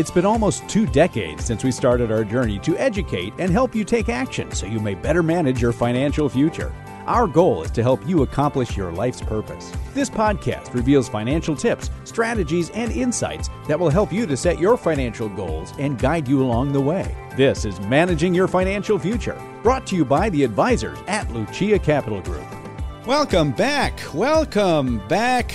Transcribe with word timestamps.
It's 0.00 0.10
been 0.10 0.24
almost 0.24 0.66
two 0.66 0.86
decades 0.86 1.44
since 1.44 1.62
we 1.62 1.70
started 1.70 2.10
our 2.10 2.24
journey 2.24 2.58
to 2.60 2.74
educate 2.78 3.34
and 3.36 3.50
help 3.50 3.74
you 3.74 3.84
take 3.84 4.08
action 4.08 4.50
so 4.50 4.64
you 4.64 4.80
may 4.80 4.94
better 4.94 5.22
manage 5.22 5.60
your 5.60 5.72
financial 5.72 6.26
future. 6.26 6.74
Our 7.06 7.26
goal 7.26 7.64
is 7.64 7.70
to 7.72 7.82
help 7.82 8.08
you 8.08 8.22
accomplish 8.22 8.78
your 8.78 8.90
life's 8.92 9.20
purpose. 9.20 9.70
This 9.92 10.08
podcast 10.08 10.72
reveals 10.72 11.06
financial 11.06 11.54
tips, 11.54 11.90
strategies, 12.04 12.70
and 12.70 12.90
insights 12.92 13.50
that 13.68 13.78
will 13.78 13.90
help 13.90 14.10
you 14.10 14.24
to 14.24 14.38
set 14.38 14.58
your 14.58 14.78
financial 14.78 15.28
goals 15.28 15.74
and 15.78 15.98
guide 15.98 16.26
you 16.26 16.42
along 16.42 16.72
the 16.72 16.80
way. 16.80 17.14
This 17.36 17.66
is 17.66 17.78
Managing 17.82 18.32
Your 18.32 18.48
Financial 18.48 18.98
Future, 18.98 19.38
brought 19.62 19.86
to 19.88 19.96
you 19.96 20.06
by 20.06 20.30
the 20.30 20.44
advisors 20.44 20.98
at 21.08 21.30
Lucia 21.30 21.78
Capital 21.78 22.22
Group. 22.22 22.46
Welcome 23.06 23.52
back. 23.52 24.00
Welcome 24.14 25.06
back, 25.08 25.52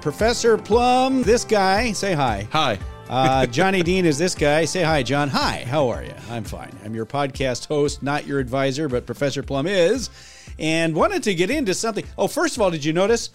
Professor 0.00 0.56
Plum. 0.56 1.22
This 1.24 1.44
guy, 1.44 1.92
say 1.92 2.14
hi. 2.14 2.48
Hi. 2.52 2.78
Uh, 3.08 3.46
Johnny 3.46 3.82
Dean 3.82 4.04
is 4.04 4.18
this 4.18 4.34
guy. 4.34 4.64
Say 4.64 4.82
hi, 4.82 5.02
John. 5.02 5.28
Hi, 5.28 5.64
how 5.66 5.88
are 5.88 6.02
you? 6.02 6.14
I'm 6.28 6.42
fine. 6.42 6.76
I'm 6.84 6.94
your 6.94 7.06
podcast 7.06 7.68
host, 7.68 8.02
not 8.02 8.26
your 8.26 8.40
advisor, 8.40 8.88
but 8.88 9.06
Professor 9.06 9.42
Plum 9.42 9.66
is. 9.66 10.10
And 10.58 10.94
wanted 10.94 11.22
to 11.24 11.34
get 11.34 11.50
into 11.50 11.72
something. 11.74 12.04
Oh, 12.18 12.26
first 12.26 12.56
of 12.56 12.62
all, 12.62 12.70
did 12.70 12.84
you 12.84 12.92
notice? 12.92 13.30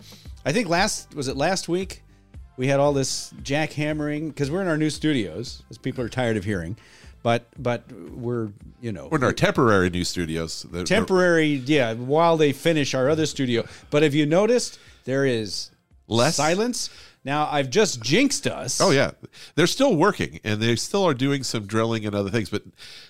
I 0.46 0.52
think 0.52 0.68
last, 0.68 1.16
was 1.16 1.28
it 1.30 1.38
last 1.38 1.70
week? 1.70 2.04
We 2.58 2.68
had 2.68 2.80
all 2.80 2.92
this 2.92 3.32
jackhammering 3.44 4.28
because 4.28 4.52
we're 4.52 4.62
in 4.62 4.68
our 4.68 4.78
new 4.78 4.90
studios, 4.90 5.64
as 5.70 5.78
people 5.78 6.04
are 6.04 6.10
tired 6.10 6.36
of 6.36 6.44
hearing. 6.44 6.76
But 7.24 7.46
but 7.58 7.90
we're 7.92 8.50
you 8.82 8.92
know 8.92 9.08
We're 9.10 9.20
in 9.20 9.24
our 9.24 9.32
temporary 9.32 9.90
new 9.92 10.04
studios. 10.04 10.66
Temporary, 10.86 11.46
yeah, 11.46 11.94
while 11.94 12.36
they 12.36 12.52
finish 12.52 12.94
our 12.96 13.10
other 13.10 13.28
studio. 13.28 13.64
But 13.92 14.02
have 14.04 14.16
you 14.16 14.26
noticed 14.26 14.80
there 15.06 15.26
is 15.26 15.70
Less? 16.08 16.36
silence? 16.36 16.90
Now 17.24 17.48
I've 17.52 17.70
just 17.70 18.02
jinxed 18.02 18.48
us. 18.48 18.82
Oh 18.82 18.92
yeah, 18.92 19.12
they're 19.56 19.68
still 19.68 19.96
working 19.96 20.40
and 20.44 20.62
they 20.62 20.76
still 20.76 21.06
are 21.06 21.14
doing 21.14 21.44
some 21.44 21.66
drilling 21.68 22.06
and 22.06 22.16
other 22.16 22.30
things, 22.30 22.50
but 22.50 22.64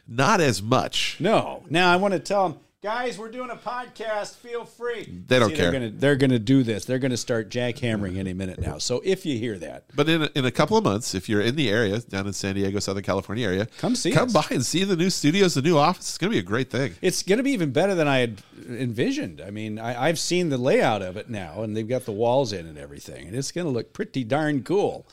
not 0.08 0.42
as 0.42 0.62
much. 0.62 1.18
No. 1.20 1.63
Now 1.70 1.91
I 1.91 1.96
want 1.96 2.13
to 2.13 2.20
tell 2.20 2.50
them, 2.50 2.60
guys, 2.82 3.18
we're 3.18 3.29
doing 3.29 3.49
a 3.51 3.55
podcast. 3.55 4.35
Feel 4.35 4.65
free. 4.65 5.04
They 5.27 5.37
don't 5.40 5.49
See, 5.51 5.55
care. 5.55 5.71
They're 5.71 5.79
gonna 5.79 5.91
they're 5.91 6.15
gonna 6.15 6.40
do 6.40 6.63
this. 6.63 6.85
They're 6.85 6.99
gonna 6.99 7.18
start 7.18 7.49
jackhammering 7.49 8.18
any 8.18 8.34
minute 8.34 8.60
now. 8.60 8.77
So 8.79 9.01
if 9.05 9.26
you 9.26 9.38
hear 9.38 9.57
that, 9.60 9.84
But 9.96 10.10
in 10.10 10.23
a, 10.23 10.29
in 10.35 10.46
a 10.46 10.51
couple 10.51 10.77
of 10.77 10.84
months, 10.84 11.13
if 11.13 11.29
you're 11.29 11.41
in 11.41 11.55
the 11.55 11.70
area 11.70 11.99
down 11.99 12.27
in 12.27 12.34
San 12.34 12.55
Diego, 12.55 12.79
Southern 12.79 13.04
California 13.04 13.46
area, 13.46 13.68
Come 13.77 13.96
see 13.96 14.12
come 14.12 14.27
us. 14.27 14.34
by 14.34 14.46
and 14.51 14.65
see 14.65 14.84
the 14.84 14.96
new 14.96 15.10
studios, 15.10 15.54
the 15.54 15.62
new 15.62 15.77
office. 15.77 16.10
It's 16.10 16.18
going 16.18 16.32
to 16.32 16.35
be 16.35 16.40
a 16.40 16.43
great 16.43 16.70
thing. 16.70 16.96
it's 17.01 17.23
going 17.23 17.38
to 17.38 17.43
be 17.43 17.51
even 17.51 17.71
better 17.71 17.93
than 17.96 18.07
I 18.07 18.20
had 18.20 18.41
envisioned. 18.68 19.41
I 19.41 19.51
mean, 19.51 19.77
I, 19.79 20.07
I've 20.07 20.20
seen 20.20 20.49
the 20.49 20.57
layout 20.57 21.01
of 21.01 21.18
it 21.18 21.29
now, 21.29 21.62
and 21.62 21.76
they've 21.77 21.88
got 21.88 22.05
the 22.05 22.12
walls 22.12 22.51
in 22.54 22.66
and 22.66 22.77
everything, 22.77 23.27
and 23.27 23.35
it's 23.35 23.51
going 23.51 23.66
to 23.66 23.71
look 23.71 23.93
pretty 23.93 24.23
darn 24.23 24.63
cool. 24.63 25.05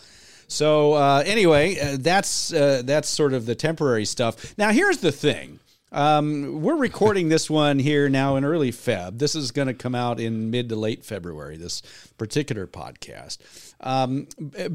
So 0.50 0.94
uh, 0.94 1.22
anyway, 1.26 1.78
uh, 1.78 1.98
that's 2.00 2.50
uh, 2.54 2.80
that's 2.82 3.10
sort 3.10 3.34
of 3.34 3.44
the 3.44 3.54
temporary 3.54 4.06
stuff. 4.06 4.56
Now 4.56 4.70
here's 4.72 4.98
the 4.98 5.12
thing. 5.12 5.60
Um, 5.90 6.60
we're 6.60 6.76
recording 6.76 7.30
this 7.30 7.48
one 7.48 7.78
here 7.78 8.10
now 8.10 8.36
in 8.36 8.44
early 8.44 8.70
Feb. 8.70 9.18
This 9.18 9.34
is 9.34 9.52
going 9.52 9.68
to 9.68 9.74
come 9.74 9.94
out 9.94 10.20
in 10.20 10.50
mid 10.50 10.68
to 10.68 10.76
late 10.76 11.02
February. 11.04 11.56
This 11.56 11.82
particular 12.18 12.66
podcast, 12.66 13.38
um, 13.80 14.28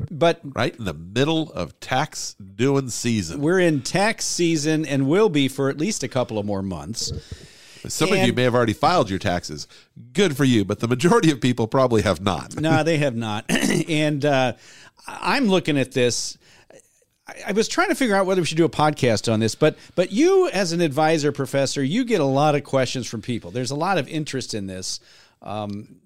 but 0.10 0.40
Right 0.44 0.76
in 0.76 0.86
the 0.86 0.94
middle 0.94 1.52
of 1.52 1.80
tax 1.80 2.34
doing 2.34 2.90
season. 2.90 3.42
we're 3.42 3.60
in 3.60 3.82
tax 3.82 4.26
season 4.26 4.86
and 4.86 5.08
will 5.08 5.30
be 5.30 5.48
for 5.48 5.70
at 5.70 5.78
least 5.78 6.04
a 6.04 6.08
couple 6.08 6.40
of 6.40 6.46
more 6.46 6.64
months. 6.64 7.12
Some 7.88 8.12
of 8.14 8.20
you 8.20 8.34
may 8.34 8.44
have 8.44 8.56
already 8.56 8.74
filed 8.74 9.10
your 9.10 9.20
taxes. 9.20 9.68
Good 10.14 10.38
for 10.38 10.46
you, 10.46 10.64
but 10.64 10.80
the 10.80 10.88
majority 10.88 11.32
of 11.32 11.42
people 11.42 11.68
probably 11.68 12.02
have 12.04 12.22
not. 12.22 12.60
no, 12.60 12.82
they 12.82 12.98
have 12.98 13.16
not. 13.16 13.46
and 13.50 14.24
uh, 14.24 14.54
I'm 15.06 15.46
looking 15.48 15.78
at 15.78 15.92
this. 15.92 16.38
I, 17.28 17.36
I 17.48 17.52
was 17.52 17.68
trying 17.68 17.90
to 17.90 17.96
figure 17.96 18.16
out 18.16 18.26
whether 18.26 18.42
we 18.42 18.46
should 18.46 18.58
do 18.58 18.66
a 18.66 18.70
podcast 18.70 19.32
on 19.32 19.40
this, 19.40 19.56
but 19.56 19.78
but 19.96 20.12
you 20.12 20.50
as 20.50 20.72
an 20.72 20.82
advisor, 20.82 21.32
professor, 21.32 21.84
you 21.84 22.06
get 22.06 22.22
a 22.22 22.26
lot 22.26 22.56
of 22.56 22.64
questions 22.64 23.08
from 23.08 23.22
people. 23.22 23.52
There's 23.52 23.72
a 23.72 23.76
lot 23.76 23.98
of 23.98 24.08
interest 24.08 24.54
in 24.54 24.68
this. 24.68 25.00
Um, 25.42 26.00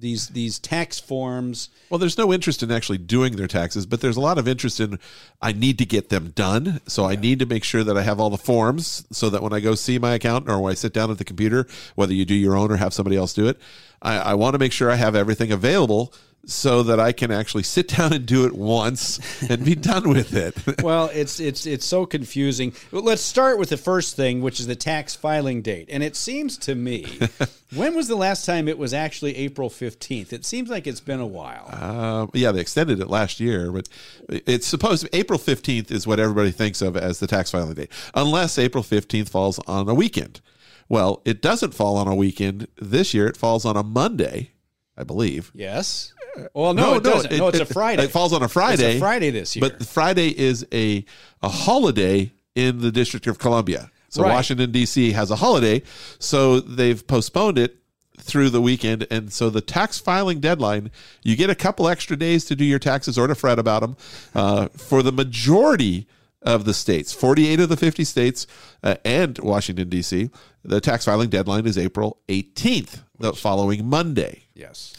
these 0.00 0.28
these 0.28 0.58
tax 0.58 1.00
forms. 1.00 1.70
Well, 1.90 1.98
there's 1.98 2.18
no 2.18 2.32
interest 2.32 2.62
in 2.62 2.70
actually 2.70 2.98
doing 2.98 3.36
their 3.36 3.46
taxes, 3.46 3.86
but 3.86 4.00
there's 4.00 4.16
a 4.16 4.20
lot 4.20 4.38
of 4.38 4.46
interest 4.46 4.80
in 4.80 4.98
I 5.42 5.52
need 5.52 5.78
to 5.78 5.86
get 5.86 6.08
them 6.08 6.30
done. 6.30 6.80
So 6.86 7.04
I 7.04 7.16
need 7.16 7.40
to 7.40 7.46
make 7.46 7.64
sure 7.64 7.84
that 7.84 7.96
I 7.96 8.02
have 8.02 8.20
all 8.20 8.30
the 8.30 8.38
forms 8.38 9.06
so 9.10 9.30
that 9.30 9.42
when 9.42 9.52
I 9.52 9.60
go 9.60 9.74
see 9.74 9.98
my 9.98 10.14
accountant 10.14 10.50
or 10.50 10.60
when 10.60 10.70
I 10.70 10.74
sit 10.74 10.92
down 10.92 11.10
at 11.10 11.18
the 11.18 11.24
computer, 11.24 11.66
whether 11.94 12.14
you 12.14 12.24
do 12.24 12.34
your 12.34 12.56
own 12.56 12.70
or 12.70 12.76
have 12.76 12.94
somebody 12.94 13.16
else 13.16 13.32
do 13.32 13.48
it, 13.48 13.58
I, 14.00 14.18
I 14.18 14.34
want 14.34 14.54
to 14.54 14.58
make 14.58 14.72
sure 14.72 14.90
I 14.90 14.96
have 14.96 15.16
everything 15.16 15.52
available 15.52 16.12
so 16.48 16.82
that 16.82 16.98
I 16.98 17.12
can 17.12 17.30
actually 17.30 17.62
sit 17.62 17.88
down 17.88 18.12
and 18.12 18.24
do 18.24 18.46
it 18.46 18.54
once 18.54 19.20
and 19.48 19.64
be 19.64 19.74
done 19.74 20.08
with 20.08 20.34
it. 20.34 20.56
Well, 20.88 21.10
it's 21.12 21.38
it's 21.40 21.66
it's 21.66 21.84
so 21.84 22.06
confusing. 22.06 22.72
Well, 22.92 23.02
let's 23.02 23.20
start 23.20 23.58
with 23.58 23.68
the 23.68 23.76
first 23.76 24.16
thing, 24.16 24.40
which 24.40 24.58
is 24.58 24.66
the 24.66 24.76
tax 24.76 25.14
filing 25.14 25.60
date. 25.60 25.88
And 25.90 26.02
it 26.02 26.16
seems 26.16 26.56
to 26.58 26.74
me, 26.74 27.18
when 27.74 27.94
was 27.94 28.08
the 28.08 28.16
last 28.16 28.46
time 28.46 28.68
it 28.68 28.78
was 28.78 28.94
actually 28.94 29.36
April 29.36 29.68
15th? 29.68 30.32
It 30.32 30.44
seems 30.46 30.70
like 30.70 30.86
it's 30.86 31.00
been 31.00 31.20
a 31.20 31.26
while. 31.26 31.68
Um, 31.74 32.30
yeah, 32.32 32.52
they 32.52 32.60
extended 32.60 33.00
it 33.00 33.08
last 33.08 33.40
year, 33.40 33.70
but 33.70 33.88
it's 34.28 34.66
supposed 34.66 35.08
April 35.12 35.38
15th 35.38 35.90
is 35.90 36.06
what 36.06 36.20
everybody 36.20 36.52
thinks 36.52 36.80
of 36.80 36.96
as 36.96 37.18
the 37.18 37.26
tax 37.26 37.50
filing 37.50 37.74
date, 37.74 37.92
unless 38.14 38.58
April 38.58 38.84
15th 38.84 39.28
falls 39.28 39.58
on 39.66 39.88
a 39.88 39.94
weekend. 39.94 40.40
Well, 40.88 41.20
it 41.24 41.42
doesn't 41.42 41.74
fall 41.74 41.96
on 41.96 42.08
a 42.08 42.14
weekend 42.14 42.68
this 42.80 43.12
year. 43.12 43.26
It 43.26 43.36
falls 43.36 43.64
on 43.64 43.76
a 43.76 43.82
Monday, 43.82 44.52
I 44.96 45.02
believe. 45.04 45.50
Yes. 45.54 46.14
Well, 46.54 46.74
no, 46.74 46.94
it 46.96 47.04
doesn't. 47.04 47.36
no, 47.36 47.48
it's 47.48 47.60
a 47.60 47.66
Friday. 47.66 48.04
It 48.04 48.10
falls 48.10 48.32
on 48.32 48.42
a 48.42 48.48
Friday. 48.48 48.84
It's 48.84 48.96
a 48.96 48.98
Friday 48.98 49.30
this 49.30 49.56
year. 49.56 49.68
But 49.68 49.86
Friday 49.86 50.28
is 50.38 50.66
a 50.72 51.04
a 51.42 51.48
holiday 51.48 52.32
in 52.54 52.80
the 52.80 52.90
District 52.90 53.26
of 53.26 53.38
Columbia. 53.38 53.90
So 54.08 54.22
Right. 54.22 54.32
Washington 54.32 54.70
D.C. 54.72 55.12
has 55.12 55.30
a 55.30 55.36
holiday, 55.36 55.82
so 56.18 56.60
they've 56.60 57.06
postponed 57.06 57.58
it 57.58 57.76
through 58.20 58.50
the 58.50 58.60
weekend, 58.60 59.06
and 59.10 59.32
so 59.32 59.48
the 59.50 59.60
tax 59.60 59.98
filing 59.98 60.40
deadline, 60.40 60.90
you 61.22 61.36
get 61.36 61.50
a 61.50 61.54
couple 61.54 61.86
extra 61.88 62.16
days 62.16 62.44
to 62.46 62.56
do 62.56 62.64
your 62.64 62.78
taxes 62.78 63.16
or 63.18 63.26
to 63.26 63.34
fret 63.34 63.58
about 63.58 63.80
them. 63.82 63.96
Uh, 64.34 64.68
for 64.68 65.02
the 65.02 65.12
majority 65.12 66.06
of 66.42 66.64
the 66.64 66.74
states, 66.74 67.12
48 67.12 67.60
of 67.60 67.68
the 67.68 67.76
50 67.76 68.02
states, 68.04 68.46
uh, 68.82 68.96
and 69.04 69.38
Washington 69.38 69.88
D.C., 69.88 70.30
the 70.64 70.80
tax 70.80 71.04
filing 71.04 71.28
deadline 71.28 71.66
is 71.66 71.76
April 71.78 72.18
18th, 72.28 73.02
the 73.18 73.32
following 73.34 73.86
Monday. 73.86 74.44
yes. 74.54 74.94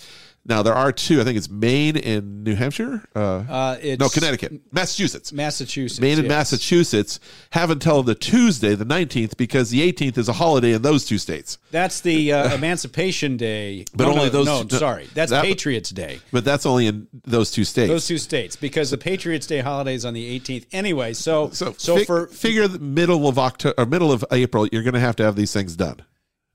Now 0.49 0.63
there 0.63 0.73
are 0.73 0.91
two. 0.91 1.21
I 1.21 1.23
think 1.23 1.37
it's 1.37 1.47
Maine 1.49 1.95
and 1.95 2.43
New 2.43 2.55
Hampshire. 2.55 3.03
Uh, 3.15 3.19
Uh, 3.47 3.77
it's 3.81 3.99
no, 3.99 4.09
Connecticut, 4.09 4.59
Massachusetts. 4.71 5.31
Massachusetts. 5.31 6.01
Maine 6.01 6.17
and 6.17 6.23
yes. 6.27 6.29
Massachusetts 6.29 7.19
have 7.51 7.69
until 7.69 8.01
the 8.01 8.15
Tuesday, 8.15 8.73
the 8.73 8.83
19th, 8.85 9.37
because 9.37 9.69
the 9.69 9.81
18th 9.81 10.17
is 10.17 10.27
a 10.27 10.33
holiday 10.33 10.73
in 10.73 10.81
those 10.81 11.05
two 11.05 11.19
states. 11.19 11.59
That's 11.69 12.01
the 12.01 12.33
uh, 12.33 12.55
Emancipation 12.55 13.37
Day. 13.37 13.85
But 13.93 14.05
No, 14.05 14.09
only 14.13 14.23
no, 14.25 14.29
those 14.29 14.45
No, 14.47 14.63
two- 14.63 14.77
sorry. 14.77 15.07
That's 15.13 15.29
that- 15.29 15.43
Patriots 15.45 15.91
Day. 15.91 16.19
But 16.31 16.43
that's 16.45 16.65
only 16.65 16.87
in 16.87 17.07
those 17.25 17.51
two 17.51 17.63
states. 17.63 17.89
Those 17.89 18.07
two 18.07 18.17
states, 18.17 18.55
because 18.55 18.89
the 18.89 18.97
Patriots 18.97 19.45
Day 19.45 19.59
holiday 19.59 19.93
is 19.93 20.03
on 20.03 20.15
the 20.15 20.39
18th. 20.39 20.65
Anyway, 20.71 21.13
so 21.13 21.51
so 21.53 21.75
so 21.77 21.97
fig- 21.97 22.07
for 22.07 22.27
figure 22.27 22.67
the 22.67 22.79
middle 22.79 23.27
of 23.27 23.37
October 23.37 23.75
or 23.77 23.85
middle 23.85 24.11
of 24.11 24.25
April, 24.31 24.67
you're 24.71 24.83
going 24.83 24.95
to 24.95 24.99
have 24.99 25.15
to 25.17 25.23
have 25.23 25.35
these 25.35 25.53
things 25.53 25.75
done. 25.75 25.97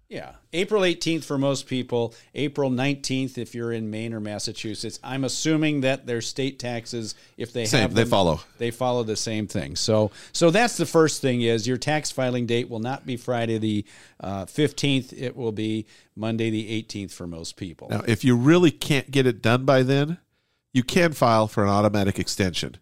Yeah. 0.08 0.32
April 0.52 0.82
18th 0.82 1.24
for 1.24 1.38
most 1.38 1.66
people, 1.66 2.14
April 2.34 2.70
19th 2.70 3.38
if 3.38 3.54
you're 3.54 3.72
in 3.72 3.90
Maine 3.90 4.12
or 4.12 4.20
Massachusetts. 4.20 5.00
I'm 5.02 5.24
assuming 5.24 5.80
that 5.80 6.06
their 6.06 6.20
state 6.20 6.58
taxes 6.58 7.14
if 7.36 7.52
they 7.52 7.64
Same, 7.64 7.82
have 7.82 7.94
they 7.94 8.04
follow. 8.04 8.40
They 8.58 8.70
follow 8.70 9.02
the 9.02 9.16
same 9.16 9.46
thing. 9.46 9.76
So 9.76 10.10
so 10.32 10.50
that's 10.50 10.76
the 10.76 10.86
first 10.86 11.22
thing 11.22 11.42
is 11.42 11.66
your 11.66 11.78
tax 11.78 12.10
filing 12.10 12.46
date 12.46 12.68
will 12.68 12.80
not 12.80 13.06
be 13.06 13.16
Friday 13.16 13.58
the 13.58 13.84
uh, 14.20 14.44
15th, 14.44 15.12
it 15.12 15.36
will 15.36 15.52
be 15.52 15.86
Monday 16.14 16.50
the 16.50 16.82
18th 16.82 17.12
for 17.12 17.26
most 17.26 17.56
people. 17.56 17.88
Now, 17.90 18.02
if 18.06 18.24
you 18.24 18.36
really 18.36 18.70
can't 18.70 19.10
get 19.10 19.26
it 19.26 19.42
done 19.42 19.64
by 19.64 19.82
then, 19.82 20.18
you 20.72 20.82
can 20.82 21.12
file 21.12 21.48
for 21.48 21.62
an 21.62 21.70
automatic 21.70 22.18
extension. 22.18 22.76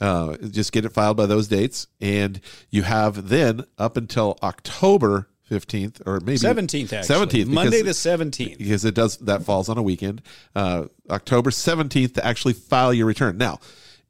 Uh, 0.00 0.36
just 0.36 0.72
get 0.72 0.84
it 0.84 0.92
filed 0.92 1.16
by 1.16 1.24
those 1.24 1.48
dates, 1.48 1.86
and 2.00 2.40
you 2.68 2.82
have 2.82 3.28
then 3.28 3.64
up 3.78 3.96
until 3.96 4.38
October 4.42 5.28
15th 5.50 6.02
or 6.06 6.20
maybe 6.20 6.38
17th 6.38 6.92
actually. 6.92 7.44
17th 7.44 7.46
Monday 7.46 7.82
the 7.82 7.90
17th. 7.90 8.58
because 8.58 8.84
it 8.84 8.94
does 8.94 9.16
that 9.18 9.42
falls 9.42 9.68
on 9.68 9.78
a 9.78 9.82
weekend. 9.82 10.22
Uh, 10.54 10.86
October 11.10 11.50
17th 11.50 12.14
to 12.14 12.24
actually 12.24 12.54
file 12.54 12.92
your 12.92 13.06
return. 13.06 13.38
Now, 13.38 13.60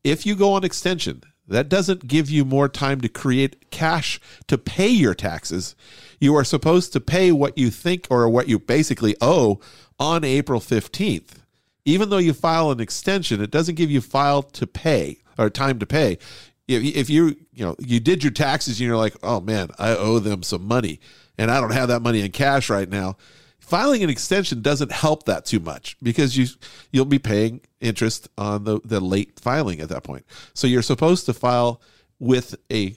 if 0.03 0.25
you 0.25 0.35
go 0.35 0.53
on 0.53 0.65
extension, 0.65 1.23
that 1.49 1.69
doesn't 1.69 2.07
give 2.07 2.29
you 2.29 2.45
more 2.45 2.69
time 2.69 3.01
to 3.01 3.09
create 3.09 3.71
cash 3.71 4.21
to 4.49 4.59
pay 4.59 4.89
your 4.89 5.15
taxes. 5.15 5.77
You 6.19 6.35
are 6.37 6.45
supposed 6.45 6.93
to 6.95 7.01
pay 7.01 7.33
what 7.33 7.57
you 7.57 7.71
think 7.71 8.07
or 8.11 8.29
what 8.29 8.49
you 8.49 8.59
basically 8.59 9.17
owe 9.21 9.61
on 9.99 10.25
April 10.25 10.61
15th. 10.61 11.43
Even 11.85 12.11
though 12.11 12.19
you 12.19 12.33
file 12.33 12.71
an 12.71 12.81
extension, 12.81 13.41
it 13.41 13.51
doesn't 13.51 13.77
give 13.77 13.91
you 13.91 14.01
file 14.01 14.43
to 14.43 14.67
pay 14.67 15.19
or 15.39 15.51
time 15.51 15.79
to 15.79 15.87
pay. 15.87 16.19
If, 16.67 16.83
if 16.83 17.11
you 17.11 17.37
you 17.53 17.65
know 17.65 17.77
you 17.79 18.01
did 18.01 18.25
your 18.25 18.33
taxes 18.33 18.81
and 18.81 18.87
you're 18.89 18.97
like, 18.97 19.15
oh 19.23 19.41
man, 19.41 19.71
I 19.79 19.91
owe 19.91 20.19
them 20.19 20.43
some 20.43 20.67
money, 20.67 20.99
and 21.39 21.51
I 21.51 21.61
don't 21.61 21.73
have 21.73 21.89
that 21.89 22.03
money 22.03 22.21
in 22.21 22.31
cash 22.33 22.71
right 22.71 22.89
now 22.89 23.17
filing 23.67 24.05
an 24.05 24.09
extension 24.09 24.63
doesn't 24.63 24.93
help 24.93 25.25
that 25.25 25.45
too 25.45 25.59
much 25.59 25.97
because 26.03 26.37
you 26.37 26.47
you'll 26.93 27.05
be 27.05 27.19
paying 27.19 27.61
interest 27.81 28.29
on 28.39 28.65
the 28.65 28.81
the 28.85 29.01
late 29.01 29.39
filing 29.41 29.81
at 29.81 29.89
that 29.89 30.05
point. 30.05 30.25
So 30.55 30.67
you're 30.67 30.83
supposed 30.83 31.27
to 31.27 31.35
file 31.35 31.81
with 32.19 32.55
a 32.73 32.97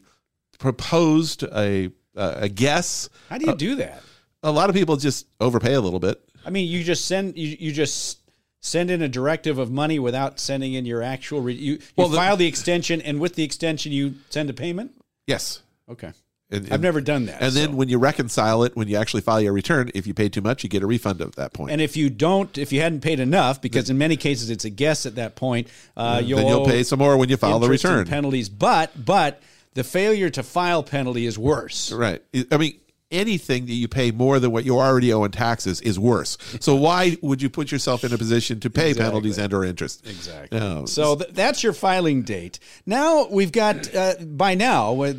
proposed 0.60 1.44
a 1.44 1.92
a 2.16 2.50
guess. 2.50 3.10
How 3.30 3.38
do 3.38 3.46
you 3.46 3.52
uh, 3.52 3.56
do 3.56 3.76
that? 3.76 4.04
A 4.44 4.52
lot 4.52 4.70
of 4.70 4.76
people 4.76 4.96
just 4.96 5.28
overpay 5.40 5.74
a 5.74 5.82
little 5.82 6.00
bit. 6.00 6.22
I 6.46 6.50
mean, 6.50 6.68
you 6.70 6.84
just 6.84 7.06
send 7.06 7.38
you, 7.38 7.58
you 7.60 7.72
just 7.72 8.20
send 8.62 8.92
in 8.92 9.02
a 9.02 9.10
directive 9.10 9.58
of 9.58 9.72
money 9.72 10.00
without 10.00 10.40
sending 10.40 10.74
in 10.74 10.86
your 10.86 11.02
actual. 11.02 11.42
Re- 11.42 11.54
you 11.54 11.74
you 11.74 11.80
Well, 11.98 12.10
the- 12.10 12.18
file 12.18 12.38
the 12.38 12.48
extension, 12.48 13.02
and 13.02 13.20
with 13.20 13.36
the 13.36 13.44
extension, 13.44 13.92
you 13.92 14.16
send 14.30 14.50
a 14.50 14.54
payment. 14.54 14.92
Yes. 15.28 15.62
Okay, 15.90 16.12
And, 16.52 16.72
I've 16.72 16.82
never 16.82 17.00
done 17.00 17.28
that. 17.28 17.42
And 17.42 17.54
then 17.54 17.76
when 17.76 17.90
you 17.90 18.00
reconcile 18.00 18.64
it, 18.64 18.76
when 18.76 18.88
you 18.88 18.98
actually 18.98 19.22
file 19.22 19.40
your 19.40 19.54
return, 19.54 19.92
if 19.94 20.08
you 20.08 20.16
pay 20.16 20.30
too 20.30 20.42
much, 20.42 20.64
you 20.64 20.70
get 20.70 20.82
a 20.82 20.88
refund 20.88 21.22
at 21.22 21.36
that 21.36 21.54
point. 21.54 21.72
and 21.72 21.80
if 21.80 21.96
you 21.96 22.10
don't, 22.10 22.58
if 22.58 22.72
you 22.72 22.82
hadn't 22.82 23.02
paid 23.02 23.20
enough, 23.20 23.62
because 23.62 23.90
in 23.90 23.98
many 24.00 24.18
cases 24.18 24.50
it's 24.50 24.66
a 24.66 24.70
guess 24.70 25.06
at 25.06 25.16
that 25.16 25.36
point, 25.36 25.68
uh, 25.96 26.22
you'll, 26.24 26.40
then 26.40 26.48
you'll 26.48 26.66
pay 26.66 26.84
some 26.84 27.00
more 27.00 27.18
when 27.18 27.30
you 27.30 27.38
file 27.38 27.60
the 27.60 27.70
return. 27.70 28.08
penalties. 28.08 28.50
But 28.50 28.92
but 29.06 29.42
the 29.76 29.84
failure 29.84 30.30
to 30.32 30.42
file 30.42 30.82
penalty 30.82 31.26
is 31.28 31.38
worse. 31.38 31.92
Right. 31.92 32.22
I 32.52 32.58
mean, 32.58 32.80
anything 33.12 33.66
that 33.66 33.74
you 33.74 33.88
pay 33.88 34.12
more 34.12 34.40
than 34.40 34.52
what 34.52 34.66
you 34.66 34.78
already 34.78 35.12
owe 35.12 35.24
in 35.24 35.32
taxes 35.32 35.82
is 35.82 35.98
worse. 35.98 36.38
So 36.60 36.76
why 36.90 37.18
would 37.22 37.42
you 37.42 37.50
put 37.50 37.72
yourself 37.72 38.04
in 38.04 38.14
a 38.14 38.18
position 38.18 38.60
to 38.60 38.70
pay 38.70 38.94
penalties 38.94 39.38
and 39.38 39.54
or 39.54 39.66
interest? 39.66 40.08
Exactly. 40.08 40.60
No. 40.60 40.86
So 40.86 41.16
th- 41.16 41.32
that's 41.34 41.64
your 41.64 41.74
filing 41.74 42.22
date. 42.22 42.60
Now 42.86 43.28
we've 43.28 43.52
got 43.52 43.94
uh, 43.96 44.16
by 44.22 44.56
now 44.56 45.02
uh, 45.02 45.14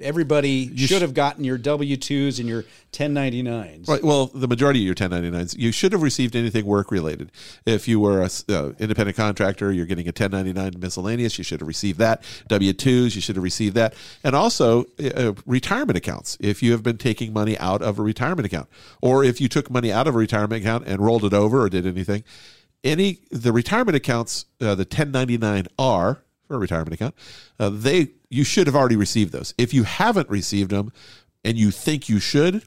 everybody 0.00 0.76
should 0.76 1.02
have 1.02 1.14
gotten 1.14 1.44
your 1.44 1.58
W 1.58 1.96
twos 1.96 2.38
and 2.38 2.48
your 2.48 2.64
1099s. 2.92 3.88
Right. 3.88 4.04
Well, 4.04 4.26
the 4.26 4.46
majority 4.46 4.80
of 4.80 4.86
your 4.86 4.94
1099s, 4.94 5.56
you 5.58 5.72
should 5.72 5.92
have 5.92 6.02
received 6.02 6.36
anything 6.36 6.64
work 6.64 6.90
related. 6.90 7.32
If 7.66 7.88
you 7.88 8.00
were 8.00 8.22
a 8.22 8.30
uh, 8.48 8.72
independent 8.78 9.16
contractor, 9.16 9.72
you're 9.72 9.86
getting 9.86 10.06
a 10.06 10.14
1099 10.14 10.74
miscellaneous. 10.78 11.38
You 11.38 11.44
should 11.44 11.60
have 11.60 11.68
received 11.68 11.98
that. 11.98 12.22
W 12.48 12.72
2s, 12.72 13.14
you 13.14 13.20
should 13.20 13.36
have 13.36 13.42
received 13.42 13.74
that. 13.74 13.94
And 14.22 14.36
also 14.36 14.84
uh, 15.02 15.32
retirement 15.46 15.96
accounts. 15.96 16.36
If 16.40 16.62
you 16.62 16.72
have 16.72 16.82
been 16.82 16.98
taking 16.98 17.13
money 17.20 17.58
out 17.58 17.82
of 17.82 17.98
a 17.98 18.02
retirement 18.02 18.46
account, 18.46 18.68
or 19.00 19.24
if 19.24 19.40
you 19.40 19.48
took 19.48 19.70
money 19.70 19.92
out 19.92 20.06
of 20.06 20.14
a 20.14 20.18
retirement 20.18 20.62
account 20.62 20.86
and 20.86 21.00
rolled 21.00 21.24
it 21.24 21.32
over 21.32 21.62
or 21.62 21.68
did 21.68 21.86
anything, 21.86 22.24
any 22.82 23.20
the 23.30 23.52
retirement 23.52 23.96
accounts, 23.96 24.46
uh, 24.60 24.74
the 24.74 24.86
1099R 24.86 26.18
for 26.46 26.54
a 26.54 26.58
retirement 26.58 26.92
account, 26.92 27.14
uh, 27.58 27.70
they 27.70 28.08
you 28.28 28.44
should 28.44 28.66
have 28.66 28.76
already 28.76 28.96
received 28.96 29.32
those. 29.32 29.54
If 29.56 29.72
you 29.72 29.84
haven't 29.84 30.28
received 30.28 30.70
them 30.70 30.92
and 31.44 31.56
you 31.56 31.70
think 31.70 32.08
you 32.08 32.18
should, 32.18 32.62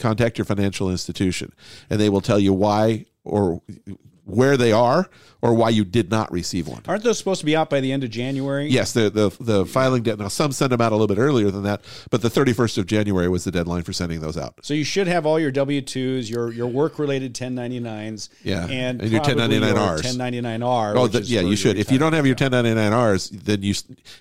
contact 0.00 0.38
your 0.38 0.44
financial 0.44 0.90
institution 0.90 1.52
and 1.90 2.00
they 2.00 2.08
will 2.08 2.22
tell 2.22 2.38
you 2.38 2.52
why 2.52 3.04
or 3.22 3.60
where 4.30 4.56
they 4.56 4.72
are 4.72 5.08
or 5.42 5.54
why 5.54 5.70
you 5.70 5.84
did 5.84 6.10
not 6.10 6.30
receive 6.30 6.68
one. 6.68 6.82
Aren't 6.86 7.02
those 7.02 7.18
supposed 7.18 7.40
to 7.40 7.46
be 7.46 7.56
out 7.56 7.70
by 7.70 7.80
the 7.80 7.92
end 7.92 8.04
of 8.04 8.10
January? 8.10 8.68
Yes, 8.68 8.92
the, 8.92 9.08
the 9.10 9.30
the 9.40 9.66
filing 9.66 10.02
debt. 10.02 10.18
Now 10.18 10.28
some 10.28 10.52
send 10.52 10.72
them 10.72 10.80
out 10.80 10.92
a 10.92 10.96
little 10.96 11.14
bit 11.14 11.18
earlier 11.18 11.50
than 11.50 11.62
that, 11.62 11.82
but 12.10 12.22
the 12.22 12.28
31st 12.28 12.78
of 12.78 12.86
January 12.86 13.28
was 13.28 13.44
the 13.44 13.50
deadline 13.50 13.82
for 13.82 13.92
sending 13.92 14.20
those 14.20 14.36
out. 14.36 14.54
So 14.62 14.74
you 14.74 14.84
should 14.84 15.06
have 15.06 15.24
all 15.26 15.40
your 15.40 15.50
W 15.50 15.80
twos, 15.80 16.28
your 16.28 16.52
your 16.52 16.66
work 16.66 16.98
related 16.98 17.34
1099s, 17.34 18.28
Yeah, 18.42 18.66
and, 18.66 19.00
and 19.00 19.10
your 19.10 19.22
1099Rs. 19.22 20.02
1099R. 20.02 20.96
Oh, 20.96 21.06
the, 21.06 21.20
yeah, 21.22 21.40
you 21.40 21.56
should. 21.56 21.78
If 21.78 21.90
you 21.90 21.98
don't 21.98 22.12
have 22.12 22.26
your 22.26 22.36
1099Rs, 22.36 23.44
then 23.44 23.62
you 23.62 23.74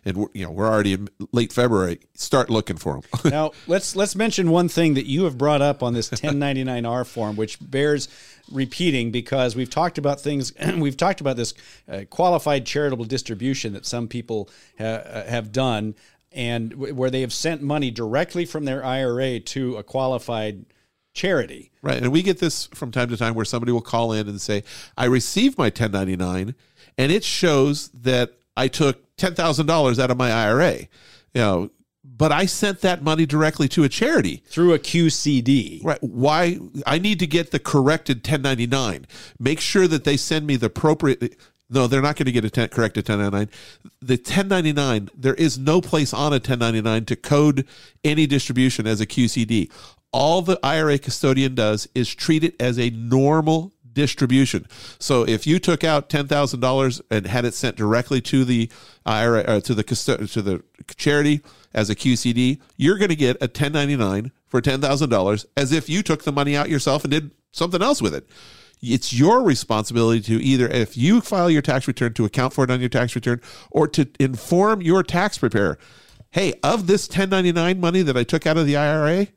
and 0.05 0.17
we're, 0.17 0.27
you 0.33 0.45
know 0.45 0.51
we're 0.51 0.67
already 0.67 0.93
in 0.93 1.09
late 1.31 1.51
February. 1.51 1.99
Start 2.13 2.49
looking 2.49 2.77
for 2.77 3.01
them. 3.01 3.31
now 3.31 3.51
let's 3.67 3.95
let's 3.95 4.15
mention 4.15 4.51
one 4.51 4.69
thing 4.69 4.93
that 4.93 5.05
you 5.05 5.25
have 5.25 5.37
brought 5.37 5.61
up 5.61 5.83
on 5.83 5.93
this 5.93 6.09
1099R 6.09 7.05
form, 7.05 7.35
which 7.35 7.57
bears 7.59 8.07
repeating 8.51 9.11
because 9.11 9.55
we've 9.55 9.69
talked 9.69 9.97
about 9.97 10.19
things. 10.21 10.53
we've 10.77 10.97
talked 10.97 11.21
about 11.21 11.37
this 11.37 11.53
uh, 11.87 12.01
qualified 12.09 12.65
charitable 12.65 13.05
distribution 13.05 13.73
that 13.73 13.85
some 13.85 14.07
people 14.07 14.49
ha- 14.77 14.85
uh, 14.85 15.25
have 15.25 15.51
done, 15.51 15.95
and 16.31 16.71
w- 16.71 16.93
where 16.93 17.09
they 17.09 17.21
have 17.21 17.33
sent 17.33 17.61
money 17.61 17.91
directly 17.91 18.45
from 18.45 18.65
their 18.65 18.83
IRA 18.83 19.39
to 19.39 19.77
a 19.77 19.83
qualified 19.83 20.65
charity. 21.13 21.71
Right. 21.81 21.97
And 21.97 22.11
we 22.11 22.21
get 22.21 22.39
this 22.39 22.67
from 22.67 22.91
time 22.91 23.09
to 23.09 23.17
time 23.17 23.33
where 23.33 23.45
somebody 23.45 23.71
will 23.71 23.81
call 23.81 24.13
in 24.13 24.27
and 24.27 24.39
say, 24.39 24.63
I 24.97 25.05
received 25.05 25.57
my 25.57 25.65
1099 25.65 26.55
and 26.97 27.11
it 27.11 27.23
shows 27.23 27.89
that 27.89 28.33
I 28.55 28.67
took 28.67 29.15
$10,000 29.17 29.99
out 29.99 30.11
of 30.11 30.17
my 30.17 30.31
IRA. 30.31 30.79
You 31.33 31.41
know, 31.41 31.69
but 32.19 32.33
I 32.33 32.45
sent 32.45 32.81
that 32.81 33.01
money 33.01 33.25
directly 33.25 33.69
to 33.69 33.85
a 33.85 33.89
charity. 33.89 34.43
Through 34.47 34.73
a 34.73 34.79
QCD. 34.79 35.83
Right. 35.83 35.97
Why? 36.03 36.59
I 36.85 36.99
need 36.99 37.17
to 37.19 37.27
get 37.27 37.51
the 37.51 37.59
corrected 37.59 38.17
1099. 38.17 39.07
Make 39.39 39.61
sure 39.61 39.87
that 39.87 40.03
they 40.03 40.17
send 40.17 40.45
me 40.45 40.57
the 40.57 40.65
appropriate. 40.65 41.37
No, 41.69 41.87
they're 41.87 42.01
not 42.01 42.17
going 42.17 42.25
to 42.25 42.33
get 42.33 42.43
a 42.43 42.49
10, 42.49 42.69
corrected 42.69 43.07
1099. 43.07 43.49
The 44.01 44.15
1099, 44.15 45.09
there 45.15 45.33
is 45.35 45.57
no 45.57 45.79
place 45.79 46.13
on 46.13 46.33
a 46.33 46.35
1099 46.35 47.05
to 47.05 47.15
code 47.15 47.65
any 48.03 48.27
distribution 48.27 48.85
as 48.85 48.99
a 48.99 49.07
QCD. 49.07 49.71
All 50.11 50.41
the 50.41 50.59
IRA 50.61 50.99
custodian 50.99 51.55
does 51.55 51.87
is 51.95 52.13
treat 52.13 52.43
it 52.43 52.55
as 52.59 52.77
a 52.77 52.89
normal 52.89 53.71
distribution. 53.93 54.67
So 54.99 55.25
if 55.25 55.47
you 55.47 55.57
took 55.57 55.83
out 55.83 56.09
ten 56.09 56.27
thousand 56.27 56.59
dollars 56.59 57.01
and 57.09 57.27
had 57.27 57.45
it 57.45 57.53
sent 57.53 57.75
directly 57.75 58.19
to 58.21 58.43
the 58.43 58.69
IRA 59.05 59.41
uh, 59.41 59.59
to 59.61 59.73
the 59.73 59.83
custo- 59.83 60.31
to 60.33 60.41
the 60.41 60.63
charity 60.97 61.41
as 61.73 61.89
a 61.89 61.95
QCD, 61.95 62.59
you're 62.77 62.97
going 62.97 63.09
to 63.09 63.15
get 63.15 63.37
a 63.37 63.45
1099 63.45 64.31
for 64.47 64.61
ten 64.61 64.81
thousand 64.81 65.09
dollars 65.09 65.45
as 65.55 65.71
if 65.71 65.89
you 65.89 66.01
took 66.01 66.23
the 66.23 66.31
money 66.31 66.55
out 66.55 66.69
yourself 66.69 67.03
and 67.03 67.11
did 67.11 67.31
something 67.51 67.81
else 67.81 68.01
with 68.01 68.13
it. 68.13 68.27
It's 68.81 69.11
your 69.11 69.43
responsibility 69.43 70.21
to 70.21 70.41
either, 70.41 70.67
if 70.67 70.95
you 70.95 71.19
file 71.21 71.49
your 71.49 71.61
tax 71.61 71.87
return, 71.87 72.13
to 72.13 72.25
account 72.25 72.53
for 72.53 72.63
it 72.63 72.71
on 72.71 72.79
your 72.79 72.89
tax 72.89 73.13
return, 73.13 73.41
or 73.71 73.87
to 73.89 74.07
inform 74.19 74.81
your 74.81 75.03
tax 75.03 75.37
preparer, 75.37 75.77
hey, 76.31 76.53
of 76.63 76.87
this 76.87 77.07
1099 77.09 77.79
money 77.79 78.01
that 78.01 78.15
I 78.15 78.23
took 78.23 78.47
out 78.47 78.57
of 78.57 78.65
the 78.65 78.77
IRA, 78.77 79.27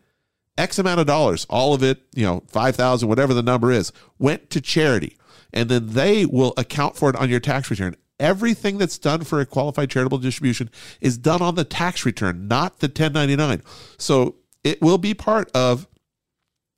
X 0.56 0.78
amount 0.78 1.00
of 1.00 1.06
dollars, 1.06 1.46
all 1.50 1.75
of 1.75 1.82
it, 1.82 2.02
you 2.14 2.25
know, 2.25 2.44
5,000, 2.49 3.08
whatever 3.08 3.35
the 3.35 3.43
number 3.43 3.73
is, 3.73 3.93
went 4.19 4.50
to 4.50 4.61
charity. 4.61 5.17
And 5.52 5.69
then 5.69 5.88
they 5.88 6.25
will 6.25 6.55
account 6.56 6.96
for 6.96 7.11
it 7.11 7.17
on 7.17 7.28
your 7.28 7.40
tax 7.40 7.70
return. 7.70 7.96
Everything 8.22 8.78
that's 8.78 8.98
done 8.98 9.24
for 9.24 9.40
a 9.40 9.46
qualified 9.46 9.90
charitable 9.90 10.19
distribution 10.19 10.70
is 11.00 11.19
done 11.19 11.42
on 11.42 11.56
the 11.56 11.64
tax 11.64 12.06
return, 12.06 12.46
not 12.46 12.78
the 12.78 12.86
1099. 12.86 13.62
So 13.98 14.36
it 14.62 14.80
will 14.80 14.96
be 14.96 15.12
part 15.12 15.50
of 15.56 15.88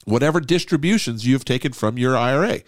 whatever 0.06 0.41
distributions 0.41 1.26
you've 1.26 1.44
taken 1.44 1.75
from 1.75 1.99
your 1.99 2.17
IRA. 2.17 2.61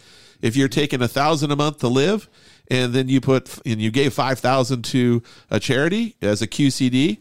If 0.43 0.57
you're 0.57 0.69
taking 0.69 1.01
a 1.01 1.09
thousand 1.09 1.51
a 1.53 1.57
month 1.57 1.79
to 1.79 1.89
live, 1.89 2.29
and 2.71 2.93
then 2.93 3.09
you 3.09 3.23
put 3.23 3.59
and 3.65 3.81
you 3.81 3.91
gave 3.91 4.13
five 4.13 4.41
thousand 4.41 4.85
to 4.87 5.23
a 5.51 5.59
charity 5.59 6.17
as 6.21 6.43
a 6.43 6.47
QCD, 6.47 7.19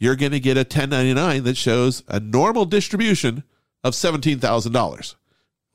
you're 0.00 0.16
going 0.16 0.32
to 0.32 0.40
get 0.40 0.56
a 0.56 0.60
1099 0.60 1.44
that 1.44 1.56
shows 1.56 2.02
a 2.08 2.18
normal 2.18 2.64
distribution 2.64 3.44
of 3.84 3.94
seventeen 3.94 4.40
thousand 4.40 4.72
dollars. 4.72 5.14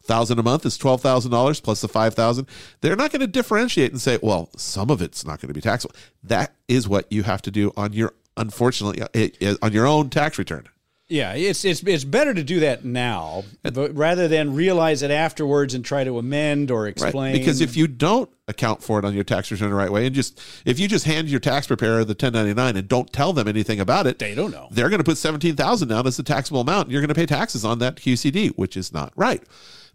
Thousand 0.04 0.40
a 0.40 0.44
month 0.44 0.66
is 0.66 0.78
twelve 0.78 1.02
thousand 1.02 1.32
dollars 1.32 1.60
plus 1.60 1.82
the 1.82 1.88
five 1.88 2.14
thousand. 2.16 2.48
They're 2.82 2.96
not 2.96 3.12
going 3.12 3.20
to 3.22 3.28
differentiate 3.28 3.92
and 3.92 4.02
say, 4.02 4.18
well, 4.22 4.50
some 4.58 4.90
of 4.90 5.02
it's 5.02 5.26
not 5.26 5.40
going 5.40 5.48
to 5.50 5.54
be 5.54 5.62
taxable. 5.62 5.96
That 6.24 6.54
is 6.68 6.88
what 6.88 7.12
you 7.12 7.24
have 7.24 7.42
to 7.44 7.52
do 7.52 7.72
on 7.78 7.94
your 7.94 8.14
unfortunately 8.38 9.02
uh, 9.02 9.08
it- 9.14 9.58
on 9.62 9.72
your 9.74 9.86
own 9.88 10.10
tax 10.10 10.38
return. 10.40 10.68
Yeah, 11.08 11.34
it's 11.34 11.66
it's 11.66 11.84
it's 11.84 12.06
better 12.06 12.34
to 12.34 12.42
do 12.42 12.62
that 12.62 12.86
now, 12.86 13.44
but 13.64 13.94
rather 13.94 14.30
than 14.30 14.56
realize 14.56 15.02
it 15.02 15.12
afterwards 15.12 15.74
and 15.74 15.84
try 15.84 16.06
to 16.06 16.18
amend 16.18 16.72
or 16.72 16.88
explain. 16.88 17.34
Because 17.34 17.60
if 17.60 17.76
you 17.76 17.86
don't 17.88 18.30
account 18.48 18.82
for 18.82 18.98
it 18.98 19.04
on 19.04 19.14
your 19.14 19.26
tax 19.26 19.52
return 19.52 19.70
the 19.72 19.76
right 19.76 19.92
way, 19.92 20.06
and 20.06 20.16
just 20.16 20.42
if 20.64 20.80
you 20.80 20.88
just 20.88 21.04
hand 21.04 21.28
your 21.28 21.42
tax 21.42 21.68
preparer 21.68 22.06
the 22.06 22.14
1099 22.14 22.78
and 22.78 22.88
don't 22.88 23.12
tell 23.12 23.34
them 23.34 23.50
anything 23.50 23.82
about 23.82 24.08
it, 24.08 24.20
they 24.20 24.34
don't 24.34 24.52
know. 24.52 24.70
they're 24.72 24.88
going 24.88 25.00
to 25.00 25.04
put 25.04 25.18
17,000 25.18 25.90
down 25.90 26.08
as 26.08 26.16
the 26.16 26.24
taxable 26.24 26.62
amount. 26.62 26.84
And 26.86 26.94
you're 26.94 27.02
going 27.02 27.10
to 27.10 27.14
pay 27.16 27.26
taxes 27.26 27.66
on 27.66 27.80
that 27.80 27.98
QCD, 27.98 28.52
which 28.56 28.78
is 28.78 28.94
not 28.94 29.12
right. 29.18 29.44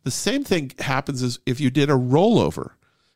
The 0.06 0.12
same 0.12 0.44
thing 0.44 0.70
happens 0.78 1.20
as 1.20 1.40
if 1.46 1.58
you 1.58 1.68
did 1.68 1.90
a 1.90 1.94
rollover. 1.94 2.74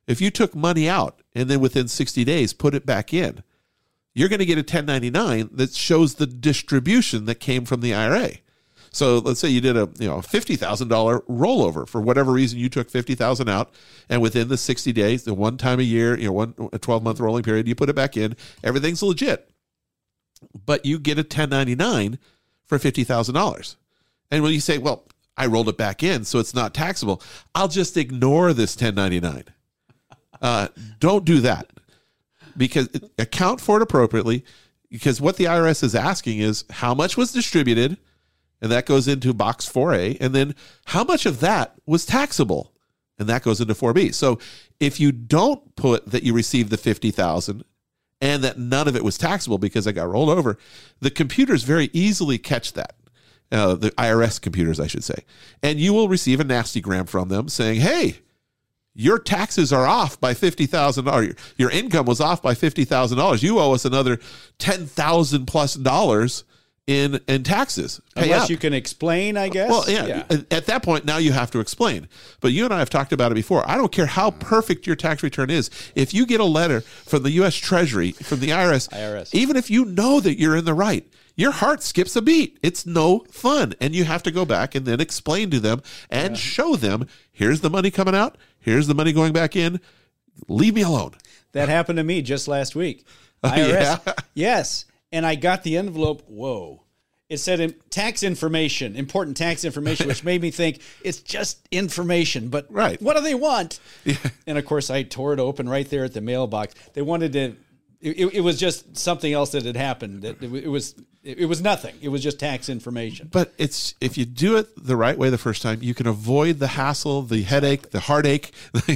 If 0.09 0.21
you 0.21 0.29
took 0.29 0.57
money 0.57 0.89
out 0.89 1.23
and 1.37 1.49
then 1.49 1.61
within 1.61 1.87
60 1.87 2.25
days 2.25 2.53
put 2.53 2.75
it 2.75 2.85
back 2.85 3.15
in, 3.15 3.45
you're 4.13 4.29
going 4.29 4.41
to 4.41 4.45
get 4.45 4.59
a 4.59 4.63
1099 4.63 5.51
that 5.53 5.73
shows 5.73 6.17
the 6.17 6.27
distribution 6.27 7.27
that 7.27 7.37
came 7.37 7.65
from 7.65 7.81
the 7.81 7.95
IRA. 7.95 8.31
So 8.91 9.19
let's 9.19 9.39
say 9.39 9.51
you 9.51 9.61
did 9.61 9.77
a 9.77 9.89
you 10.01 10.09
know 10.09 10.21
fifty 10.21 10.57
thousand 10.57 10.89
dollar 10.89 11.21
rollover 11.21 11.89
for 11.89 12.01
whatever 12.01 12.33
reason 12.33 12.59
you 12.59 12.69
took 12.69 12.91
fifty 12.91 13.15
thousand 13.15 13.49
out, 13.49 13.73
and 14.09 14.21
within 14.21 14.49
the 14.49 14.57
sixty 14.57 14.93
days, 14.93 15.23
the 15.23 15.33
one 15.33 15.59
time 15.59 15.79
a 15.79 15.85
year, 15.85 16.19
you 16.19 16.27
know, 16.27 16.33
one 16.33 16.55
a 16.73 16.79
twelve 16.81 17.05
month 17.05 17.21
rolling 17.21 17.45
period, 17.45 17.69
you 17.69 17.77
put 17.77 17.89
it 17.89 17.95
back 17.95 18.17
in, 18.17 18.35
everything's 18.65 19.01
legit. 19.01 19.49
But 20.67 20.85
you 20.85 20.99
get 20.99 21.21
a 21.21 21.23
ten 21.23 21.51
ninety 21.51 21.77
nine 21.77 22.19
for 22.67 22.81
fifty 22.81 23.05
thousand 23.05 23.37
dollars, 23.37 23.77
and 24.29 24.43
when 24.43 24.53
you 24.53 24.61
say, 24.61 24.79
"Well, 24.79 25.05
I 25.43 25.47
rolled 25.47 25.69
it 25.69 25.77
back 25.77 26.03
in, 26.03 26.25
so 26.25 26.39
it's 26.39 26.55
not 26.55 26.75
taxable," 26.75 27.23
I'll 27.55 27.69
just 27.69 27.97
ignore 27.97 28.53
this 28.53 28.77
ten 28.77 28.95
ninety 28.95 29.21
nine. 29.21 29.45
Uh, 30.41 30.69
don't 30.99 31.25
do 31.25 31.41
that 31.41 31.71
because 32.57 32.89
account 33.19 33.61
for 33.61 33.77
it 33.77 33.83
appropriately 33.83 34.45
because 34.91 35.21
what 35.21 35.37
the 35.37 35.45
IRS 35.45 35.83
is 35.83 35.95
asking 35.95 36.39
is 36.39 36.65
how 36.71 36.95
much 36.95 37.17
was 37.17 37.33
distributed 37.33 37.97
and 38.61 38.71
that 38.71 38.87
goes 38.87 39.09
into 39.09 39.33
box 39.33 39.69
4A. 39.69 40.19
And 40.21 40.35
then 40.35 40.55
how 40.87 41.05
much 41.05 41.27
of 41.27 41.41
that 41.41 41.75
was 41.87 42.05
taxable? 42.05 42.73
And 43.19 43.29
that 43.29 43.43
goes 43.43 43.61
into 43.61 43.75
4B. 43.75 44.15
So 44.15 44.39
if 44.79 45.01
you 45.01 45.13
don't 45.13 45.75
put 45.77 46.11
that 46.11 46.23
you 46.23 46.33
received 46.33 46.71
the 46.71 46.77
50,000 46.77 47.65
and 48.21 48.45
that 48.45 48.59
none 48.59 48.89
of 48.89 48.97
it 48.97 49.05
was 49.05 49.17
taxable 49.17 49.59
because 49.59 49.87
I 49.87 49.93
got 49.93 50.09
rolled 50.09 50.29
over, 50.29 50.59
the 51.01 51.11
computers 51.11 51.63
very 51.63 51.91
easily 51.93 52.39
catch 52.39 52.75
that. 52.75 52.95
Uh, 53.53 53.75
the 53.75 53.91
IRS 53.93 54.41
computers, 54.41 54.79
I 54.79 54.87
should 54.87 55.03
say. 55.03 55.25
And 55.63 55.81
you 55.81 55.93
will 55.93 56.09
receive 56.09 56.39
a 56.39 56.45
nasty 56.45 56.81
gram 56.81 57.07
from 57.07 57.29
them 57.29 57.49
saying, 57.49 57.81
hey, 57.81 58.21
your 58.95 59.19
taxes 59.19 59.73
are 59.73 59.87
off 59.87 60.21
by 60.21 60.35
$50,000. 60.35 61.37
Your 61.57 61.71
income 61.71 62.07
was 62.07 62.21
off 62.21 62.43
by 62.43 62.55
$50,000. 62.55 63.43
You 63.43 63.59
owe 63.59 63.73
us 63.73 63.85
another 63.85 64.19
10,000 64.59 65.47
plus 65.47 65.75
dollars 65.75 66.45
in 66.87 67.21
in 67.29 67.43
taxes. 67.45 68.01
Pay 68.17 68.25
Unless 68.25 68.45
up. 68.45 68.51
you 68.51 68.57
can 68.57 68.75
explain, 68.75 69.37
I 69.37 69.49
guess. 69.49 69.71
Well, 69.71 69.89
yeah, 69.89 70.25
At 70.51 70.67
that 70.67 70.83
point, 70.83 71.05
now 71.05 71.19
you 71.19 71.33
have 71.33 71.51
to 71.53 71.61
explain. 71.61 72.09
But 72.41 72.53
you 72.53 72.65
and 72.65 72.75
I 72.75 72.81
have 72.81 72.91
talked 72.91 73.13
about 73.13 73.31
it 73.31 73.37
before. 73.37 73.69
I 73.69 73.77
don't 73.77 73.93
care 73.93 74.07
how 74.07 74.33
perfect 74.33 74.87
your 74.87 74.97
tax 74.97 75.23
return 75.23 75.51
is. 75.51 75.71
If 75.95 76.13
you 76.13 76.27
get 76.27 76.41
a 76.41 76.45
letter 76.45 76.81
from 76.81 77.23
the 77.23 77.31
U.S. 77.33 77.55
Treasury, 77.55 78.13
from 78.13 78.41
the 78.41 78.49
IRS, 78.49 78.89
IRS. 78.89 79.33
even 79.35 79.57
if 79.57 79.71
you 79.71 79.85
know 79.85 80.21
that 80.21 80.39
you're 80.39 80.57
in 80.57 80.65
the 80.65 80.75
right, 80.75 81.07
your 81.41 81.53
heart 81.53 81.83
skips 81.83 82.15
a 82.17 82.23
beat. 82.23 82.59
It's 82.63 82.85
no 82.87 83.21
fun. 83.31 83.75
And 83.81 83.95
you 83.95 84.05
have 84.05 84.23
to 84.25 84.31
go 84.31 84.45
back 84.45 84.75
and 84.75 84.85
then 84.87 85.01
explain 85.01 85.51
to 85.51 85.61
them 85.61 85.83
and 86.11 86.37
show 86.37 86.77
them 86.77 87.07
here's 87.33 87.61
the 87.61 87.71
money 87.71 87.91
coming 87.91 88.15
out, 88.15 88.37
here's 88.59 88.87
the 88.87 88.95
money 88.95 89.13
going 89.13 89.33
back 89.33 89.57
in. 89.57 89.81
Leave 90.49 90.75
me 90.75 90.83
alone. 90.83 91.13
That 91.53 91.69
happened 91.69 91.97
to 91.97 92.05
me 92.05 92.23
just 92.23 92.47
last 92.49 92.75
week. 92.77 93.07
Oh, 93.43 93.55
yeah? 93.57 93.99
Yes. 94.35 94.85
And 95.13 95.27
I 95.27 95.35
got 95.35 95.63
the 95.63 95.77
envelope. 95.77 96.23
Whoa. 96.29 96.83
It 97.29 97.39
said 97.39 97.61
um, 97.61 97.75
tax 97.91 98.23
information, 98.25 98.97
important 98.97 99.37
tax 99.37 99.65
information, 99.65 100.09
which 100.09 100.25
made 100.25 100.43
me 100.43 100.51
think 100.51 100.81
it's 101.05 101.21
just 101.21 101.67
information. 101.71 102.49
But 102.49 102.67
Right. 102.73 103.01
what 103.01 103.17
do 103.17 103.23
they 103.23 103.35
want? 103.37 103.79
Yeah. 104.05 104.17
And 104.47 104.59
of 104.59 104.65
course, 104.65 104.91
I 104.91 105.05
tore 105.05 105.33
it 105.33 105.39
open 105.39 105.69
right 105.69 105.89
there 105.89 106.05
at 106.05 106.13
the 106.13 106.21
mailbox. 106.21 106.75
They 106.95 107.03
wanted 107.03 107.33
to. 107.35 107.57
It, 108.01 108.35
it- 108.35 108.41
was 108.41 108.59
just 108.59 108.97
something 108.97 109.33
else 109.33 109.51
that 109.53 109.65
had 109.65 109.77
happened. 109.77 110.23
That 110.23 110.43
it, 110.43 110.53
it 110.65 110.69
was. 110.69 110.95
It, 111.23 111.45
was 111.51 111.61
nothing. 111.61 111.95
It 112.01 112.09
was 112.09 112.23
just 112.23 112.41
tax 112.41 112.71
information. 112.71 113.29
But 113.31 113.53
it's 113.59 113.95
if 114.01 114.17
you 114.17 114.25
do 114.25 114.57
it 114.57 114.69
the 114.83 114.97
right 114.97 115.19
way 115.19 115.29
the 115.29 115.37
first 115.37 115.61
time, 115.61 115.83
you 115.83 115.93
can 115.93 116.07
avoid 116.07 116.59
the 116.61 116.67
hassle, 116.69 117.21
the 117.21 117.43
headache, 117.43 117.91
the 117.91 118.01
heartache, 118.01 118.53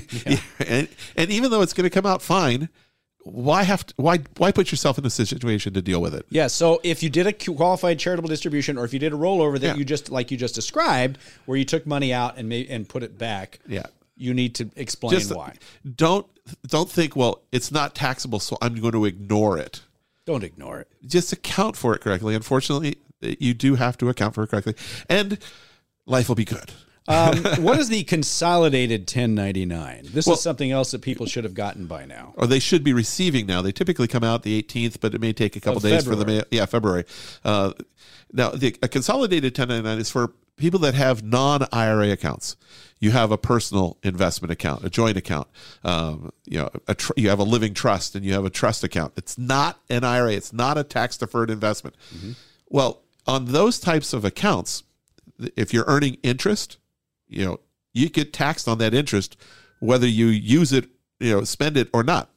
and 0.67 0.89
and 1.17 1.31
even 1.31 1.51
though 1.51 1.61
it's 1.61 1.75
going 1.75 1.85
to 1.85 1.91
come 1.91 2.07
out 2.07 2.23
fine, 2.23 2.71
why 3.25 3.63
have 3.65 3.85
to, 3.85 3.95
why 3.99 4.21
why 4.39 4.53
put 4.53 4.71
yourself 4.71 4.97
in 4.97 5.05
a 5.05 5.11
situation 5.11 5.75
to 5.75 5.83
deal 5.83 6.01
with 6.01 6.15
it? 6.15 6.25
Yeah. 6.31 6.47
So 6.47 6.81
if 6.83 7.03
you 7.03 7.11
did 7.11 7.27
a 7.27 7.33
qualified 7.35 7.99
charitable 7.99 8.31
distribution, 8.31 8.79
or 8.79 8.87
if 8.87 8.95
you 8.95 8.99
did 8.99 9.13
a 9.13 9.17
rollover 9.17 9.61
that 9.61 9.67
Yeah. 9.67 9.75
you 9.75 9.85
just 9.85 10.11
like 10.11 10.31
you 10.31 10.39
just 10.39 10.55
described, 10.55 11.19
where 11.45 11.59
you 11.59 11.67
took 11.67 11.87
money 11.87 12.15
out 12.15 12.39
and 12.39 12.49
made, 12.49 12.71
and 12.71 12.89
put 12.89 13.03
it 13.03 13.19
back, 13.19 13.59
Yeah. 13.69 13.85
You 14.17 14.35
need 14.35 14.55
to 14.57 14.71
explain 14.77 15.13
Just 15.19 15.35
why. 15.35 15.55
don't 15.97 16.27
don't 16.67 16.91
think 16.91 17.17
well 17.17 17.43
it's 17.53 17.73
not 17.73 17.95
taxable, 17.95 18.41
so 18.41 18.57
I'm 18.63 18.75
going 18.81 18.93
to 18.93 19.05
ignore 19.05 19.59
it. 19.59 19.83
Don't 20.27 20.45
ignore 20.45 20.81
it. 20.81 20.89
Just 21.07 21.33
account 21.33 21.77
for 21.77 21.95
it 21.95 22.01
correctly. 22.01 22.35
Unfortunately, 22.35 22.97
you 23.21 23.55
do 23.55 23.75
have 23.75 23.99
to 23.99 24.09
account 24.09 24.35
for 24.35 24.45
it 24.45 24.49
correctly, 24.49 24.75
and 25.09 25.39
life 26.07 26.29
will 26.29 26.35
be 26.35 26.45
good. 26.45 26.71
Um, 27.07 27.37
what 27.63 27.79
is 27.79 27.91
the 27.91 28.03
consolidated 28.05 29.03
1099? 29.03 30.05
This 30.13 30.27
Well- 30.27 30.37
is 30.37 30.41
something 30.43 30.71
else 30.71 30.93
that 30.93 31.03
people 31.03 31.27
should 31.27 31.45
have 31.45 31.53
gotten 31.55 31.87
by 31.87 32.07
now. 32.07 32.33
or 32.37 32.47
they 32.47 32.59
should 32.59 32.83
be 32.83 32.95
receiving 32.95 33.47
now. 33.47 33.61
They 33.61 33.73
typically 33.73 34.09
come 34.09 34.25
out 34.25 34.43
the 34.43 34.63
18th, 34.63 35.01
but 35.01 35.15
it 35.15 35.21
may 35.21 35.35
take 35.35 35.57
a 35.57 35.61
couple 35.61 35.81
days 35.81 36.05
for 36.07 36.17
the 36.17 36.25
mail. 36.25 36.45
Yeah, 36.51 36.65
February. 36.65 37.05
Uh, 37.45 37.73
now, 38.33 38.51
the, 38.51 38.75
a 38.83 38.89
consolidated 38.89 39.53
1099 39.57 39.99
is 39.99 40.11
for 40.11 40.33
people 40.57 40.81
that 40.81 40.95
have 40.95 41.23
non 41.23 41.67
IRA 41.73 42.11
accounts. 42.11 42.57
You 43.01 43.11
have 43.11 43.31
a 43.31 43.39
personal 43.39 43.99
investment 44.03 44.51
account, 44.51 44.85
a 44.85 44.91
joint 44.91 45.17
account. 45.17 45.49
Um, 45.83 46.33
you 46.47 46.59
know, 46.59 46.71
a 46.89 46.95
tr- 46.95 47.13
you 47.17 47.29
have 47.29 47.39
a 47.39 47.45
living 47.45 47.75
trust, 47.75 48.15
and 48.15 48.25
you 48.25 48.33
have 48.33 48.45
a 48.45 48.51
trust 48.51 48.83
account. 48.83 49.13
It's 49.17 49.37
not 49.37 49.79
an 49.91 50.05
IRA. 50.05 50.33
It's 50.33 50.53
not 50.53 50.79
a 50.79 50.85
tax 50.85 51.17
deferred 51.19 51.51
investment. 51.51 51.97
Well, 52.69 53.03
on 53.27 53.47
those 53.47 53.79
types 53.79 54.13
of 54.13 54.25
accounts, 54.25 54.85
if 55.57 55.75
you're 55.75 55.85
earning 55.87 56.17
interest, 56.23 56.79
you 57.29 57.45
know, 57.45 57.61
you 57.93 58.09
get 58.09 58.33
taxed 58.33 58.69
on 58.69 58.79
that 58.79 58.95
interest 58.95 59.37
whether 59.85 60.07
you 60.07 60.27
use 60.27 60.73
it, 60.73 60.89
you 61.21 61.33
know, 61.33 61.45
spend 61.45 61.77
it 61.77 61.89
or 61.93 62.03
not. 62.03 62.31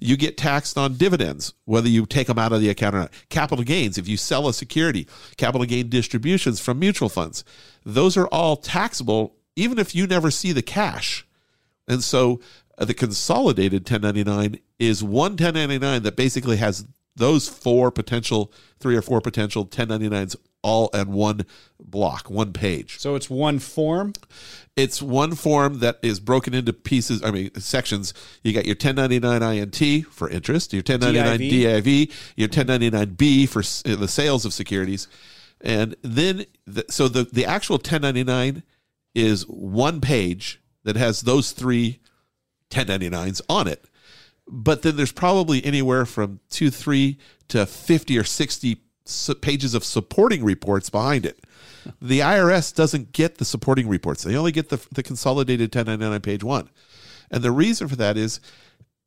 You 0.00 0.16
get 0.16 0.36
taxed 0.36 0.76
on 0.76 0.96
dividends, 0.96 1.54
whether 1.64 1.88
you 1.88 2.06
take 2.06 2.26
them 2.26 2.38
out 2.38 2.52
of 2.52 2.60
the 2.60 2.68
account 2.68 2.94
or 2.94 2.98
not. 3.00 3.12
Capital 3.28 3.64
gains, 3.64 3.98
if 3.98 4.08
you 4.08 4.16
sell 4.16 4.48
a 4.48 4.54
security, 4.54 5.06
capital 5.36 5.66
gain 5.66 5.88
distributions 5.88 6.60
from 6.60 6.78
mutual 6.78 7.08
funds, 7.08 7.44
those 7.84 8.16
are 8.16 8.26
all 8.28 8.56
taxable, 8.56 9.36
even 9.56 9.78
if 9.78 9.94
you 9.94 10.06
never 10.06 10.30
see 10.30 10.52
the 10.52 10.62
cash. 10.62 11.26
And 11.86 12.02
so 12.02 12.40
uh, 12.78 12.84
the 12.84 12.94
consolidated 12.94 13.82
1099 13.82 14.58
is 14.78 15.02
one 15.02 15.32
1099 15.32 16.02
that 16.02 16.16
basically 16.16 16.56
has 16.56 16.86
those 17.14 17.48
four 17.48 17.90
potential, 17.90 18.52
three 18.80 18.96
or 18.96 19.02
four 19.02 19.20
potential 19.20 19.66
1099s 19.66 20.36
all 20.62 20.88
in 20.88 21.12
one 21.12 21.44
block, 21.80 22.30
one 22.30 22.52
page. 22.52 22.98
So 22.98 23.14
it's 23.14 23.28
one 23.28 23.58
form. 23.58 24.14
It's 24.76 25.02
one 25.02 25.34
form 25.34 25.80
that 25.80 25.98
is 26.02 26.20
broken 26.20 26.54
into 26.54 26.72
pieces, 26.72 27.22
I 27.22 27.30
mean, 27.30 27.54
sections. 27.60 28.14
You 28.42 28.52
got 28.52 28.64
your 28.64 28.76
1099 28.76 29.42
INT 29.42 30.06
for 30.06 30.30
interest, 30.30 30.72
your 30.72 30.82
1099 30.86 31.50
DIV, 31.50 32.12
your 32.36 32.48
1099B 32.48 33.48
for 33.48 33.60
uh, 33.60 33.96
the 33.96 34.08
sales 34.08 34.44
of 34.44 34.54
securities. 34.54 35.08
And 35.60 35.94
then, 36.02 36.46
the, 36.66 36.84
so 36.88 37.08
the, 37.08 37.24
the 37.24 37.44
actual 37.44 37.76
1099 37.76 38.62
is 39.14 39.42
one 39.46 40.00
page 40.00 40.60
that 40.84 40.96
has 40.96 41.22
those 41.22 41.52
three 41.52 42.00
1099s 42.70 43.40
on 43.48 43.68
it. 43.68 43.84
But 44.48 44.82
then 44.82 44.96
there's 44.96 45.12
probably 45.12 45.64
anywhere 45.64 46.04
from 46.04 46.40
two, 46.50 46.70
three 46.70 47.18
to 47.48 47.66
50 47.66 48.18
or 48.18 48.24
60 48.24 48.68
su- 48.68 48.80
pages 49.40 49.74
of 49.74 49.84
supporting 49.84 50.44
reports 50.44 50.90
behind 50.90 51.26
it. 51.26 51.40
The 52.00 52.20
IRS 52.20 52.74
doesn't 52.74 53.12
get 53.12 53.38
the 53.38 53.44
supporting 53.44 53.88
reports. 53.88 54.22
They 54.22 54.36
only 54.36 54.52
get 54.52 54.68
the, 54.68 54.84
the 54.92 55.02
consolidated 55.02 55.74
1099 55.74 56.14
on 56.14 56.20
page 56.20 56.44
one. 56.44 56.70
And 57.30 57.42
the 57.42 57.50
reason 57.50 57.88
for 57.88 57.96
that 57.96 58.16
is 58.16 58.40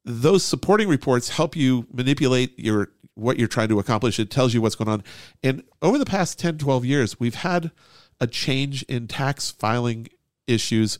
those 0.04 0.44
supporting 0.44 0.88
reports 0.88 1.30
help 1.30 1.56
you 1.56 1.88
manipulate 1.92 2.58
your 2.60 2.90
what 3.16 3.40
you're 3.40 3.48
trying 3.48 3.70
to 3.70 3.80
accomplish. 3.80 4.20
It 4.20 4.30
tells 4.30 4.54
you 4.54 4.62
what's 4.62 4.76
going 4.76 4.90
on. 4.90 5.04
And 5.42 5.64
over 5.82 5.98
the 5.98 6.06
past 6.06 6.38
10, 6.38 6.58
12 6.58 6.84
years, 6.84 7.20
we've 7.20 7.36
had 7.36 7.72
a 8.20 8.28
change 8.28 8.84
in 8.84 9.08
tax 9.08 9.52
filing 9.52 10.08
issues 10.48 11.00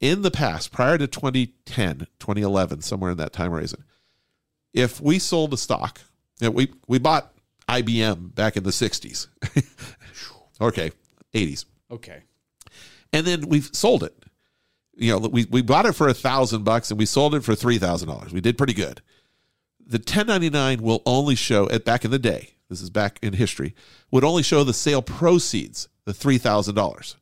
in 0.00 0.22
the 0.22 0.30
past, 0.30 0.72
prior 0.72 0.98
to 0.98 1.06
2010, 1.06 2.06
2011, 2.18 2.82
somewhere 2.82 3.10
in 3.12 3.16
that 3.16 3.32
time 3.32 3.50
horizon. 3.50 3.84
If 4.74 5.00
we 5.00 5.18
sold 5.18 5.54
a 5.54 5.56
stock, 5.56 6.02
we, 6.40 6.70
we 6.86 6.98
bought 6.98 7.32
IBM 7.68 8.34
back 8.34 8.56
in 8.56 8.62
the 8.62 8.70
60s. 8.70 9.26
okay, 10.60 10.92
80s. 11.34 11.64
Okay. 11.90 12.22
And 13.12 13.26
then 13.26 13.48
we've 13.48 13.70
sold 13.72 14.02
it. 14.02 14.14
You 14.96 15.12
know, 15.12 15.28
we, 15.28 15.44
we 15.50 15.62
bought 15.62 15.86
it 15.86 15.92
for 15.92 16.08
a 16.08 16.14
thousand 16.14 16.64
bucks 16.64 16.90
and 16.90 16.98
we 16.98 17.06
sold 17.06 17.34
it 17.34 17.44
for 17.44 17.54
three 17.54 17.78
thousand 17.78 18.08
dollars. 18.08 18.32
We 18.32 18.40
did 18.40 18.56
pretty 18.56 18.72
good. 18.72 19.02
The 19.86 19.98
1099 19.98 20.82
will 20.82 21.02
only 21.04 21.34
show 21.34 21.68
at 21.68 21.84
back 21.84 22.04
in 22.04 22.10
the 22.10 22.18
day. 22.18 22.54
This 22.68 22.80
is 22.80 22.90
back 22.90 23.18
in 23.22 23.34
history. 23.34 23.74
Would 24.10 24.24
only 24.24 24.42
show 24.42 24.64
the 24.64 24.72
sale 24.72 25.02
proceeds, 25.02 25.88
the 26.06 26.14
three 26.14 26.38
thousand 26.38 26.74
dollars. 26.74 27.16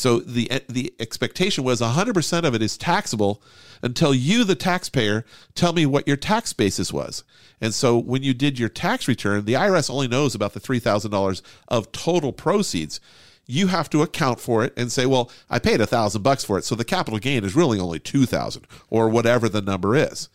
So 0.00 0.20
the 0.20 0.50
the 0.66 0.94
expectation 0.98 1.62
was 1.62 1.82
100% 1.82 2.44
of 2.44 2.54
it 2.54 2.62
is 2.62 2.78
taxable 2.78 3.42
until 3.82 4.14
you, 4.14 4.44
the 4.44 4.54
taxpayer, 4.54 5.26
tell 5.54 5.74
me 5.74 5.84
what 5.84 6.08
your 6.08 6.16
tax 6.16 6.54
basis 6.54 6.90
was. 6.90 7.22
And 7.60 7.74
so 7.74 7.98
when 7.98 8.22
you 8.22 8.32
did 8.32 8.58
your 8.58 8.70
tax 8.70 9.06
return, 9.06 9.44
the 9.44 9.52
IRS 9.54 9.90
only 9.90 10.08
knows 10.08 10.34
about 10.34 10.54
the 10.54 10.60
$3,000 10.60 11.42
of 11.68 11.92
total 11.92 12.32
proceeds. 12.32 12.98
You 13.46 13.66
have 13.66 13.90
to 13.90 14.00
account 14.00 14.40
for 14.40 14.64
it 14.64 14.72
and 14.74 14.90
say, 14.90 15.04
well, 15.04 15.30
I 15.50 15.58
paid 15.58 15.82
a 15.82 15.86
thousand 15.86 16.22
bucks 16.22 16.44
for 16.44 16.56
it, 16.56 16.64
so 16.64 16.74
the 16.74 16.84
capital 16.84 17.18
gain 17.18 17.44
is 17.44 17.54
really 17.54 17.78
only 17.78 17.98
two 17.98 18.24
thousand 18.24 18.66
or 18.88 19.08
whatever 19.10 19.48
the 19.50 19.60
number 19.60 19.94
is. 19.96 20.28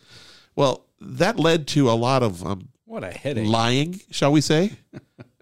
Well, 0.54 0.84
that 1.00 1.40
led 1.40 1.66
to 1.68 1.90
a 1.90 1.94
lot 2.08 2.22
of 2.22 2.44
um, 2.46 2.68
What 2.84 3.02
a 3.02 3.10
headache. 3.10 3.48
lying, 3.48 4.00
shall 4.12 4.30
we 4.30 4.40
say? 4.42 4.72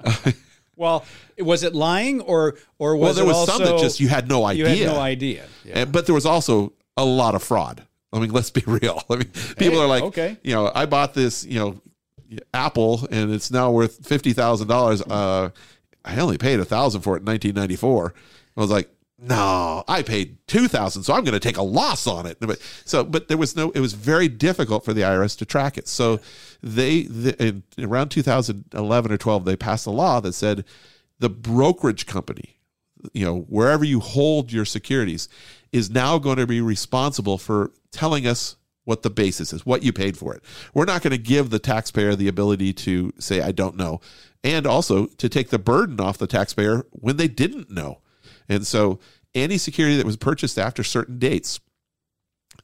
well, 0.77 1.05
was 1.39 1.63
it 1.63 1.75
lying 1.75 2.21
or 2.21 2.57
or 2.79 2.97
was 2.97 3.05
Well, 3.07 3.15
there 3.15 3.25
was 3.25 3.37
also, 3.37 3.53
some 3.53 3.65
that 3.65 3.79
just 3.79 4.01
you 4.01 4.09
had 4.09 4.29
no 4.29 4.45
idea. 4.45 4.69
you 4.75 4.85
had 4.87 4.95
no 4.95 5.01
idea? 5.01 5.47
Yeah. 5.65 5.81
And, 5.81 5.93
but 5.93 6.07
there 6.07 6.15
was 6.15 6.27
also 6.27 6.73
a 6.97 7.05
lot 7.05 7.35
of 7.35 7.43
fraud. 7.43 7.87
I 8.13 8.19
mean, 8.21 8.31
let's 8.39 8.51
be 8.51 8.63
real. 8.67 9.03
I 9.11 9.17
mean, 9.17 9.29
people 9.57 9.79
Hey, 9.79 9.81
are 9.81 9.87
like, 9.89 10.03
okay. 10.05 10.37
you 10.43 10.55
know, 10.55 10.71
I 10.75 10.87
bought 10.87 11.15
this, 11.15 11.45
you 11.45 11.59
know, 11.59 11.81
Apple, 12.53 13.07
and 13.11 13.33
it's 13.33 13.51
now 13.51 13.71
worth 13.71 14.07
fifty 14.07 14.33
thousand 14.33 14.69
dollars. 14.69 15.03
Uh, 15.03 15.51
I 16.05 16.19
only 16.19 16.39
paid 16.39 16.61
a 16.61 16.65
thousand 16.65 17.01
for 17.03 17.17
it 17.17 17.21
in 17.21 17.25
nineteen 17.25 17.55
ninety 17.55 17.77
four. 17.77 18.15
I 18.57 18.61
was 18.61 18.71
like, 18.71 18.89
no, 19.19 19.85
I 19.87 20.03
paid 20.03 20.39
two 20.47 20.67
thousand, 20.67 21.05
so 21.05 21.15
I'm 21.15 21.25
going 21.25 21.35
to 21.35 21.41
take 21.41 21.57
a 21.57 21.63
loss 21.63 22.07
on 22.07 22.27
it. 22.27 22.39
But 22.41 22.59
so, 22.85 23.05
but 23.05 23.29
there 23.29 23.37
was 23.39 23.55
no. 23.55 23.71
It 23.71 23.81
was 23.81 23.93
very 23.93 24.29
difficult 24.29 24.85
for 24.85 24.93
the 24.93 25.03
IRS 25.03 25.39
to 25.39 25.47
track 25.47 25.79
it. 25.79 25.87
So 25.87 26.21
they, 26.63 27.03
the, 27.03 27.63
around 27.79 28.09
2011 28.09 29.13
or 29.13 29.17
12, 29.17 29.45
they 29.45 29.57
passed 29.57 29.87
a 29.87 29.91
law 29.91 30.21
that 30.21 30.33
said 30.33 30.65
the 31.19 31.29
brokerage 31.29 32.07
company, 32.07 32.59
you 33.13 33.25
know, 33.25 33.41
wherever 33.49 33.85
you 33.85 34.01
hold 34.01 34.51
your 34.51 34.65
securities, 34.65 35.29
is 35.73 35.91
now 35.91 36.19
going 36.19 36.39
to 36.39 36.47
be 36.47 36.61
responsible 36.61 37.39
for 37.39 37.71
telling 37.93 38.27
us 38.27 38.57
what 38.85 39.03
the 39.03 39.11
basis 39.11 39.53
is, 39.53 39.65
what 39.65 39.83
you 39.83 39.93
paid 39.93 40.17
for 40.17 40.35
it. 40.35 40.43
We're 40.73 40.85
not 40.85 41.03
going 41.03 41.13
to 41.13 41.19
give 41.19 41.51
the 41.51 41.59
taxpayer 41.59 42.15
the 42.15 42.29
ability 42.29 42.73
to 42.75 43.13
say, 43.19 43.41
I 43.41 43.53
don't 43.53 43.77
know, 43.77 44.01
and 44.43 44.67
also 44.67 45.07
to 45.07 45.29
take 45.29 45.51
the 45.51 45.59
burden 45.59 46.01
off 46.01 46.19
the 46.19 46.27
taxpayer 46.27 46.85
when 46.91 47.17
they 47.17 47.29
didn't 47.29 47.71
know. 47.71 48.01
And 48.49 48.67
so 48.67 49.01
any 49.35 49.59
security 49.59 49.97
that 49.97 50.07
was 50.07 50.17
purchased 50.17 50.59
after 50.59 50.83
certain 50.83 51.19
dates, 51.19 51.61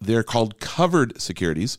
they're 0.01 0.23
called 0.23 0.61
covered 0.61 1.21
securities. 1.21 1.79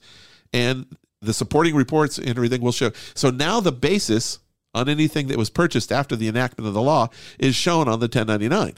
And 0.54 0.86
the 1.22 1.34
supporting 1.34 1.76
reports 1.76 2.18
and 2.18 2.30
everything 2.30 2.62
will 2.62 2.72
show. 2.72 2.92
So 3.14 3.30
now 3.30 3.60
the 3.60 3.72
basis 3.72 4.40
on 4.74 4.90
anything 4.90 5.28
that 5.28 5.38
was 5.38 5.50
purchased 5.50 5.92
after 5.92 6.16
the 6.16 6.28
enactment 6.28 6.68
of 6.68 6.74
the 6.74 6.82
law 6.82 7.10
is 7.40 7.56
shown 7.56 7.88
on 7.88 8.00
the 8.00 8.06
1099 8.06 8.76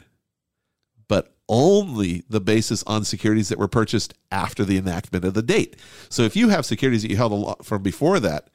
but 1.08 1.36
only 1.50 2.24
the 2.30 2.42
basis 2.42 2.84
on 2.84 3.04
securities 3.04 3.50
that 3.50 3.60
were 3.60 3.68
purchased 3.68 4.14
after 4.32 4.66
the 4.66 4.78
enactment 4.78 5.26
of 5.26 5.34
the 5.34 5.42
date. 5.42 5.76
So 6.10 6.24
if 6.24 6.36
you 6.36 6.50
have 6.50 6.66
securities 6.66 7.02
that 7.04 7.12
you 7.12 7.18
held 7.18 7.32
a 7.32 7.36
lot 7.36 7.66
from 7.66 7.84
before 7.84 8.20
that, 8.22 8.50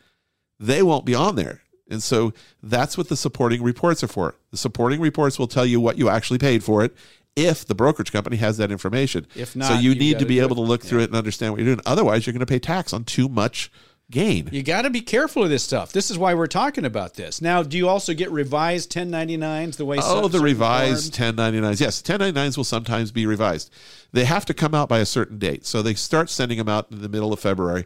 they 0.58 0.82
won't 0.82 1.04
be 1.04 1.14
on 1.14 1.36
there. 1.36 1.62
And 1.90 2.02
so 2.02 2.32
that's 2.62 2.98
what 2.98 3.08
the 3.08 3.16
supporting 3.16 3.62
reports 3.62 4.02
are 4.04 4.08
for. 4.08 4.34
The 4.50 4.56
supporting 4.56 5.00
reports 5.00 5.38
will 5.38 5.46
tell 5.48 5.64
you 5.66 5.80
what 5.80 5.96
you 5.98 6.08
actually 6.08 6.38
paid 6.38 6.62
for 6.62 6.84
it 6.84 6.94
if 7.36 7.64
the 7.64 7.74
brokerage 7.74 8.12
company 8.12 8.36
has 8.36 8.56
that 8.58 8.70
information. 8.70 9.26
If 9.34 9.50
so 9.52 9.58
not, 9.60 9.82
you 9.82 9.90
you've 9.90 9.98
need 9.98 10.12
gotta 10.14 10.26
be 10.26 10.40
able 10.40 10.56
to 10.56 10.62
look 10.62 10.82
through 10.84 11.00
it 11.00 11.04
and 11.10 11.14
understand 11.16 11.52
what 11.52 11.60
you're 11.60 11.74
doing. 11.74 11.80
Otherwise, 11.86 12.26
you're 12.26 12.32
going 12.32 12.40
to 12.40 12.46
pay 12.46 12.58
tax 12.58 12.92
on 12.92 13.04
too 13.04 13.28
much 13.28 13.70
gain. 14.10 14.48
You 14.50 14.62
got 14.62 14.82
to 14.82 14.90
be 14.90 15.02
careful 15.02 15.44
of 15.44 15.50
this 15.50 15.62
stuff. 15.62 15.92
This 15.92 16.10
is 16.10 16.16
why 16.18 16.32
we're 16.34 16.46
talking 16.46 16.84
about 16.86 17.14
this. 17.14 17.40
Now, 17.42 17.62
do 17.62 17.76
you 17.76 17.88
also 17.88 18.14
get 18.14 18.30
revised 18.30 18.90
1099s 18.90 19.76
the 19.76 19.84
way 19.84 19.98
Oh, 20.02 20.28
the 20.28 20.40
revised 20.40 21.14
forms- 21.16 21.36
1099s. 21.36 21.80
Yes, 21.80 22.00
1099s 22.02 22.56
will 22.56 22.64
sometimes 22.64 23.12
be 23.12 23.26
revised. 23.26 23.70
They 24.12 24.24
have 24.24 24.46
to 24.46 24.54
come 24.54 24.74
out 24.74 24.88
by 24.88 24.98
a 25.00 25.06
certain 25.06 25.38
date. 25.38 25.66
So 25.66 25.82
they 25.82 25.92
start 25.94 26.30
sending 26.30 26.56
them 26.58 26.68
out 26.70 26.90
in 26.90 27.02
the 27.02 27.08
middle 27.08 27.32
of 27.34 27.40
February. 27.40 27.84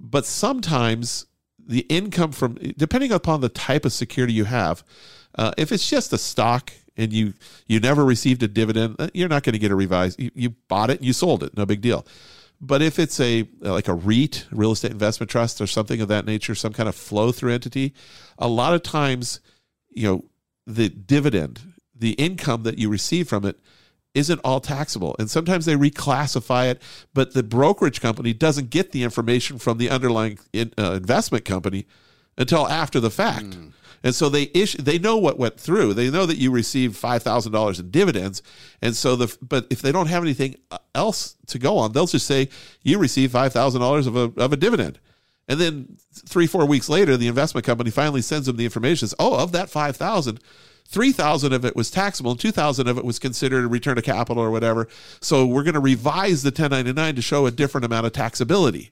But 0.00 0.24
sometimes 0.24 1.26
the 1.68 1.80
income 1.90 2.32
from, 2.32 2.54
depending 2.76 3.12
upon 3.12 3.42
the 3.42 3.50
type 3.50 3.84
of 3.84 3.92
security 3.92 4.32
you 4.32 4.44
have, 4.44 4.82
uh, 5.36 5.52
if 5.56 5.70
it's 5.70 5.88
just 5.88 6.12
a 6.12 6.18
stock 6.18 6.72
and 6.96 7.12
you 7.12 7.34
you 7.66 7.78
never 7.78 8.04
received 8.04 8.42
a 8.42 8.48
dividend, 8.48 8.96
uh, 8.98 9.08
you're 9.14 9.28
not 9.28 9.44
going 9.44 9.52
to 9.52 9.58
get 9.58 9.70
a 9.70 9.76
revised. 9.76 10.18
You, 10.18 10.30
you 10.34 10.50
bought 10.68 10.90
it 10.90 10.98
and 10.98 11.06
you 11.06 11.12
sold 11.12 11.44
it, 11.44 11.56
no 11.56 11.64
big 11.66 11.80
deal. 11.80 12.04
But 12.60 12.82
if 12.82 12.98
it's 12.98 13.20
a 13.20 13.46
like 13.60 13.86
a 13.86 13.94
REIT, 13.94 14.46
real 14.50 14.72
estate 14.72 14.90
investment 14.90 15.30
trust, 15.30 15.60
or 15.60 15.66
something 15.66 16.00
of 16.00 16.08
that 16.08 16.24
nature, 16.24 16.54
some 16.56 16.72
kind 16.72 16.88
of 16.88 16.96
flow 16.96 17.30
through 17.30 17.52
entity, 17.52 17.94
a 18.38 18.48
lot 18.48 18.74
of 18.74 18.82
times, 18.82 19.40
you 19.90 20.08
know, 20.08 20.24
the 20.66 20.88
dividend, 20.88 21.60
the 21.94 22.12
income 22.12 22.64
that 22.64 22.78
you 22.78 22.88
receive 22.88 23.28
from 23.28 23.44
it, 23.44 23.60
isn't 24.18 24.40
all 24.44 24.60
taxable. 24.60 25.16
And 25.18 25.30
sometimes 25.30 25.64
they 25.64 25.76
reclassify 25.76 26.70
it, 26.70 26.82
but 27.14 27.32
the 27.32 27.42
brokerage 27.42 28.00
company 28.00 28.32
doesn't 28.32 28.70
get 28.70 28.92
the 28.92 29.02
information 29.02 29.58
from 29.58 29.78
the 29.78 29.88
underlying 29.88 30.38
in, 30.52 30.72
uh, 30.76 30.92
investment 30.92 31.44
company 31.44 31.86
until 32.36 32.68
after 32.68 33.00
the 33.00 33.10
fact. 33.10 33.56
And 34.04 34.14
so 34.14 34.28
they 34.28 34.50
issue, 34.54 34.78
they 34.80 34.98
know 34.98 35.16
what 35.16 35.38
went 35.38 35.58
through. 35.58 35.94
They 35.94 36.08
know 36.08 36.24
that 36.26 36.38
you 36.38 36.52
received 36.52 36.96
five 36.96 37.22
thousand 37.22 37.50
dollars 37.52 37.80
in 37.80 37.90
dividends, 37.90 38.42
and 38.80 38.94
so 38.94 39.16
the 39.16 39.36
but 39.42 39.66
if 39.70 39.82
they 39.82 39.90
don't 39.90 40.06
have 40.06 40.22
anything 40.22 40.54
else 40.94 41.36
to 41.48 41.58
go 41.58 41.78
on, 41.78 41.92
they'll 41.92 42.06
just 42.06 42.26
say 42.26 42.48
you 42.82 42.98
received 42.98 43.32
five 43.32 43.52
thousand 43.52 43.80
dollars 43.80 44.06
of 44.06 44.14
a 44.16 44.32
of 44.36 44.52
a 44.52 44.56
dividend, 44.56 45.00
and 45.48 45.58
then 45.58 45.96
three 46.12 46.46
four 46.46 46.64
weeks 46.64 46.88
later, 46.88 47.16
the 47.16 47.26
investment 47.26 47.66
company 47.66 47.90
finally 47.90 48.22
sends 48.22 48.46
them 48.46 48.56
the 48.56 48.64
information. 48.64 49.08
Says, 49.08 49.16
oh, 49.18 49.42
of 49.42 49.50
that 49.50 49.68
five 49.68 49.96
thousand, 49.96 50.38
three 50.88 51.12
thousand 51.12 51.52
of 51.52 51.64
it 51.64 51.76
was 51.76 51.90
taxable, 51.90 52.32
and 52.32 52.40
two 52.40 52.50
thousand 52.50 52.88
of 52.88 52.98
it 52.98 53.04
was 53.04 53.18
considered 53.18 53.64
a 53.64 53.68
return 53.68 53.98
of 53.98 54.04
capital 54.04 54.42
or 54.42 54.50
whatever. 54.50 54.88
So 55.20 55.46
we're 55.46 55.62
going 55.62 55.74
to 55.74 55.80
revise 55.80 56.42
the 56.42 56.50
ten 56.50 56.70
ninety 56.70 56.92
nine 56.92 57.14
to 57.14 57.22
show 57.22 57.46
a 57.46 57.50
different 57.50 57.84
amount 57.84 58.06
of 58.06 58.12
taxability. 58.12 58.90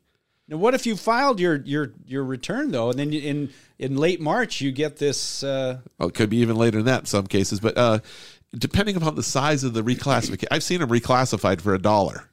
Now, 0.49 0.59
what 0.59 0.75
if 0.75 0.87
you 0.87 0.97
filed 0.97 1.41
your 1.41 1.57
your 1.57 1.93
your 2.07 2.23
return 2.25 2.71
though, 2.71 2.91
and 2.91 2.99
then 2.99 3.11
you, 3.11 3.21
in 3.21 3.50
in 3.79 3.97
late 3.97 4.21
March 4.21 4.61
you 4.61 4.71
get 4.71 4.99
this? 4.99 5.43
Uh, 5.43 5.79
Well, 5.99 6.11
it 6.11 6.15
could 6.15 6.31
be 6.31 6.37
even 6.37 6.55
later 6.57 6.76
than 6.76 6.87
that 6.87 7.00
in 7.00 7.07
some 7.07 7.26
cases, 7.26 7.59
but 7.59 7.76
uh, 7.76 7.99
depending 8.56 8.95
upon 8.97 9.17
the 9.17 9.23
size 9.25 9.65
of 9.65 9.75
the 9.75 9.82
reclassification, 9.82 10.47
I've 10.50 10.63
seen 10.63 10.80
them 10.80 10.91
reclassified 10.91 11.61
for 11.61 11.75
a 11.75 11.78
dollar. 11.80 12.28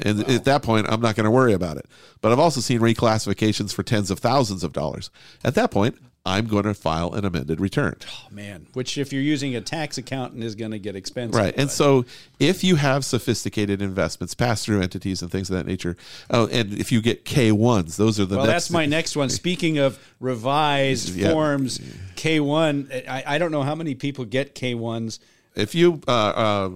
and 0.00 0.28
at 0.28 0.44
that 0.44 0.62
point, 0.62 0.86
I'm 0.88 1.00
not 1.00 1.14
going 1.14 1.24
to 1.24 1.30
worry 1.30 1.52
about 1.52 1.76
it. 1.76 1.86
But 2.20 2.32
I've 2.32 2.38
also 2.38 2.60
seen 2.60 2.80
reclassifications 2.80 3.74
for 3.74 3.82
tens 3.82 4.10
of 4.10 4.18
thousands 4.18 4.64
of 4.64 4.72
dollars. 4.72 5.10
At 5.44 5.54
that 5.56 5.70
point, 5.70 5.98
I'm 6.26 6.46
going 6.46 6.64
to 6.64 6.72
file 6.72 7.12
an 7.12 7.26
amended 7.26 7.60
return. 7.60 7.96
oh 8.08 8.28
man, 8.30 8.66
which 8.72 8.96
if 8.96 9.12
you're 9.12 9.20
using 9.20 9.54
a 9.54 9.60
tax 9.60 9.98
accountant 9.98 10.42
is 10.42 10.54
going 10.54 10.70
to 10.70 10.78
get 10.78 10.96
expensive. 10.96 11.34
Right. 11.38 11.52
And 11.58 11.70
so 11.70 12.06
if 12.40 12.64
you 12.64 12.76
have 12.76 13.04
sophisticated 13.04 13.82
investments, 13.82 14.34
pass 14.34 14.64
through 14.64 14.80
entities 14.80 15.20
and 15.20 15.30
things 15.30 15.50
of 15.50 15.56
that 15.56 15.66
nature, 15.66 15.96
oh, 16.30 16.46
and 16.48 16.72
if 16.72 16.90
you 16.90 17.02
get 17.02 17.26
K1s, 17.26 17.96
those 17.96 18.18
are 18.18 18.24
the 18.24 18.38
Well, 18.38 18.46
that's 18.46 18.70
my 18.70 18.86
next 18.86 19.16
one. 19.16 19.28
Speaking 19.28 19.76
of 19.76 19.98
revised 20.18 21.14
Yeah. 21.14 21.30
forms, 21.32 21.78
K1. 22.16 23.06
I, 23.06 23.24
I 23.26 23.38
don't 23.38 23.50
know 23.50 23.62
how 23.62 23.74
many 23.74 23.94
people 23.94 24.24
get 24.24 24.54
K1s. 24.54 25.18
if 25.54 25.74
you 25.74 26.00
uh, 26.08 26.10
uh, 26.10 26.70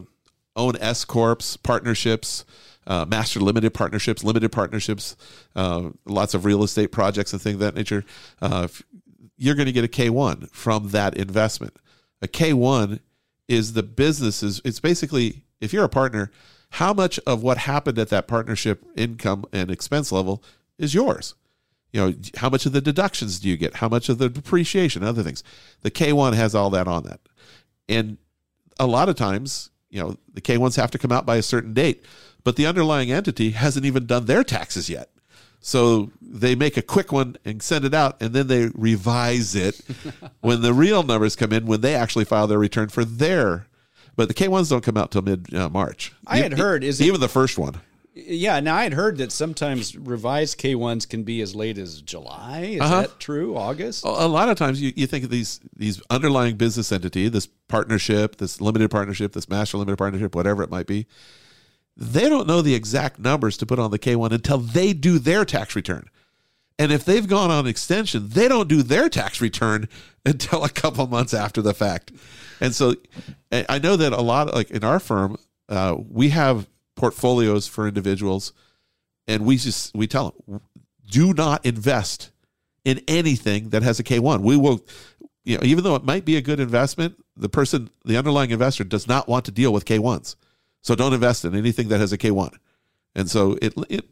own 0.57 0.77
S 0.79 1.07
corps, 1.07 1.57
partnerships, 1.63 2.45
uh, 2.87 3.05
master 3.07 3.39
limited 3.41 3.75
partnerships, 3.75 4.25
limited 4.25 4.51
partnerships, 4.51 5.15
uh, 5.55 5.91
lots 6.07 6.33
of 6.35 6.45
real 6.47 6.63
estate 6.63 6.91
projects 6.91 7.33
and 7.35 7.43
things 7.43 7.55
of 7.55 7.61
that 7.61 7.75
nature, 7.75 8.03
uh, 8.41 8.63
if- 8.65 8.83
you're 9.39 9.55
going 9.55 9.67
to 9.67 9.73
get 9.73 9.85
a 9.85 9.89
K1 9.89 10.51
from 10.51 10.91
that 10.91 11.17
investment. 11.17 11.79
A 12.21 12.29
K1 12.29 13.01
is 13.47 13.73
the 13.73 13.83
business's. 13.83 14.61
It's 14.65 14.81
basically 14.81 15.45
if 15.61 15.73
you're 15.73 15.85
a 15.85 15.89
partner, 15.89 16.31
how 16.71 16.93
much 16.93 17.19
of 17.21 17.43
what 17.43 17.59
happened 17.59 17.99
at 17.99 18.11
that 18.11 18.29
partnership 18.29 18.85
income 18.97 19.45
and 19.53 19.71
expense 19.71 20.13
level 20.13 20.43
is 20.79 20.95
yours. 20.95 21.35
You 21.93 22.01
know, 22.01 22.15
how 22.37 22.51
much 22.51 22.67
of 22.67 22.73
the 22.73 22.83
deductions 22.83 23.41
do 23.41 23.49
you 23.49 23.57
get? 23.57 23.77
How 23.77 23.89
much 23.89 24.09
of 24.09 24.19
the 24.19 24.29
depreciation, 24.29 25.03
other 25.03 25.23
things. 25.23 25.43
The 25.81 25.91
K1 25.91 26.35
has 26.35 26.55
all 26.55 26.69
that 26.71 26.87
on 26.87 27.05
that. 27.05 27.21
And 27.89 28.19
a 28.79 28.87
lot 28.87 29.09
of 29.09 29.17
times, 29.17 29.71
you 29.89 30.01
know, 30.01 30.17
the 30.35 30.43
K1s 30.43 30.77
have 30.77 30.91
to 30.91 30.99
come 30.99 31.13
out 31.13 31.25
by 31.25 31.37
a 31.37 31.43
certain 31.43 31.73
date, 31.73 32.05
but 32.45 32.57
the 32.57 32.67
underlying 32.67 33.11
entity 33.11 33.51
hasn't 33.51 33.87
even 33.87 34.05
done 34.05 34.27
their 34.27 34.45
taxes 34.45 34.91
yet. 34.91 35.11
So 35.61 36.11
they 36.23 36.55
make 36.55 36.77
a 36.77 36.83
quick 36.83 37.11
one 37.13 37.37
and 37.45 37.63
send 37.63 37.85
it 37.85 37.93
out, 37.95 38.21
and 38.23 38.33
then 38.33 38.47
they 38.47 38.67
revise 38.75 39.55
it 39.55 39.81
when 40.41 40.63
the 40.63 40.73
real 40.73 41.03
numbers 41.03 41.37
come 41.37 41.53
in 41.53 41.67
when 41.67 41.81
they 41.81 41.95
actually 41.95 42.25
file 42.25 42.47
their 42.47 42.59
return 42.59 42.89
for 42.89 43.05
their. 43.05 43.67
But 44.17 44.29
the 44.29 44.35
K1s 44.35 44.71
don't 44.71 44.83
come 44.85 44.97
out 44.97 45.11
till 45.11 45.23
mid 45.23 45.53
uh, 45.55 45.69
March. 45.69 46.13
I 46.27 46.39
had 46.39 46.59
heard, 46.59 46.83
is 46.85 47.01
it- 47.01 47.07
even 47.07 47.21
the 47.21 47.29
first 47.29 47.59
one? 47.59 47.81
Yeah, 48.21 48.59
now 48.59 48.75
I 48.75 48.83
had 48.83 48.95
heard 48.95 49.19
that 49.19 49.31
sometimes 49.31 49.97
revised 49.97 50.59
K1s 50.59 51.09
can 51.09 51.23
be 51.23 51.41
as 51.41 51.55
late 51.55 51.79
as 51.79 52.03
July. 52.03 52.63
Is 52.75 52.81
Uh-huh. 52.81 53.03
that 53.03 53.21
true? 53.21 53.57
August? 53.57 54.05
a 54.05 54.27
lot 54.27 54.49
of 54.49 54.59
times 54.59 54.83
you, 54.83 54.93
you 54.97 55.07
think 55.07 55.23
of 55.23 55.31
these 55.31 55.61
these 55.77 56.03
underlying 56.11 56.57
business 56.57 56.91
entity, 56.91 57.29
this 57.29 57.47
partnership, 57.69 58.39
this 58.39 58.61
limited 58.61 58.91
partnership, 58.91 59.35
this 59.35 59.49
master 59.49 59.79
limited 59.79 59.99
partnership, 59.99 60.35
whatever 60.35 60.65
it 60.65 60.71
might 60.71 60.89
be. 60.89 61.07
They 62.01 62.29
don't 62.29 62.47
know 62.47 62.63
the 62.63 62.77
exact 62.77 63.19
numbers 63.19 63.57
to 63.57 63.67
put 63.67 63.81
on 63.81 63.91
the 63.91 63.99
K1 63.99 64.31
until 64.31 64.59
they 64.59 64.93
do 64.93 65.19
their 65.19 65.45
tax 65.45 65.75
return. 65.75 66.09
And 66.79 66.93
if 66.93 67.05
they've 67.05 67.27
gone 67.27 67.51
on 67.51 67.67
extension, 67.67 68.29
they 68.29 68.47
don't 68.47 68.69
do 68.69 68.85
their 68.85 69.09
tax 69.09 69.41
return 69.41 69.89
until 70.25 70.65
a 70.65 70.69
couple 70.69 71.07
months 71.09 71.35
after 71.35 71.61
the 71.61 71.75
fact. 71.75 72.13
And 72.61 72.73
so 72.73 72.95
I 73.53 73.81
know 73.81 73.97
that 73.97 74.13
a 74.13 74.21
lot, 74.21 74.55
like 74.55 74.71
in 74.71 74.85
our 74.85 75.01
firm, 75.01 75.37
uh, 75.69 75.97
we 76.09 76.29
have 76.29 76.69
portfolios 76.95 77.67
for 77.67 77.87
individuals, 77.87 78.53
and 79.27 79.45
we 79.45 79.57
just 79.57 79.95
we 79.95 80.07
tell 80.07 80.35
them, 80.47 80.61
do 81.05 81.35
not 81.35 81.67
invest 81.67 82.31
in 82.85 83.01
anything 83.07 83.71
that 83.71 83.83
has 83.83 84.01
a 84.01 84.05
K1. 84.05 84.41
We 84.41 84.57
will, 84.57 84.85
you 85.45 85.57
know, 85.57 85.65
even 85.65 85.85
though 85.85 85.95
it 85.95 86.05
might 86.05 86.25
be 86.25 86.37
a 86.37 86.41
good 86.41 86.61
investment, 86.61 87.23
the 87.37 87.49
person, 87.49 87.91
the 88.05 88.17
underlying 88.17 88.51
investor, 88.51 88.85
does 88.85 89.07
not 89.07 89.29
want 89.29 89.45
to 89.47 89.51
deal 89.51 89.73
with 89.73 89.85
K1s. 89.85 90.37
So 90.83 90.95
don't 90.95 91.13
invest 91.13 91.45
in 91.45 91.55
anything 91.55 91.89
that 91.89 91.99
has 91.99 92.13
a 92.13 92.19
K1. 92.19 92.55
And 93.15 93.29
so 93.29 93.59
it 93.61 93.75
it 93.89 94.05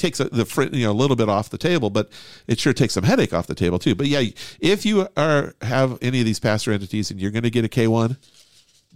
takes 0.00 0.18
a, 0.18 0.24
the 0.24 0.70
you 0.72 0.84
know 0.84 0.90
a 0.90 0.92
little 0.92 1.16
bit 1.16 1.28
off 1.28 1.50
the 1.50 1.58
table, 1.58 1.90
but 1.90 2.10
it 2.48 2.58
sure 2.58 2.72
takes 2.72 2.94
some 2.94 3.04
headache 3.04 3.32
off 3.32 3.46
the 3.46 3.54
table 3.54 3.78
too. 3.78 3.94
But 3.94 4.06
yeah, 4.06 4.22
if 4.58 4.84
you 4.84 5.06
are 5.16 5.54
have 5.62 5.98
any 6.02 6.20
of 6.20 6.26
these 6.26 6.40
pass 6.40 6.64
through 6.64 6.74
entities 6.74 7.10
and 7.10 7.20
you're 7.20 7.30
going 7.30 7.44
to 7.44 7.50
get 7.50 7.64
a 7.64 7.68
K1, 7.68 8.16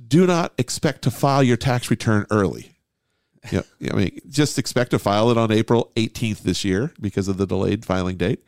do 0.09 0.27
not 0.27 0.53
expect 0.59 1.03
to 1.03 1.11
file 1.11 1.43
your 1.43 1.57
tax 1.57 1.91
return 1.91 2.27
early. 2.31 2.73
Yeah, 3.53 3.61
I 3.93 3.95
mean, 3.95 4.21
just 4.31 4.59
expect 4.59 4.93
to 4.93 4.99
file 4.99 5.31
it 5.31 5.37
on 5.37 5.53
April 5.53 5.93
18th 5.97 6.39
this 6.39 6.65
year 6.65 6.93
because 6.99 7.29
of 7.29 7.37
the 7.37 7.47
delayed 7.47 7.85
filing 7.85 8.17
date, 8.17 8.43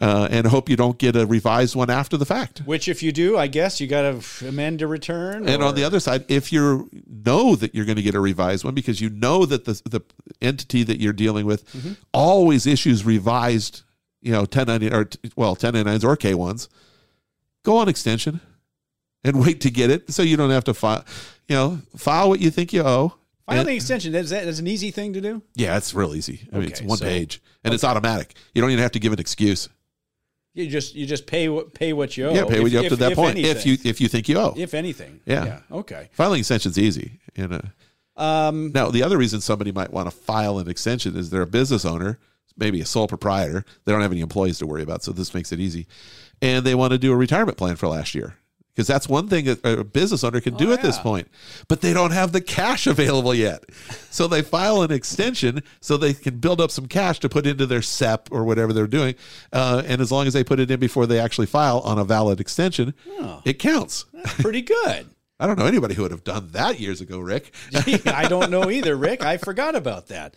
uh, 0.00 0.28
and 0.30 0.46
hope 0.46 0.68
you 0.68 0.76
don't 0.76 0.96
get 0.98 1.16
a 1.16 1.26
revised 1.26 1.74
one 1.74 1.90
after 1.90 2.16
the 2.16 2.24
fact. 2.24 2.60
Which, 2.60 2.86
if 2.88 3.02
you 3.02 3.10
do, 3.12 3.36
I 3.36 3.46
guess 3.48 3.80
you 3.80 3.86
got 3.88 4.02
to 4.02 4.48
amend 4.48 4.80
a 4.82 4.86
return. 4.86 5.48
And 5.48 5.62
on 5.62 5.74
the 5.74 5.82
other 5.84 5.98
side, 6.00 6.24
if 6.28 6.52
you 6.52 6.88
know 7.06 7.56
that 7.56 7.74
you're 7.74 7.84
going 7.84 7.96
to 7.96 8.02
get 8.02 8.14
a 8.14 8.20
revised 8.20 8.64
one 8.64 8.74
because 8.74 9.00
you 9.00 9.10
know 9.10 9.44
that 9.46 9.64
the 9.64 9.80
the 9.88 10.00
entity 10.40 10.82
that 10.84 11.00
you're 11.00 11.12
dealing 11.12 11.46
with 11.46 11.64
Mm-hmm. 11.72 11.92
always 12.12 12.66
issues 12.66 13.04
revised, 13.04 13.82
you 14.22 14.30
know, 14.32 14.40
1090 14.40 14.92
or 14.94 15.08
well, 15.36 15.56
1099s 15.56 16.04
or 16.04 16.16
K1s, 16.16 16.68
go 17.64 17.76
on 17.78 17.88
extension. 17.88 18.40
and 19.24 19.40
wait 19.44 19.60
to 19.62 19.70
get 19.70 19.90
it, 19.90 20.12
so 20.12 20.22
you 20.22 20.36
don't 20.36 20.50
have 20.50 20.64
to 20.64 20.74
file. 20.74 21.04
You 21.48 21.56
know, 21.56 21.78
file 21.96 22.28
what 22.28 22.40
you 22.40 22.50
think 22.50 22.72
you 22.72 22.82
owe. 22.82 23.14
Filing 23.46 23.60
And- 23.60 23.70
extension, 23.70 24.14
is 24.14 24.30
that 24.30 24.46
is 24.46 24.58
an 24.60 24.66
easy 24.68 24.90
thing 24.92 25.12
to 25.14 25.20
do? 25.20 25.42
yeah, 25.54 25.76
it's 25.76 25.92
real 25.94 26.14
easy. 26.14 26.46
I 26.52 26.58
mean, 26.58 26.68
it's 26.68 26.82
one 26.82 26.98
so- 26.98 27.04
page 27.04 27.42
and 27.64 27.74
it's 27.74 27.82
automatic. 27.82 28.34
You 28.54 28.62
don't 28.62 28.70
even 28.70 28.82
have 28.82 28.92
to 28.92 29.00
give 29.00 29.12
an 29.12 29.18
excuse. 29.18 29.68
You 30.54 30.68
just 30.68 30.94
you 30.94 31.06
just 31.06 31.26
pay 31.26 31.48
what 31.48 31.72
pay 31.74 31.92
what 31.92 32.16
you 32.16 32.26
owe. 32.26 32.34
yeah, 32.34 32.44
pay 32.44 32.60
what 32.60 32.72
you 32.72 32.80
up 32.80 32.86
to 32.86 32.96
that 32.96 33.12
if 33.12 33.16
point. 33.16 33.38
If 33.38 33.64
you 33.64 33.76
if 33.84 34.00
you 34.00 34.08
think 34.08 34.28
you 34.28 34.38
owe, 34.38 34.54
if 34.56 34.74
anything. 34.74 35.20
Yeah. 35.24 35.60
Okay. 35.70 36.08
filing 36.12 36.40
extension's 36.40 36.78
easy. 36.78 37.20
You 37.36 37.48
know. 37.48 37.60
Um, 38.16 38.72
Now, 38.74 38.90
the 38.90 39.04
other 39.04 39.16
reason 39.16 39.40
somebody 39.40 39.70
might 39.70 39.92
want 39.92 40.10
to 40.10 40.16
file 40.16 40.58
an 40.58 40.68
extension 40.68 41.16
is 41.16 41.30
they're 41.30 41.42
a 41.42 41.46
business 41.46 41.84
owner, 41.84 42.18
maybe 42.56 42.80
a 42.80 42.84
sole 42.84 43.06
proprietor. 43.06 43.64
They 43.84 43.92
don't 43.92 44.02
have 44.02 44.10
any 44.10 44.20
employees 44.22 44.58
to 44.58 44.66
worry 44.66 44.82
about, 44.82 45.04
so 45.04 45.12
this 45.12 45.32
makes 45.34 45.52
it 45.52 45.60
easy. 45.60 45.86
And 46.42 46.66
they 46.66 46.74
want 46.74 46.92
to 46.92 46.98
do 46.98 47.12
a 47.12 47.16
retirement 47.16 47.56
plan 47.56 47.76
for 47.76 47.86
last 47.86 48.16
year. 48.16 48.34
Because 48.78 48.86
that's 48.86 49.08
one 49.08 49.26
thing 49.26 49.46
that 49.46 49.58
a 49.66 49.82
business 49.82 50.22
owner 50.22 50.40
can 50.40 50.54
do 50.56 50.70
Oh, 50.70 50.72
at 50.72 50.82
this 50.82 51.00
point. 51.00 51.26
But 51.66 51.80
they 51.80 51.92
don't 51.92 52.12
have 52.12 52.30
the 52.30 52.40
cash 52.40 52.86
available 52.86 53.34
yet. 53.34 53.64
So 54.08 54.28
they 54.28 54.40
file 54.40 54.82
an 54.82 54.92
extension 54.92 55.64
so 55.80 55.96
they 55.96 56.14
can 56.14 56.38
build 56.38 56.60
up 56.60 56.70
some 56.70 56.86
cash 56.86 57.18
to 57.20 57.28
put 57.28 57.44
into 57.44 57.66
their 57.66 57.82
SEP 57.82 58.28
or 58.30 58.44
whatever 58.44 58.72
they're 58.72 58.86
doing. 58.86 59.16
Uh, 59.52 59.82
and 59.84 60.00
as 60.00 60.12
long 60.12 60.28
as 60.28 60.32
they 60.32 60.44
put 60.44 60.60
it 60.60 60.70
in 60.70 60.78
before 60.78 61.06
they 61.06 61.18
actually 61.18 61.48
file 61.48 61.80
on 61.80 61.98
a 61.98 62.04
valid 62.04 62.38
extension, 62.38 62.94
Oh. 63.18 63.42
it 63.44 63.58
counts. 63.58 64.04
pretty 64.38 64.62
good. 64.62 65.08
I 65.40 65.46
don't 65.46 65.56
know 65.56 65.66
anybody 65.66 65.94
who 65.94 66.02
would 66.02 66.10
have 66.10 66.24
done 66.24 66.48
that 66.50 66.80
years 66.80 67.00
ago, 67.00 67.20
Rick. 67.20 67.54
I 68.06 68.26
don't 68.28 68.50
know 68.50 68.70
either, 68.70 68.96
Rick. 68.96 69.22
I 69.24 69.36
forgot 69.36 69.76
about 69.76 70.08
that. 70.08 70.34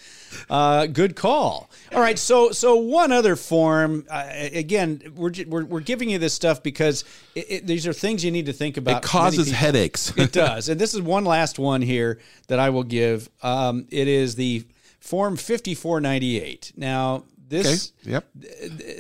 Uh, 0.48 0.86
good 0.86 1.16
call. 1.16 1.72
All 1.92 2.00
right, 2.00 2.20
so 2.20 2.52
so 2.52 2.76
one 2.76 3.12
other 3.12 3.36
form. 3.36 4.06
Uh, 4.08 4.30
again, 4.32 5.02
we're, 5.16 5.32
we're 5.48 5.66
we're 5.66 5.80
giving 5.80 6.12
you 6.12 6.20
this 6.20 6.36
stuff 6.36 6.62
because 6.62 7.04
it, 7.34 7.46
it, 7.50 7.68
these 7.68 7.88
are 7.88 7.94
things 7.94 8.24
you 8.24 8.30
need 8.30 8.46
to 8.46 8.54
think 8.54 8.78
about. 8.78 9.04
It 9.04 9.08
causes 9.08 9.50
headaches. 9.50 10.16
It 10.18 10.32
does, 10.34 10.70
and 10.70 10.80
this 10.80 10.94
is 10.94 11.02
one 11.02 11.26
last 11.26 11.58
one 11.58 11.82
here 11.82 12.20
that 12.48 12.60
I 12.60 12.70
will 12.70 12.84
give. 12.84 13.28
Um, 13.42 13.88
it 13.90 14.08
is 14.08 14.36
the 14.36 14.66
form 15.00 15.36
fifty 15.36 15.74
four 15.74 16.00
Now 17.52 17.60
Okay. 17.60 17.70
this. 17.70 17.94
Yep. 18.04 18.26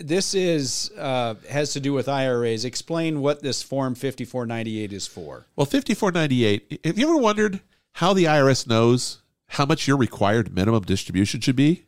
This 0.01 0.33
is 0.33 0.91
uh, 0.97 1.35
has 1.49 1.73
to 1.73 1.79
do 1.79 1.93
with 1.93 2.07
IRAs. 2.09 2.65
Explain 2.65 3.21
what 3.21 3.41
this 3.41 3.63
form 3.63 3.95
5498 3.95 4.93
is 4.93 5.07
for. 5.07 5.45
Well, 5.55 5.65
5498, 5.65 6.81
have 6.85 6.97
you 6.99 7.07
ever 7.07 7.17
wondered 7.17 7.61
how 7.93 8.13
the 8.13 8.25
IRS 8.25 8.67
knows 8.67 9.19
how 9.47 9.65
much 9.65 9.87
your 9.87 9.97
required 9.97 10.53
minimum 10.53 10.83
distribution 10.83 11.41
should 11.41 11.55
be? 11.55 11.85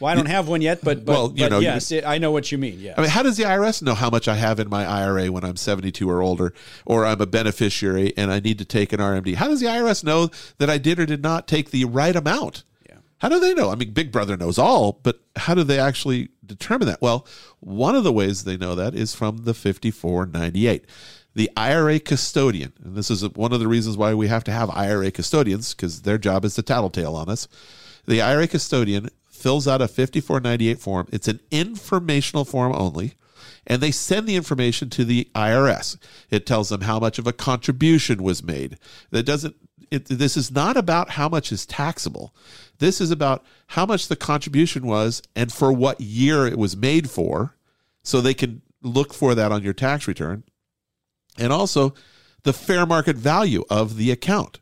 Well, 0.00 0.10
I 0.10 0.16
don't 0.16 0.26
have 0.26 0.48
one 0.48 0.62
yet, 0.62 0.80
but 0.82 1.04
but, 1.04 1.12
Well, 1.12 1.32
you 1.36 1.44
but 1.44 1.50
know, 1.52 1.58
yes, 1.60 1.92
it, 1.92 2.04
I 2.04 2.18
know 2.18 2.32
what 2.32 2.50
you 2.50 2.58
mean. 2.58 2.80
Yes. 2.80 2.94
I 2.98 3.02
mean, 3.02 3.10
how 3.10 3.22
does 3.22 3.36
the 3.36 3.44
IRS 3.44 3.82
know 3.82 3.94
how 3.94 4.10
much 4.10 4.26
I 4.26 4.34
have 4.34 4.58
in 4.58 4.68
my 4.68 4.84
IRA 4.84 5.30
when 5.30 5.44
I'm 5.44 5.54
72 5.54 6.10
or 6.10 6.20
older, 6.20 6.52
or 6.84 7.06
I'm 7.06 7.20
a 7.20 7.26
beneficiary 7.26 8.12
and 8.16 8.32
I 8.32 8.40
need 8.40 8.58
to 8.58 8.64
take 8.64 8.92
an 8.92 8.98
RMD? 8.98 9.36
How 9.36 9.46
does 9.46 9.60
the 9.60 9.66
IRS 9.66 10.02
know 10.02 10.30
that 10.58 10.68
I 10.68 10.78
did 10.78 10.98
or 10.98 11.06
did 11.06 11.22
not 11.22 11.46
take 11.46 11.70
the 11.70 11.84
right 11.84 12.16
amount? 12.16 12.64
How 13.22 13.28
do 13.28 13.38
they 13.38 13.54
know? 13.54 13.70
I 13.70 13.76
mean, 13.76 13.92
Big 13.92 14.10
Brother 14.10 14.36
knows 14.36 14.58
all, 14.58 14.98
but 15.04 15.20
how 15.36 15.54
do 15.54 15.62
they 15.62 15.78
actually 15.78 16.30
determine 16.44 16.88
that? 16.88 17.00
Well, 17.00 17.24
one 17.60 17.94
of 17.94 18.02
the 18.02 18.12
ways 18.12 18.42
they 18.42 18.56
know 18.56 18.74
that 18.74 18.96
is 18.96 19.14
from 19.14 19.44
the 19.44 19.54
5498. 19.54 20.84
The 21.36 21.48
IRA 21.56 22.00
custodian, 22.00 22.72
and 22.82 22.96
this 22.96 23.12
is 23.12 23.22
one 23.34 23.52
of 23.52 23.60
the 23.60 23.68
reasons 23.68 23.96
why 23.96 24.12
we 24.12 24.26
have 24.26 24.42
to 24.42 24.50
have 24.50 24.70
IRA 24.70 25.12
custodians 25.12 25.72
because 25.72 26.02
their 26.02 26.18
job 26.18 26.44
is 26.44 26.56
to 26.56 26.62
tattletale 26.62 27.14
on 27.14 27.28
us. 27.28 27.46
The 28.08 28.20
IRA 28.20 28.48
custodian 28.48 29.08
fills 29.30 29.68
out 29.68 29.80
a 29.80 29.86
5498 29.86 30.80
form. 30.80 31.06
It's 31.12 31.28
an 31.28 31.38
informational 31.52 32.44
form 32.44 32.74
only 32.74 33.14
and 33.66 33.80
they 33.80 33.90
send 33.90 34.26
the 34.26 34.36
information 34.36 34.90
to 34.90 35.04
the 35.04 35.30
IRS. 35.34 35.96
It 36.30 36.46
tells 36.46 36.68
them 36.68 36.82
how 36.82 36.98
much 36.98 37.18
of 37.18 37.26
a 37.26 37.32
contribution 37.32 38.22
was 38.22 38.42
made. 38.42 38.78
That 39.10 39.24
doesn't. 39.24 39.56
It, 39.92 40.06
this 40.06 40.36
is 40.36 40.50
not 40.50 40.76
about 40.76 41.10
how 41.10 41.28
much 41.28 41.52
is 41.52 41.66
taxable. 41.66 42.34
This 42.78 43.00
is 43.00 43.10
about 43.10 43.44
how 43.68 43.84
much 43.84 44.08
the 44.08 44.16
contribution 44.16 44.86
was 44.86 45.22
and 45.36 45.52
for 45.52 45.70
what 45.72 46.00
year 46.00 46.46
it 46.46 46.56
was 46.58 46.76
made 46.76 47.10
for, 47.10 47.54
so 48.02 48.20
they 48.20 48.34
can 48.34 48.62
look 48.82 49.12
for 49.12 49.34
that 49.34 49.52
on 49.52 49.62
your 49.62 49.74
tax 49.74 50.08
return, 50.08 50.44
and 51.38 51.52
also 51.52 51.94
the 52.42 52.52
fair 52.52 52.86
market 52.86 53.16
value 53.16 53.64
of 53.70 53.96
the 53.96 54.10
account. 54.10 54.58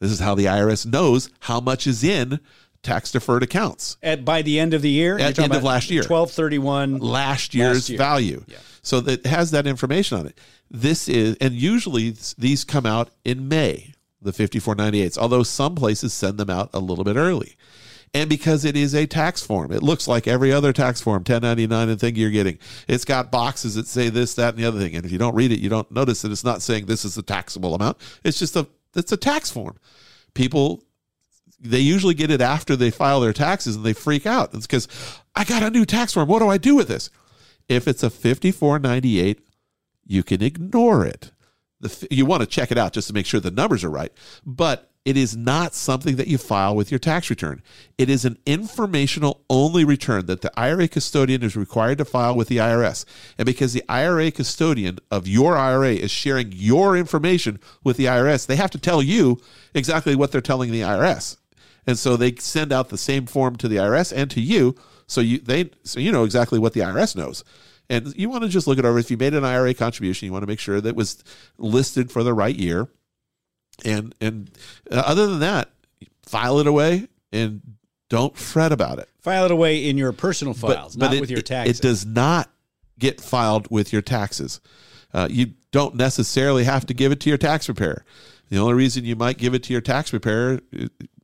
This 0.00 0.10
is 0.10 0.20
how 0.20 0.34
the 0.34 0.44
IRS 0.46 0.84
knows 0.84 1.30
how 1.40 1.60
much 1.60 1.86
is 1.86 2.04
in 2.04 2.40
tax 2.82 3.10
deferred 3.12 3.42
accounts. 3.42 3.96
At 4.02 4.24
by 4.24 4.42
the 4.42 4.58
end 4.58 4.74
of 4.74 4.82
the 4.82 4.90
year, 4.90 5.18
At 5.18 5.36
the 5.36 5.44
end 5.44 5.54
of 5.54 5.62
last 5.62 5.88
year. 5.90 6.02
twelve 6.02 6.30
thirty 6.30 6.58
one. 6.58 6.98
last 6.98 7.54
year's 7.54 7.88
year. 7.88 7.96
value. 7.96 8.44
Yeah. 8.46 8.58
So 8.82 9.00
that 9.00 9.24
has 9.24 9.52
that 9.52 9.66
information 9.66 10.18
on 10.18 10.26
it. 10.26 10.38
This 10.70 11.08
is, 11.08 11.36
and 11.40 11.54
usually 11.54 12.14
these 12.36 12.64
come 12.64 12.84
out 12.84 13.08
in 13.24 13.48
May, 13.48 13.93
the 14.24 14.32
5498s, 14.32 15.18
although 15.18 15.42
some 15.42 15.74
places 15.74 16.12
send 16.12 16.38
them 16.38 16.50
out 16.50 16.70
a 16.72 16.80
little 16.80 17.04
bit 17.04 17.16
early. 17.16 17.56
And 18.12 18.30
because 18.30 18.64
it 18.64 18.76
is 18.76 18.94
a 18.94 19.06
tax 19.06 19.42
form, 19.42 19.72
it 19.72 19.82
looks 19.82 20.06
like 20.06 20.28
every 20.28 20.52
other 20.52 20.72
tax 20.72 21.00
form, 21.00 21.20
1099 21.20 21.88
and 21.88 22.00
thing 22.00 22.14
you're 22.14 22.30
getting. 22.30 22.58
It's 22.86 23.04
got 23.04 23.32
boxes 23.32 23.74
that 23.74 23.88
say 23.88 24.08
this, 24.08 24.34
that, 24.34 24.54
and 24.54 24.62
the 24.62 24.66
other 24.66 24.78
thing. 24.78 24.94
And 24.94 25.04
if 25.04 25.10
you 25.10 25.18
don't 25.18 25.34
read 25.34 25.50
it, 25.50 25.58
you 25.58 25.68
don't 25.68 25.90
notice 25.90 26.22
that 26.22 26.30
it's 26.30 26.44
not 26.44 26.62
saying 26.62 26.86
this 26.86 27.04
is 27.04 27.16
the 27.16 27.22
taxable 27.22 27.74
amount. 27.74 27.96
It's 28.22 28.38
just 28.38 28.54
a, 28.54 28.68
it's 28.94 29.10
a 29.10 29.16
tax 29.16 29.50
form. 29.50 29.78
People 30.32 30.84
they 31.64 31.80
usually 31.80 32.14
get 32.14 32.30
it 32.30 32.42
after 32.42 32.76
they 32.76 32.90
file 32.90 33.20
their 33.20 33.32
taxes 33.32 33.74
and 33.74 33.84
they 33.84 33.94
freak 33.94 34.26
out. 34.26 34.52
It's 34.54 34.66
because 34.66 34.86
I 35.34 35.44
got 35.44 35.62
a 35.62 35.70
new 35.70 35.86
tax 35.86 36.12
form. 36.12 36.28
What 36.28 36.40
do 36.40 36.48
I 36.48 36.58
do 36.58 36.76
with 36.76 36.88
this? 36.88 37.10
If 37.68 37.88
it's 37.88 38.02
a 38.02 38.10
5498, 38.10 39.40
you 40.06 40.22
can 40.22 40.42
ignore 40.42 41.06
it. 41.06 41.32
You 42.10 42.26
want 42.26 42.40
to 42.40 42.46
check 42.46 42.70
it 42.70 42.78
out 42.78 42.92
just 42.92 43.08
to 43.08 43.14
make 43.14 43.26
sure 43.26 43.40
the 43.40 43.50
numbers 43.50 43.84
are 43.84 43.90
right, 43.90 44.12
but 44.44 44.90
it 45.04 45.18
is 45.18 45.36
not 45.36 45.74
something 45.74 46.16
that 46.16 46.28
you 46.28 46.38
file 46.38 46.74
with 46.74 46.90
your 46.90 46.98
tax 46.98 47.28
return. 47.28 47.62
It 47.98 48.08
is 48.08 48.24
an 48.24 48.38
informational 48.46 49.44
only 49.50 49.84
return 49.84 50.24
that 50.26 50.40
the 50.40 50.50
IRA 50.58 50.88
custodian 50.88 51.42
is 51.42 51.56
required 51.56 51.98
to 51.98 52.06
file 52.06 52.34
with 52.34 52.48
the 52.48 52.56
IRS. 52.56 53.04
And 53.36 53.44
because 53.44 53.74
the 53.74 53.84
IRA 53.86 54.30
custodian 54.30 54.98
of 55.10 55.28
your 55.28 55.58
IRA 55.58 55.92
is 55.92 56.10
sharing 56.10 56.52
your 56.52 56.96
information 56.96 57.60
with 57.82 57.98
the 57.98 58.06
IRS, 58.06 58.46
they 58.46 58.56
have 58.56 58.70
to 58.70 58.78
tell 58.78 59.02
you 59.02 59.38
exactly 59.74 60.16
what 60.16 60.32
they're 60.32 60.40
telling 60.40 60.72
the 60.72 60.80
IRS. 60.80 61.36
And 61.86 61.98
so 61.98 62.16
they 62.16 62.34
send 62.36 62.72
out 62.72 62.88
the 62.88 62.96
same 62.96 63.26
form 63.26 63.56
to 63.56 63.68
the 63.68 63.76
IRS 63.76 64.10
and 64.16 64.30
to 64.30 64.40
you, 64.40 64.74
so 65.06 65.20
you 65.20 65.38
they 65.38 65.70
so 65.82 66.00
you 66.00 66.10
know 66.10 66.24
exactly 66.24 66.58
what 66.58 66.72
the 66.72 66.80
IRS 66.80 67.14
knows. 67.14 67.44
And 67.90 68.14
you 68.16 68.30
want 68.30 68.44
to 68.44 68.48
just 68.48 68.66
look 68.66 68.78
it 68.78 68.84
over. 68.84 68.98
If 68.98 69.10
you 69.10 69.16
made 69.16 69.34
an 69.34 69.44
IRA 69.44 69.74
contribution, 69.74 70.26
you 70.26 70.32
want 70.32 70.42
to 70.42 70.46
make 70.46 70.60
sure 70.60 70.80
that 70.80 70.88
it 70.88 70.96
was 70.96 71.22
listed 71.58 72.10
for 72.10 72.22
the 72.22 72.32
right 72.32 72.54
year. 72.54 72.88
And 73.84 74.14
and 74.20 74.50
uh, 74.90 75.02
other 75.06 75.26
than 75.26 75.40
that, 75.40 75.70
file 76.22 76.58
it 76.60 76.66
away 76.66 77.08
and 77.32 77.60
don't 78.08 78.36
fret 78.36 78.72
about 78.72 78.98
it. 78.98 79.08
File 79.20 79.46
it 79.46 79.50
away 79.50 79.88
in 79.88 79.98
your 79.98 80.12
personal 80.12 80.54
files, 80.54 80.96
not 80.96 81.12
it, 81.12 81.20
with 81.20 81.30
your 81.30 81.42
taxes. 81.42 81.78
It 81.78 81.82
does 81.82 82.06
not 82.06 82.50
get 82.98 83.20
filed 83.20 83.70
with 83.70 83.92
your 83.92 84.02
taxes. 84.02 84.60
Uh, 85.12 85.28
you 85.30 85.54
don't 85.72 85.94
necessarily 85.94 86.64
have 86.64 86.86
to 86.86 86.94
give 86.94 87.12
it 87.12 87.20
to 87.20 87.28
your 87.28 87.38
tax 87.38 87.66
preparer. 87.66 88.04
The 88.50 88.58
only 88.58 88.74
reason 88.74 89.04
you 89.04 89.16
might 89.16 89.38
give 89.38 89.54
it 89.54 89.62
to 89.64 89.72
your 89.72 89.80
tax 89.80 90.10
preparer, 90.10 90.60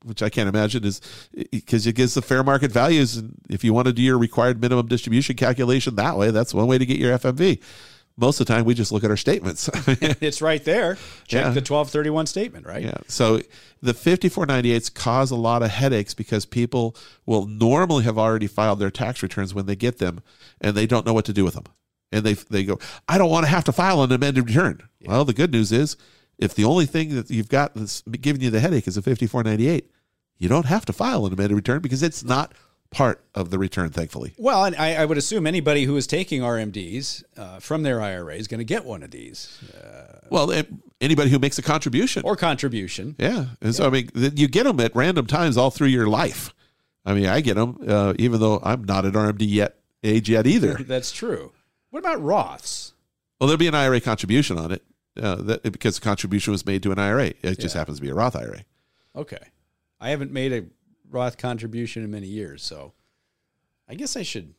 which 0.05 0.23
I 0.23 0.29
can't 0.31 0.49
imagine, 0.49 0.85
is 0.85 1.01
because 1.51 1.87
it 1.87 1.95
gives 1.95 2.15
the 2.15 2.23
fair 2.23 2.43
market 2.43 2.73
values. 2.73 3.17
And 3.17 3.35
if 3.49 3.63
you 3.65 3.73
want 3.75 3.87
to 3.87 3.93
do 3.93 4.03
your 4.03 4.19
required 4.19 4.61
minimum 4.61 4.87
distribution 4.87 5.37
calculation 5.37 5.95
that 5.97 6.17
way, 6.17 6.31
that's 6.31 6.55
one 6.55 6.67
way 6.67 6.79
to 6.79 6.87
get 6.87 6.99
your 6.99 7.17
FMV. 7.19 7.61
Most 8.17 8.39
of 8.41 8.47
the 8.47 8.53
time, 8.53 8.65
we 8.67 8.75
just 8.75 8.93
look 8.93 9.03
at 9.05 9.11
our 9.11 9.17
statements. 9.17 9.71
it's 9.87 10.43
right 10.43 10.63
there. 10.65 10.97
Check 11.27 11.45
Yeah. 11.47 11.51
the 11.51 11.63
twelve 11.63 11.89
thirty 11.91 12.11
one 12.11 12.27
statement, 12.27 12.67
right? 12.67 12.83
Yeah. 12.83 12.99
So 13.09 13.41
the 13.81 13.93
5498s 13.95 14.93
cause 14.93 15.31
a 15.31 15.37
lot 15.37 15.63
of 15.63 15.71
headaches 15.71 16.13
because 16.13 16.45
people 16.45 16.97
will 17.25 17.47
normally 17.47 18.05
have 18.05 18.19
already 18.19 18.47
filed 18.47 18.79
their 18.79 18.91
tax 18.91 19.23
returns 19.23 19.55
when 19.55 19.65
they 19.67 19.77
get 19.77 19.99
them 19.99 20.21
and 20.61 20.77
they 20.77 20.87
don't 20.87 21.07
know 21.07 21.15
what 21.15 21.25
to 21.27 21.33
do 21.33 21.45
with 21.45 21.55
them. 21.55 21.65
And 22.13 22.25
they 22.25 22.35
they 22.35 22.65
go, 22.65 22.79
I 23.09 23.17
don't 23.17 23.31
want 23.31 23.45
to 23.47 23.51
have 23.51 23.65
to 23.65 23.73
file 23.73 24.03
an 24.03 24.13
amended 24.13 24.49
return. 24.49 24.83
Well, 25.07 25.25
the 25.25 25.33
good 25.33 25.53
news 25.53 25.73
is 25.73 25.97
if 26.41 26.55
the 26.55 26.65
only 26.65 26.87
thing 26.87 27.15
that 27.15 27.31
you've 27.31 27.49
got 27.49 27.75
that's 27.75 28.03
giving 28.21 28.43
you 28.43 28.51
the 28.51 28.61
headache 28.61 28.89
is 28.89 28.97
a 28.97 29.03
5498, 29.03 29.91
you 30.39 30.49
don't 30.49 30.67
have 30.67 30.85
to 30.87 30.93
file 30.93 31.27
an 31.27 31.33
amended 31.33 31.55
return 31.55 31.81
because 31.81 32.03
it's 32.03 32.25
not 32.25 32.53
part 32.91 33.23
of 33.37 33.51
the 33.51 33.59
return, 33.59 33.91
thankfully. 33.91 34.33
Well, 34.37 34.65
and 34.65 34.75
I, 34.75 34.95
I 34.97 35.05
would 35.05 35.17
assume 35.19 35.47
anybody 35.47 35.85
who 35.85 35.97
is 35.97 36.09
taking 36.09 36.41
RMDs 36.41 37.23
uh, 37.37 37.61
from 37.61 37.85
their 37.85 38.01
IRA 38.01 38.35
is 38.35 38.49
going 38.49 38.59
to 38.59 38.65
get 38.65 38.85
one 38.85 39.05
of 39.05 39.13
these 39.13 39.61
Well, 40.29 40.51
eh, 40.51 40.65
anybody 41.01 41.31
who 41.31 41.39
makes 41.39 41.57
a 41.59 41.63
contribution. 41.63 42.23
or 42.25 42.35
contribution. 42.35 43.15
Yeah. 43.19 43.47
And 43.61 43.75
so, 43.75 43.87
I 43.87 43.91
mean, 43.91 44.11
you 44.15 44.49
get 44.49 44.65
them 44.65 44.81
at 44.81 44.97
random 44.97 45.27
times 45.27 45.57
all 45.57 45.71
through 45.71 45.89
your 45.89 46.09
life. 46.09 46.53
I 47.05 47.15
mean, 47.15 47.27
I 47.27 47.41
get 47.43 47.55
them, 47.55 47.79
uh, 47.87 48.15
even 48.19 48.41
though 48.41 48.61
I'm 48.63 48.85
not 48.85 49.05
at 49.07 49.13
RMD 49.13 49.43
yet, 49.43 49.77
age 50.03 50.29
yet 50.29 50.47
either. 50.47 50.75
That's 50.81 51.13
true. 51.13 51.53
What 51.91 52.01
about 52.01 52.19
Roths? 52.21 52.93
well, 53.39 53.47
there'll 53.49 53.59
be 53.59 53.69
an 53.69 53.75
IRA 53.75 54.01
contribution 54.01 54.59
on 54.59 54.73
it 54.73 54.83
uh, 55.21 55.37
that, 55.37 55.63
because 55.73 55.97
the 55.97 56.01
contribution 56.05 56.53
was 56.53 56.65
made 56.67 56.83
to 56.83 56.93
an 56.93 56.99
IRA. 56.99 57.33
It 57.43 57.59
just 57.59 57.75
happens 57.75 57.99
to 57.99 58.03
be 58.03 58.11
a 58.11 58.15
Roth 58.15 58.37
IRA. 58.37 58.63
Okay, 59.17 59.39
I 60.01 60.11
haven't 60.11 60.33
made 60.33 60.53
a 60.53 60.65
Roth 61.11 61.37
contribution 61.39 62.05
in 62.05 62.11
many 62.11 62.27
years, 62.29 62.63
so 62.63 62.93
I 63.89 63.95
guess 63.95 64.17
I 64.17 64.23
should 64.23 64.55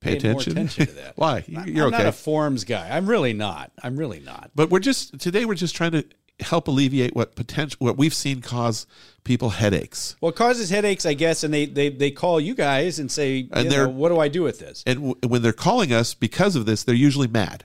Pay 0.00 0.16
attention? 0.16 0.52
attention 0.52 0.86
to 0.86 0.92
that. 0.94 1.12
Why? 1.16 1.44
You're 1.46 1.86
I'm 1.88 1.94
okay. 1.94 2.04
not 2.04 2.06
a 2.06 2.12
forms 2.12 2.64
guy. 2.64 2.88
I'm 2.90 3.06
really 3.08 3.32
not. 3.32 3.70
I'm 3.82 3.96
really 3.96 4.20
not. 4.20 4.50
But 4.54 4.70
we're 4.70 4.80
just 4.80 5.18
today 5.20 5.44
we're 5.44 5.54
just 5.54 5.74
trying 5.76 5.92
to 5.92 6.04
help 6.40 6.66
alleviate 6.66 7.14
what 7.14 7.36
potential 7.36 7.76
what 7.80 7.96
we've 7.96 8.14
seen 8.14 8.40
cause 8.40 8.86
people 9.22 9.50
headaches. 9.50 10.16
Well, 10.20 10.30
it 10.30 10.36
causes 10.36 10.70
headaches, 10.70 11.06
I 11.06 11.14
guess, 11.14 11.44
and 11.44 11.52
they 11.54 11.66
they, 11.66 11.88
they 11.88 12.10
call 12.10 12.40
you 12.40 12.54
guys 12.54 12.98
and 12.98 13.10
say, 13.12 13.48
And 13.52 13.64
you 13.64 13.70
they're- 13.70 13.84
know, 13.86 13.90
what 13.90 14.08
do 14.08 14.18
I 14.18 14.26
do 14.28 14.42
with 14.42 14.58
this? 14.58 14.82
And 14.86 14.96
w- 15.00 15.14
when 15.28 15.42
they're 15.42 15.52
calling 15.52 15.92
us 15.92 16.14
because 16.14 16.56
of 16.56 16.66
this, 16.66 16.82
they're 16.84 16.94
usually 16.94 17.28
mad. 17.28 17.64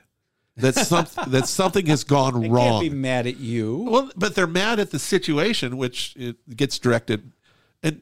That 0.57 0.75
some 0.75 1.05
that 1.27 1.47
something 1.47 1.85
has 1.85 2.03
gone 2.03 2.35
I 2.45 2.47
wrong. 2.47 2.81
can't 2.81 2.91
be 2.91 2.97
mad 2.97 3.27
at 3.27 3.37
you. 3.37 3.87
Well, 3.89 4.11
but 4.15 4.35
they're 4.35 4.47
mad 4.47 4.79
at 4.79 4.91
the 4.91 4.99
situation, 4.99 5.77
which 5.77 6.15
it 6.17 6.37
gets 6.55 6.79
directed, 6.79 7.31
and 7.83 8.01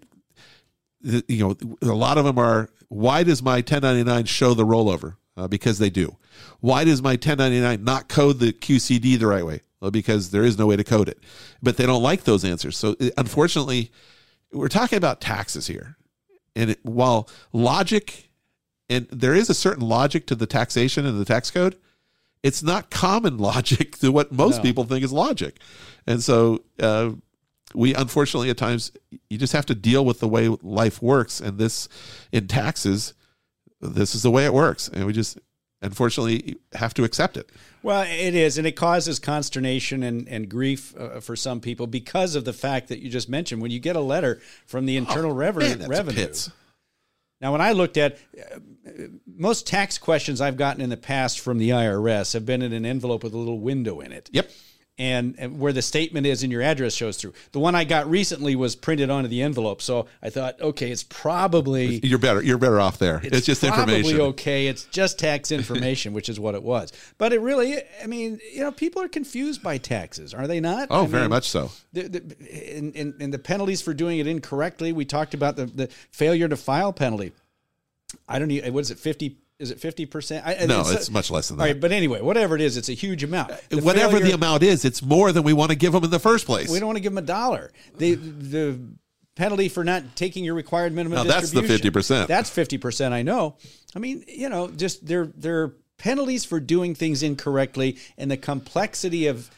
you 1.02 1.40
know, 1.40 1.58
a 1.82 1.94
lot 1.94 2.18
of 2.18 2.26
them 2.26 2.38
are. 2.40 2.70
Why 2.88 3.24
does 3.24 3.42
my 3.42 3.56
1099 3.56 4.26
show 4.26 4.54
the 4.54 4.66
rollover? 4.66 5.16
Uh, 5.38 5.48
because 5.50 5.80
they 5.80 5.90
do. 5.90 6.16
Why 6.62 6.86
does 6.86 7.02
my 7.02 7.12
1099 7.12 7.84
not 7.84 8.08
code 8.08 8.40
the 8.40 8.54
QCD 8.54 9.20
the 9.20 9.28
right 9.28 9.46
way? 9.46 9.62
Well, 9.82 9.92
because 9.92 10.32
there 10.32 10.44
is 10.46 10.58
no 10.58 10.66
way 10.68 10.78
to 10.78 10.84
code 10.84 11.10
it. 11.10 11.20
But 11.62 11.76
they 11.76 11.86
don't 11.86 12.02
like 12.02 12.24
those 12.24 12.46
answers. 12.46 12.78
So, 12.78 12.96
uh, 13.02 13.10
unfortunately, 13.18 13.92
we're 14.54 14.70
talking 14.70 14.98
about 14.98 15.20
taxes 15.20 15.68
here, 15.68 15.98
and 16.56 16.70
it, 16.72 16.80
while 16.84 17.28
logic, 17.52 18.30
and 18.90 19.08
there 19.12 19.34
is 19.36 19.50
a 19.50 19.54
certain 19.54 19.84
logic 19.86 20.26
to 20.28 20.36
the 20.36 20.48
taxation 20.48 21.06
and 21.06 21.20
the 21.20 21.26
tax 21.26 21.52
code, 21.52 21.76
it's 22.48 22.62
not 22.62 22.90
common 22.92 23.38
logic 23.52 23.98
to 24.00 24.12
what 24.12 24.32
most 24.32 24.58
No. 24.58 24.62
people 24.64 24.84
think 24.84 25.04
is 25.04 25.12
logic. 25.12 25.58
And 26.08 26.22
so 26.24 26.62
uh, 26.80 27.12
we 27.74 27.94
unfortunately 27.96 28.50
at 28.50 28.58
times 28.58 28.92
you 29.30 29.38
just 29.38 29.54
have 29.54 29.66
to 29.66 29.76
deal 29.76 30.06
with 30.06 30.20
the 30.20 30.28
way 30.28 30.48
life 30.62 31.02
works 31.02 31.42
and 31.42 31.58
this 31.58 31.90
in 32.32 32.48
taxes 32.48 33.14
this 33.82 34.16
is 34.16 34.22
the 34.22 34.32
way 34.32 34.46
it 34.46 34.54
works 34.54 34.88
and 34.94 35.06
we 35.06 35.14
just 35.14 35.38
unfortunately 35.82 36.56
have 36.74 36.94
to 36.96 37.04
accept 37.04 37.38
it. 37.38 37.50
Well, 37.84 38.02
it 38.10 38.34
is, 38.34 38.58
and 38.58 38.66
it 38.66 38.72
causes 38.76 39.20
consternation 39.20 40.02
and, 40.04 40.28
and 40.28 40.50
grief 40.50 40.96
uh, 40.98 41.20
for 41.20 41.36
some 41.36 41.60
people 41.60 41.86
because 41.86 42.34
of 42.36 42.44
the 42.46 42.54
fact 42.54 42.88
that 42.88 43.00
you 43.00 43.10
just 43.10 43.30
mentioned. 43.30 43.62
When 43.62 43.70
you 43.70 43.80
get 43.80 43.96
a 43.96 44.00
letter 44.02 44.42
from 44.66 44.86
the 44.88 44.98
Internal 44.98 45.32
Revenue, 45.34 45.66
Oh, 45.68 45.70
Man, 45.70 45.80
that's 45.80 45.90
Revenue 45.90 46.16
pits. 46.16 46.50
Now, 47.42 47.52
when 47.52 47.62
I 47.62 47.74
looked 47.74 47.98
at 47.98 48.18
uh, 48.38 48.60
most 49.28 49.68
tax 49.68 49.98
questions 49.98 50.42
I've 50.42 50.58
gotten 50.58 50.82
in 50.82 50.90
the 50.90 50.98
past 50.98 51.40
from 51.40 51.58
the 51.58 51.70
IRS 51.70 52.34
have 52.34 52.46
been 52.46 52.62
in 52.62 52.74
an 52.74 52.86
envelope 52.86 53.24
with 53.24 53.34
a 53.34 53.38
little 53.38 53.60
window 53.60 54.00
in 54.00 54.12
it. 54.12 54.30
Yep. 54.32 54.50
And, 54.98 55.36
and 55.38 55.60
where 55.60 55.74
the 55.74 55.82
statement 55.82 56.26
is 56.26 56.44
and 56.44 56.54
your 56.54 56.62
address 56.62 56.94
shows 56.94 57.18
through. 57.18 57.34
The 57.52 57.60
one 57.60 57.76
I 57.76 57.84
got 57.84 58.10
recently 58.10 58.56
was 58.56 58.78
printed 58.78 59.10
onto 59.10 59.28
the 59.28 59.42
envelope. 59.42 59.82
So 59.82 60.08
I 60.24 60.30
thought, 60.30 60.62
okay, 60.62 60.90
it's 60.90 61.04
probably 61.04 62.00
You're 62.02 62.18
better 62.18 62.42
you're 62.42 62.58
better 62.58 62.80
off 62.80 62.98
there. 62.98 63.20
It's, 63.22 63.46
just 63.46 63.62
probably 63.62 63.98
information. 63.98 64.22
okay. 64.22 64.68
It's 64.68 64.86
just 64.86 65.20
tax 65.20 65.52
information, 65.52 66.14
which 66.14 66.30
is 66.30 66.40
what 66.40 66.56
it 66.56 66.64
was. 66.64 66.94
But 67.18 67.34
it 67.34 67.42
really, 67.42 67.76
I 68.02 68.08
mean, 68.08 68.40
you 68.54 68.62
know, 68.62 68.72
people 68.72 69.02
are 69.02 69.10
confused 69.10 69.62
by 69.62 69.78
taxes, 69.80 70.34
are 70.34 70.48
they 70.48 70.62
not? 70.62 70.88
Oh, 70.90 71.04
I 71.04 71.08
very 71.08 71.24
mean, 71.24 71.32
much 71.32 71.50
so. 71.50 71.72
The, 71.92 72.04
the, 72.04 72.78
and, 72.78 72.96
and, 72.96 73.14
and 73.22 73.34
the 73.34 73.40
penalties 73.40 73.82
for 73.82 73.94
doing 73.94 74.20
it 74.20 74.28
incorrectly. 74.28 74.94
We 74.94 75.04
talked 75.04 75.34
about 75.34 75.58
the, 75.58 75.66
the 75.66 75.88
failure 76.12 76.48
to 76.48 76.56
file 76.56 76.94
penalty. 76.94 77.34
I 78.30 78.40
don't 78.40 78.48
need, 78.48 78.70
what 78.70 78.80
is 78.80 78.92
it, 78.92 79.00
50? 79.00 79.38
Is 79.58 79.72
it 79.72 79.80
50%? 79.80 80.42
I, 80.46 80.66
No, 80.66 80.84
it's 80.88 81.10
much 81.10 81.32
less 81.32 81.48
than 81.48 81.58
that. 81.58 81.64
right, 81.64 81.80
but 81.80 81.92
anyway, 81.94 82.20
whatever 82.22 82.56
it 82.56 82.62
is, 82.62 82.76
it's 82.76 82.90
a 82.90 82.94
huge 82.94 83.24
amount. 83.24 83.54
The 83.70 83.78
uh, 83.78 83.82
Whatever 83.82 84.14
failure- 84.14 84.28
the 84.28 84.34
amount 84.34 84.64
is, 84.64 84.84
it's 84.84 85.02
more 85.02 85.32
than 85.32 85.44
we 85.44 85.54
want 85.54 85.72
to 85.72 85.78
give 85.78 85.94
them 85.94 86.04
in 86.04 86.10
the 86.10 86.20
first 86.20 86.46
place. 86.46 86.70
we 86.70 86.80
don't 86.80 86.88
want 86.88 86.98
to 86.98 87.02
give 87.02 87.14
them 87.14 87.24
a 87.24 87.28
dollar. 87.28 87.72
The 87.98 88.16
the 88.16 88.80
penalty 89.36 89.70
for 89.70 89.84
not 89.86 90.16
taking 90.16 90.44
your 90.44 90.56
required 90.56 90.94
minimum 90.94 91.18
Now, 91.18 91.24
that's 91.24 91.52
the 91.52 91.62
50%. 91.62 92.28
That's 92.28 92.50
fifty 92.50 92.78
percent. 92.78 93.14
I 93.14 93.22
know. 93.22 93.56
I 93.96 94.00
mean, 94.00 94.26
you 94.28 94.50
know, 94.50 94.68
just 94.68 95.06
there 95.06 95.28
there 95.38 95.64
are 95.64 95.76
penalties 95.98 96.44
for 96.44 96.60
doing 96.60 96.94
things 96.94 97.24
incorrectly, 97.24 97.98
and 98.18 98.30
the 98.30 98.38
complexity 98.38 99.28
of 99.28 99.50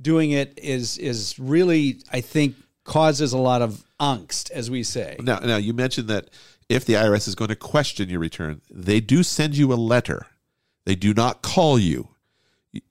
doing 0.00 0.30
it 0.32 0.58
is 0.62 0.98
is 0.98 1.38
really, 1.38 2.00
I 2.12 2.20
think, 2.20 2.54
causes 2.84 3.32
a 3.32 3.38
lot 3.38 3.62
of 3.62 3.82
angst, 3.98 4.50
as 4.50 4.70
we 4.70 4.82
say. 4.82 5.16
Now, 5.20 5.38
now 5.38 5.56
you 5.56 5.72
mentioned 5.72 6.08
that 6.08 6.28
if 6.68 6.84
the 6.84 6.94
IRS 6.94 7.26
is 7.28 7.34
going 7.34 7.48
to 7.48 7.56
question 7.56 8.08
your 8.08 8.20
return, 8.20 8.60
they 8.70 9.00
do 9.00 9.22
send 9.22 9.56
you 9.56 9.72
a 9.72 9.76
letter. 9.76 10.26
They 10.84 10.94
do 10.94 11.14
not 11.14 11.42
call 11.42 11.78
you. 11.78 12.08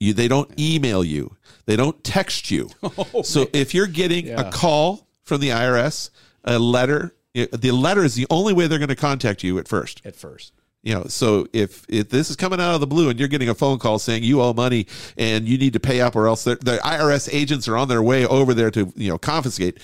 You, 0.00 0.12
they 0.12 0.28
don't 0.28 0.50
email 0.58 1.04
you. 1.04 1.36
They 1.66 1.76
don't 1.76 2.02
text 2.02 2.50
you. 2.50 2.70
Oh, 2.82 3.22
so 3.22 3.46
if 3.52 3.74
you're 3.74 3.86
getting 3.86 4.26
Yeah. 4.26 4.40
a 4.48 4.50
call 4.52 5.06
from 5.22 5.40
the 5.40 5.50
IRS, 5.50 6.10
a 6.44 6.58
letter, 6.58 7.14
it- 7.34 7.60
the 7.60 7.70
letter 7.70 8.02
is 8.04 8.14
the 8.14 8.26
only 8.30 8.52
way 8.52 8.66
they're 8.66 8.78
going 8.80 8.88
to 8.88 8.96
contact 8.96 9.42
you 9.44 9.58
at 9.58 9.68
first. 9.68 10.02
At 10.04 10.16
first, 10.16 10.52
You 10.82 10.94
know, 10.94 11.04
so 11.04 11.46
if 11.52 11.84
if 11.88 12.08
this 12.08 12.30
is 12.30 12.36
coming 12.36 12.60
out 12.60 12.74
of 12.74 12.80
the 12.80 12.86
blue 12.86 13.08
and 13.10 13.18
you're 13.18 13.28
getting 13.28 13.48
a 13.48 13.54
phone 13.54 13.78
call 13.78 13.98
saying 13.98 14.24
you 14.24 14.40
owe 14.42 14.52
money 14.52 14.86
and 15.16 15.46
you 15.46 15.58
need 15.58 15.72
to 15.74 15.80
pay 15.80 16.00
up 16.00 16.16
or 16.16 16.26
else 16.26 16.44
the 16.44 16.56
IRS 16.56 17.28
agents 17.32 17.68
are 17.68 17.76
on 17.76 17.88
their 17.88 18.02
way 18.02 18.26
over 18.26 18.54
there 18.54 18.70
to 18.72 18.92
you 18.96 19.08
know 19.08 19.18
confiscate, 19.18 19.78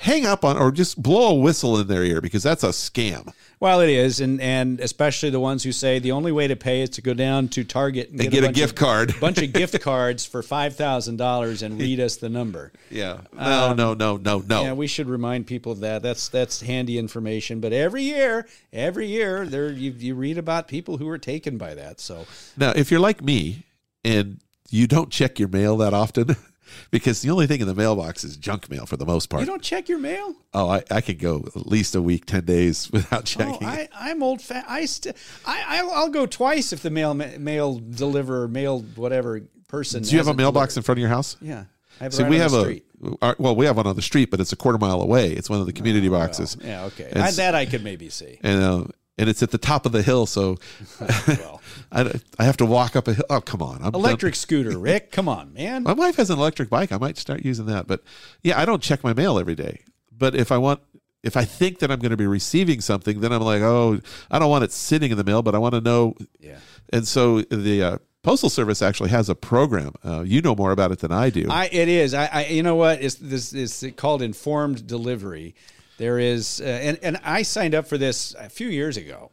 hang 0.00 0.24
up 0.24 0.44
on 0.44 0.56
or 0.56 0.70
just 0.70 1.00
blow 1.02 1.30
a 1.30 1.34
whistle 1.34 1.78
in 1.78 1.88
their 1.88 2.04
ear 2.04 2.20
because 2.20 2.42
that's 2.42 2.62
a 2.62 2.68
scam. 2.68 3.32
well, 3.58 3.80
it 3.80 3.90
is, 3.90 4.20
and 4.20 4.40
and 4.40 4.78
especially 4.80 5.30
the 5.30 5.40
ones 5.40 5.64
who 5.64 5.72
say 5.72 5.98
the 5.98 6.12
only 6.12 6.30
way 6.30 6.46
to 6.46 6.54
pay 6.54 6.82
is 6.82 6.90
to 6.90 7.02
go 7.02 7.12
down 7.14 7.48
to 7.48 7.64
Target 7.64 8.10
and, 8.10 8.20
And 8.20 8.30
get 8.30 8.44
a 8.44 8.46
bunch 8.46 8.56
gift 8.56 8.72
of, 8.72 8.78
card. 8.78 9.14
bunch 9.20 9.38
of 9.38 9.52
gift 9.52 9.80
cards 9.82 10.24
for 10.24 10.42
five 10.42 10.76
thousand 10.76 11.16
dollars 11.16 11.62
and 11.62 11.80
read 11.80 11.98
us 11.98 12.16
the 12.16 12.28
number. 12.28 12.72
Yeah. 12.90 13.22
No, 13.32 13.70
um, 13.70 13.76
no, 13.76 13.94
no, 13.94 14.16
no, 14.16 14.38
no. 14.46 14.62
Yeah, 14.62 14.72
we 14.74 14.86
should 14.86 15.08
remind 15.08 15.46
people 15.46 15.72
of 15.72 15.80
that. 15.80 16.02
That's 16.02 16.28
that's 16.28 16.60
handy 16.60 16.96
information. 16.98 17.60
But 17.60 17.72
every 17.72 18.04
year, 18.04 18.46
every 18.72 19.08
year, 19.08 19.46
there 19.46 19.70
you, 19.72 19.90
you 19.90 20.14
read 20.14 20.38
about 20.38 20.68
people 20.68 20.96
who 20.98 21.08
are 21.08 21.18
taken 21.18 21.58
by 21.58 21.74
that. 21.74 22.00
So 22.00 22.26
Now, 22.56 22.70
if 22.70 22.90
you're 22.90 23.00
like 23.00 23.20
me 23.22 23.64
and 24.04 24.38
you 24.70 24.86
don't 24.86 25.10
check 25.10 25.38
your 25.38 25.48
mail 25.48 25.76
that 25.78 25.92
often, 25.94 26.36
because 26.90 27.22
the 27.22 27.30
only 27.30 27.46
thing 27.46 27.60
in 27.60 27.66
the 27.66 27.74
mailbox 27.74 28.24
is 28.24 28.36
junk 28.36 28.70
mail 28.70 28.86
for 28.86 28.96
the 28.96 29.06
most 29.06 29.26
part. 29.28 29.40
you 29.40 29.46
don't 29.46 29.62
check 29.62 29.88
your 29.88 29.98
mail. 29.98 30.34
oh, 30.54 30.68
I, 30.68 30.82
I 30.90 31.00
could 31.00 31.18
go 31.18 31.44
at 31.54 31.66
least 31.66 31.94
a 31.94 32.02
week, 32.02 32.26
10 32.26 32.44
days 32.44 32.90
without 32.92 33.20
Oh, 33.20 33.22
checking 33.22 33.54
it. 33.68 33.90
I, 33.94 34.10
I'm 34.10 34.22
old. 34.22 34.40
Fa- 34.42 34.64
I 34.68 34.84
st- 34.86 35.16
I 35.44 35.64
I'll, 35.78 35.90
I'll 35.90 36.08
go 36.10 36.26
twice 36.26 36.72
if 36.72 36.82
the 36.82 36.90
mail 36.90 37.14
mail 37.14 37.78
deliver 37.78 38.48
mail 38.48 38.80
whatever 38.96 39.42
person. 39.68 40.02
Do 40.02 40.10
you 40.10 40.18
have 40.18 40.28
a 40.28 40.34
mailbox 40.34 40.74
delivered. 40.74 40.80
in 40.80 40.84
front 40.84 40.98
of 40.98 41.00
your 41.00 41.10
house? 41.10 41.36
Yeah, 41.40 41.64
I 42.00 42.08
See, 42.10 42.22
right 42.22 42.30
we 42.30 42.36
have 42.38 42.52
the 42.52 42.82
a 43.02 43.16
our- 43.22 43.36
well, 43.38 43.54
we 43.54 43.64
have 43.66 43.76
one 43.76 43.86
on 43.86 43.94
the 43.96 44.02
street, 44.02 44.30
but 44.30 44.40
it's 44.40 44.52
a 44.52 44.56
quarter 44.56 44.78
mile 44.78 45.00
away. 45.00 45.30
It's 45.32 45.48
one 45.48 45.60
of 45.60 45.66
the 45.66 45.72
community 45.72 46.08
boxes, 46.08 46.56
Yeah, 46.60 46.84
okay. 46.86 47.08
And 47.12 47.22
I, 47.22 47.30
that 47.32 47.54
I 47.54 47.64
could 47.64 47.84
maybe 47.84 48.08
see. 48.10 48.38
and 48.42 48.60
uh, 48.62 48.84
and 49.18 49.28
it's 49.28 49.42
at 49.42 49.50
the 49.50 49.58
top 49.58 49.84
of 49.84 49.92
the 49.92 50.02
hill, 50.02 50.26
so 50.26 50.56
Well, 51.28 51.60
I, 51.92 52.20
I 52.38 52.44
have 52.44 52.56
to 52.58 52.66
walk 52.66 52.96
up 52.96 53.08
a 53.08 53.14
hill. 53.14 53.24
Oh, 53.30 53.40
come 53.40 53.62
on! 53.62 53.80
I'm 53.82 53.94
electric 53.94 54.34
scooter, 54.34 54.78
Rick. 54.78 55.12
Come 55.12 55.28
on, 55.28 55.52
man. 55.52 55.82
My 55.82 55.92
wife 55.92 56.16
has 56.16 56.30
an 56.30 56.38
electric 56.38 56.70
bike. 56.70 56.92
I 56.92 56.98
might 56.98 57.18
start 57.18 57.44
using 57.44 57.66
that. 57.66 57.86
But 57.86 58.02
yeah, 58.42 58.58
I 58.58 58.64
don't 58.64 58.82
check 58.82 59.02
my 59.02 59.12
mail 59.12 59.38
every 59.38 59.54
day. 59.54 59.82
But 60.16 60.34
if 60.34 60.50
I 60.52 60.58
want, 60.58 60.80
if 61.22 61.36
I 61.36 61.44
think 61.44 61.78
that 61.80 61.90
I'm 61.90 61.98
going 62.00 62.10
to 62.10 62.16
be 62.16 62.26
receiving 62.26 62.80
something, 62.80 63.20
then 63.20 63.32
I'm 63.32 63.42
like, 63.42 63.62
oh, 63.62 64.00
I 64.30 64.38
don't 64.38 64.50
want 64.50 64.64
it 64.64 64.72
sitting 64.72 65.10
in 65.10 65.16
the 65.16 65.24
mail, 65.24 65.42
but 65.42 65.54
I 65.54 65.58
want 65.58 65.74
to 65.74 65.80
know. 65.80 66.14
Yeah. 66.40 66.58
And 66.92 67.06
so 67.06 67.42
the 67.42 67.82
uh, 67.82 67.98
postal 68.22 68.50
service 68.50 68.82
actually 68.82 69.10
has 69.10 69.28
a 69.28 69.34
program. 69.34 69.94
Uh, 70.04 70.22
you 70.22 70.42
know 70.42 70.54
more 70.54 70.72
about 70.72 70.92
it 70.92 70.98
than 71.00 71.12
I 71.12 71.30
do. 71.30 71.46
I 71.50 71.66
it 71.66 71.88
is. 71.88 72.14
I, 72.14 72.26
I 72.26 72.46
you 72.46 72.62
know 72.62 72.76
what? 72.76 73.02
It's 73.02 73.16
this 73.16 73.52
is 73.52 73.92
called 73.96 74.22
informed 74.22 74.86
delivery. 74.86 75.54
There 75.98 76.18
is, 76.18 76.60
uh, 76.60 76.64
and 76.64 76.98
and 77.02 77.18
I 77.22 77.42
signed 77.42 77.74
up 77.74 77.86
for 77.86 77.98
this 77.98 78.34
a 78.38 78.48
few 78.48 78.68
years 78.68 78.96
ago, 78.96 79.30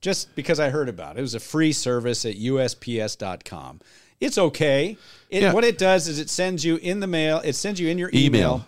just 0.00 0.34
because 0.34 0.58
I 0.58 0.70
heard 0.70 0.88
about 0.88 1.16
it. 1.16 1.18
It 1.18 1.22
was 1.22 1.34
a 1.34 1.40
free 1.40 1.72
service 1.72 2.24
at 2.24 2.36
USPS.com. 2.36 3.80
It's 4.20 4.38
okay. 4.38 4.96
It, 5.28 5.42
Yeah. 5.42 5.52
What 5.52 5.64
it 5.64 5.76
does 5.76 6.08
is 6.08 6.18
it 6.18 6.30
sends 6.30 6.64
you 6.64 6.76
in 6.76 7.00
the 7.00 7.06
mail. 7.06 7.40
It 7.44 7.54
sends 7.54 7.78
you 7.80 7.88
in 7.88 7.98
your 7.98 8.10
Email. 8.14 8.24
email 8.26 8.66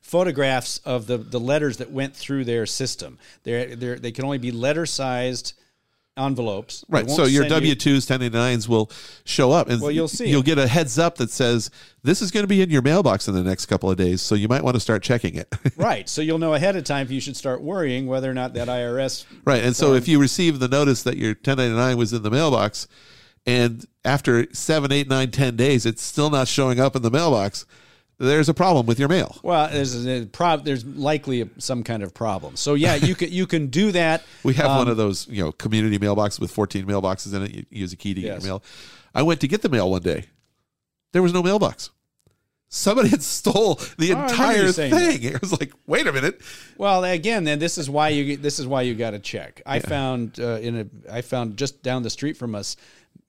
photographs 0.00 0.78
of 0.86 1.06
the 1.06 1.18
the 1.18 1.38
letters 1.38 1.76
that 1.76 1.90
went 1.90 2.16
through 2.16 2.44
their 2.44 2.64
system. 2.64 3.18
They're, 3.42 3.76
they're, 3.76 3.98
they 3.98 4.10
can 4.10 4.24
only 4.24 4.38
be 4.38 4.50
letter 4.50 4.86
sized 4.86 5.52
envelopes. 6.18 6.84
Right. 6.88 7.08
So 7.10 7.24
your 7.24 7.48
W 7.48 7.74
twos, 7.74 8.04
ten 8.06 8.20
eighty 8.22 8.36
nines 8.36 8.68
will 8.68 8.90
show 9.24 9.52
up, 9.52 9.68
and 9.68 9.80
Well, 9.80 9.90
you'll 9.90 10.08
see 10.08 10.28
You'll 10.28 10.40
it. 10.40 10.46
get 10.46 10.58
a 10.58 10.66
heads 10.66 10.98
up 10.98 11.16
that 11.16 11.30
says 11.30 11.70
this 12.02 12.20
is 12.20 12.30
going 12.30 12.44
to 12.44 12.48
be 12.48 12.60
in 12.62 12.70
your 12.70 12.82
mailbox 12.82 13.28
in 13.28 13.34
the 13.34 13.42
next 13.42 13.66
couple 13.66 13.90
of 13.90 13.96
days, 13.96 14.20
so 14.20 14.34
you 14.34 14.48
might 14.48 14.64
want 14.64 14.74
to 14.74 14.80
start 14.80 15.02
checking 15.02 15.34
it. 15.36 15.54
Right. 15.76 16.08
So 16.08 16.22
you'll 16.22 16.38
know 16.38 16.54
ahead 16.54 16.74
of 16.76 16.84
time 16.84 17.06
if 17.06 17.10
you 17.12 17.20
should 17.20 17.36
start 17.36 17.62
worrying 17.62 18.06
whether 18.06 18.28
or 18.30 18.34
not 18.34 18.52
that 18.54 18.68
IRS 18.68 19.24
Right. 19.44 19.62
And 19.62 19.76
so 19.76 19.94
if 19.94 20.08
you 20.08 20.18
receive 20.18 20.58
the 20.58 20.66
notice 20.68 21.04
that 21.04 21.16
your 21.16 21.30
1099 21.30 21.96
was 21.96 22.12
in 22.12 22.22
the 22.22 22.30
mailbox 22.30 22.88
and 23.46 23.86
after 24.04 24.52
seven, 24.52 24.90
eight, 24.92 25.08
nine, 25.08 25.30
ten 25.30 25.56
days, 25.56 25.86
it's 25.86 26.02
still 26.02 26.30
not 26.30 26.48
showing 26.48 26.80
up 26.80 26.96
in 26.96 27.02
the 27.02 27.10
mailbox, 27.10 27.64
there's 28.18 28.48
a 28.48 28.54
problem 28.54 28.86
with 28.86 28.98
your 28.98 29.08
mail. 29.08 29.36
Well, 29.42 29.68
there's 29.70 30.06
a 30.06 30.26
prob- 30.26 30.64
There's 30.64 30.84
likely 30.84 31.48
some 31.58 31.84
kind 31.84 32.02
of 32.02 32.12
problem. 32.14 32.56
So 32.56 32.74
yeah, 32.74 32.96
you 32.96 33.14
can 33.14 33.30
you 33.32 33.46
can 33.46 33.68
do 33.68 33.92
that. 33.92 34.22
We 34.44 34.54
have 34.54 34.66
Um, 34.70 34.78
one 34.78 34.88
of 34.88 34.96
those, 34.96 35.26
you 35.28 35.42
know, 35.44 35.52
community 35.52 35.98
mailboxes 35.98 36.40
with 36.40 36.50
14 36.50 36.84
mailboxes 36.86 37.34
in 37.34 37.42
it. 37.42 37.54
You 37.54 37.64
use 37.70 37.92
a 37.92 37.96
key 37.96 38.14
to 38.14 38.20
get 38.20 38.26
Yes. 38.34 38.42
your 38.44 38.52
mail. 38.54 38.62
I 39.14 39.22
went 39.22 39.40
to 39.40 39.48
get 39.48 39.62
the 39.62 39.68
mail 39.68 39.90
one 39.90 40.02
day. 40.02 40.24
There 41.12 41.22
was 41.22 41.32
no 41.32 41.42
mailbox. 41.42 41.90
somebody 42.70 43.08
had 43.08 43.22
stole 43.22 43.76
the 43.98 44.12
Oh, 44.12 44.22
entire 44.24 44.70
saying 44.72 44.90
that. 44.92 45.12
thing. 45.12 45.22
It 45.22 45.40
was 45.40 45.52
like, 45.58 45.72
wait 45.86 46.06
a 46.06 46.12
minute. 46.12 46.40
Well, 46.76 47.02
again, 47.04 47.44
then 47.44 47.58
this 47.58 47.78
is 47.78 47.88
why 47.88 48.10
you 48.10 48.36
this 48.36 48.58
is 48.58 48.66
why 48.66 48.82
you 48.82 48.94
got 48.94 49.12
to 49.12 49.18
check. 49.18 49.62
I 49.64 49.78
found 49.80 50.38
uh, 50.38 50.58
in 50.60 50.76
a 50.80 50.86
I 51.18 51.22
found 51.22 51.56
just 51.56 51.82
down 51.82 52.02
the 52.02 52.10
street 52.10 52.36
from 52.36 52.54
us 52.54 52.76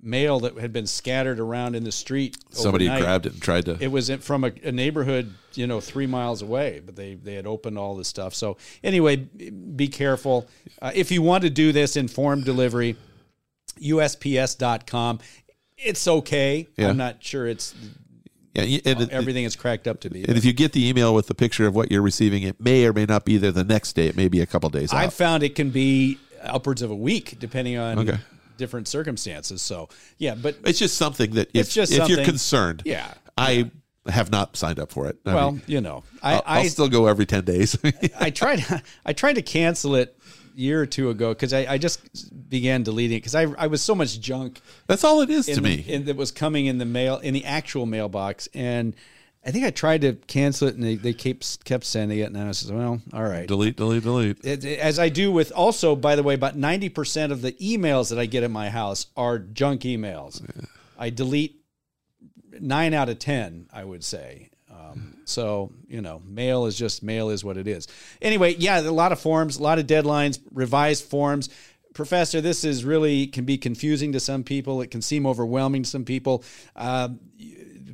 mail 0.02 0.40
that 0.42 0.58
had 0.58 0.72
been 0.72 0.88
scattered 0.88 1.40
around 1.40 1.76
in 1.76 1.84
the 1.84 1.92
street. 1.92 2.38
Somebody 2.52 2.86
overnight. 2.88 3.04
grabbed 3.04 3.26
it 3.26 3.34
and 3.34 3.42
tried 3.42 3.66
to. 3.66 3.78
It 3.80 3.92
was 3.92 4.10
from 4.22 4.44
a, 4.46 4.52
a 4.64 4.72
neighborhood, 4.72 5.34
you 5.56 5.68
know, 5.68 5.80
three 5.82 6.08
miles 6.08 6.42
away, 6.42 6.82
but 6.86 6.96
they 6.96 7.16
they 7.16 7.34
had 7.36 7.46
opened 7.46 7.78
all 7.78 7.96
this 7.96 8.08
stuff. 8.08 8.34
So 8.34 8.58
anyway, 8.84 9.18
be 9.18 9.88
careful 9.88 10.48
uh, 10.82 10.92
if 10.96 11.12
you 11.12 11.22
want 11.22 11.44
to 11.44 11.50
do 11.50 11.72
this 11.72 11.96
informed 11.96 12.46
delivery. 12.46 12.96
USPS.com. 13.82 15.20
It's 15.78 16.08
okay. 16.08 16.68
Yeah. 16.76 16.90
I'm 16.90 16.98
not 16.98 17.24
sure 17.24 17.48
it's 17.48 17.74
yeah, 18.54 18.64
and, 18.86 19.02
it- 19.02 19.10
everything 19.12 19.46
is 19.46 19.56
cracked 19.56 19.88
up 19.88 20.02
to 20.02 20.10
be. 20.10 20.24
and 20.28 20.38
if 20.38 20.44
you 20.44 20.52
get 20.52 20.74
the 20.74 20.86
email 20.88 21.14
with 21.16 21.28
the 21.28 21.36
picture 21.36 21.66
of 21.68 21.76
what 21.76 21.90
you're 21.92 22.02
receiving, 22.02 22.44
it 22.44 22.60
may 22.60 22.86
or 22.86 22.92
may 22.94 23.06
not 23.06 23.24
be 23.24 23.38
there 23.38 23.52
the 23.52 23.64
next 23.64 23.94
day. 23.94 24.08
It 24.08 24.18
may 24.18 24.28
be 24.28 24.42
a 24.42 24.46
couple 24.46 24.70
days 24.70 24.92
I've 24.92 25.08
out. 25.08 25.14
found 25.14 25.44
it 25.44 25.56
can 25.56 25.70
be 25.70 26.18
upwards 26.42 26.82
of 26.82 26.92
a 26.92 26.96
week 26.96 27.38
depending 27.40 27.78
on 27.78 28.00
Okay. 28.00 28.18
Different 28.60 28.88
circumstances. 28.88 29.64
So 29.64 29.90
yeah, 30.20 30.36
but 30.36 30.58
It's 30.64 30.78
just 30.78 30.98
something 30.98 31.32
that 31.32 31.50
if, 31.56 31.62
It's 31.66 31.74
just 31.74 31.92
if 31.92 32.08
you're 32.08 32.24
concerned, 32.24 32.84
Yeah. 32.86 33.12
I 33.36 33.72
have 34.08 34.30
not 34.32 34.56
signed 34.56 34.80
up 34.80 34.92
for 34.92 35.08
it. 35.08 35.18
I 35.26 35.34
well, 35.34 35.52
mean, 35.54 35.62
you 35.66 35.82
know, 35.82 36.04
I 36.22 36.34
I'll, 36.34 36.44
I'll 36.46 36.62
I, 36.62 36.68
still 36.68 36.90
go 36.90 37.08
every 37.08 37.26
10 37.26 37.44
days. 37.46 37.78
I 38.20 38.30
tried 38.30 38.64
I 39.06 39.14
tried 39.14 39.34
to 39.34 39.42
cancel 39.42 39.96
it 39.96 40.16
year 40.56 40.82
or 40.82 40.86
two 40.86 41.10
ago 41.10 41.30
because 41.30 41.54
I, 41.54 41.66
I 41.74 41.78
just 41.78 42.50
began 42.50 42.84
deleting 42.84 43.18
it 43.18 43.22
because 43.22 43.36
I 43.36 43.44
I 43.58 43.68
was 43.68 43.82
so 43.82 43.96
much 43.96 44.20
junk 44.20 44.60
That's 44.88 45.04
all 45.04 45.22
it 45.22 45.30
is 45.30 45.46
to 45.48 45.56
the- 45.56 45.62
me. 45.62 45.86
in, 45.88 46.06
that 46.06 46.16
was 46.18 46.32
coming 46.32 46.66
in 46.68 46.78
the 46.80 46.86
mail 46.86 47.18
in 47.18 47.34
the 47.34 47.46
actual 47.46 47.86
mailbox 47.86 48.48
and. 48.54 48.96
I 49.46 49.52
think 49.52 49.66
I 49.66 49.72
tried 49.72 50.02
to 50.02 50.14
cancel 50.28 50.68
it, 50.68 50.76
and 50.76 50.84
they, 50.84 50.96
they 50.96 51.14
kept 51.14 51.64
kept 51.64 51.86
sending 51.86 52.20
it, 52.20 52.24
and 52.24 52.38
I 52.38 52.48
just, 52.48 52.70
well, 52.72 53.02
all 53.14 53.24
right. 53.24 53.48
delete, 53.48 53.78
delete, 53.78 54.04
delete. 54.04 54.46
It- 54.46 54.66
as 54.66 55.00
I 55.00 55.10
do 55.10 55.32
with 55.32 55.52
also, 55.54 55.96
by 55.96 56.16
the 56.16 56.24
way, 56.24 56.34
about 56.34 56.58
ninety 56.58 56.90
percent 56.90 57.32
of 57.32 57.42
the 57.42 57.54
emails 57.54 58.10
that 58.10 58.20
I 58.20 58.26
get 58.26 58.44
in 58.44 58.52
my 58.52 58.70
house 58.70 59.08
are 59.16 59.40
junk 59.40 59.82
emails. 59.82 60.42
I 60.98 61.10
delete 61.10 61.62
nine 62.60 62.94
out 62.94 63.08
of 63.10 63.20
ten, 63.20 63.68
I 63.72 63.84
would 63.86 64.04
say. 64.04 64.50
Um, 64.70 65.16
so 65.26 65.72
you 65.88 66.02
know, 66.02 66.22
mail 66.26 66.66
is 66.66 66.78
just 66.78 67.02
mail 67.02 67.30
is 67.30 67.44
what 67.44 67.58
it 67.58 67.68
is. 67.68 67.88
Anyway, 68.22 68.56
yeah, 68.56 68.82
a 68.82 68.92
lot 68.92 69.12
of 69.14 69.20
forms, 69.22 69.58
a 69.58 69.64
lot 69.64 69.80
of 69.80 69.88
deadlines, 69.88 70.40
revised 70.52 71.06
forms. 71.06 71.50
Professor, 71.94 72.40
this 72.40 72.64
is 72.64 72.86
really 72.86 73.28
can 73.28 73.46
be 73.46 73.58
confusing 73.58 74.12
to 74.12 74.20
some 74.20 74.44
people. 74.44 74.82
It 74.82 74.92
can 74.92 75.02
seem 75.02 75.26
overwhelming 75.26 75.84
to 75.84 75.90
some 75.90 76.06
people. 76.06 76.44
Um, 76.76 77.20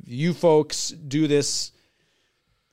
you, 0.04 0.34
folks 0.34 0.88
do 0.90 1.26
this 1.26 1.72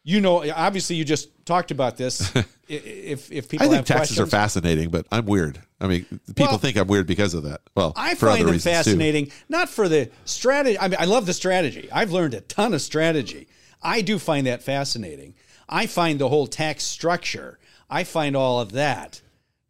you 0.03 0.19
know, 0.19 0.49
obviously, 0.51 0.97
you 0.97 1.05
just 1.05 1.29
talked 1.45 1.71
about 1.71 1.97
this. 1.97 2.31
If 2.65 3.29
if 3.29 3.49
people 3.49 3.67
I 3.67 3.69
think 3.69 3.75
have 3.75 3.85
taxes 3.85 4.15
questions, 4.15 4.19
are 4.19 4.25
fascinating, 4.25 4.89
but 4.89 5.05
I'm 5.11 5.25
weird. 5.25 5.61
I 5.81 5.87
mean, 5.87 6.05
people 6.33 6.45
Well, 6.47 6.57
think 6.57 6.77
I'm 6.77 6.87
weird 6.87 7.05
because 7.05 7.33
of 7.33 7.43
that. 7.43 7.59
Well, 7.75 7.91
I 7.97 8.15
for 8.15 8.27
find 8.27 8.41
other 8.41 8.51
them 8.51 8.59
fascinating, 8.61 9.31
not 9.49 9.67
for 9.67 9.89
the 9.89 10.09
strategy. 10.23 10.79
I 10.79 10.87
mean, 10.87 10.95
I 10.97 11.03
love 11.03 11.25
the 11.25 11.33
strategy. 11.33 11.89
I've 11.91 12.11
learned 12.11 12.33
a 12.33 12.41
ton 12.41 12.73
of 12.73 12.81
strategy. 12.81 13.49
I 13.81 14.01
do 14.01 14.17
find 14.17 14.47
that 14.47 14.63
fascinating. 14.63 15.35
I 15.67 15.87
find 15.87 16.19
the 16.19 16.29
whole 16.29 16.47
tax 16.47 16.85
structure. 16.85 17.59
I 17.89 18.05
find 18.05 18.33
all 18.35 18.61
of 18.61 18.71
that 18.71 19.21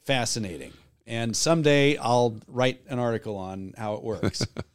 fascinating. 0.03 0.71
And 1.07 1.35
someday 1.35 1.97
I'll 1.97 2.39
write 2.47 2.81
an 2.87 2.99
article 2.99 3.37
on 3.37 3.73
how 3.75 3.95
it 3.95 4.03
works. 4.03 4.45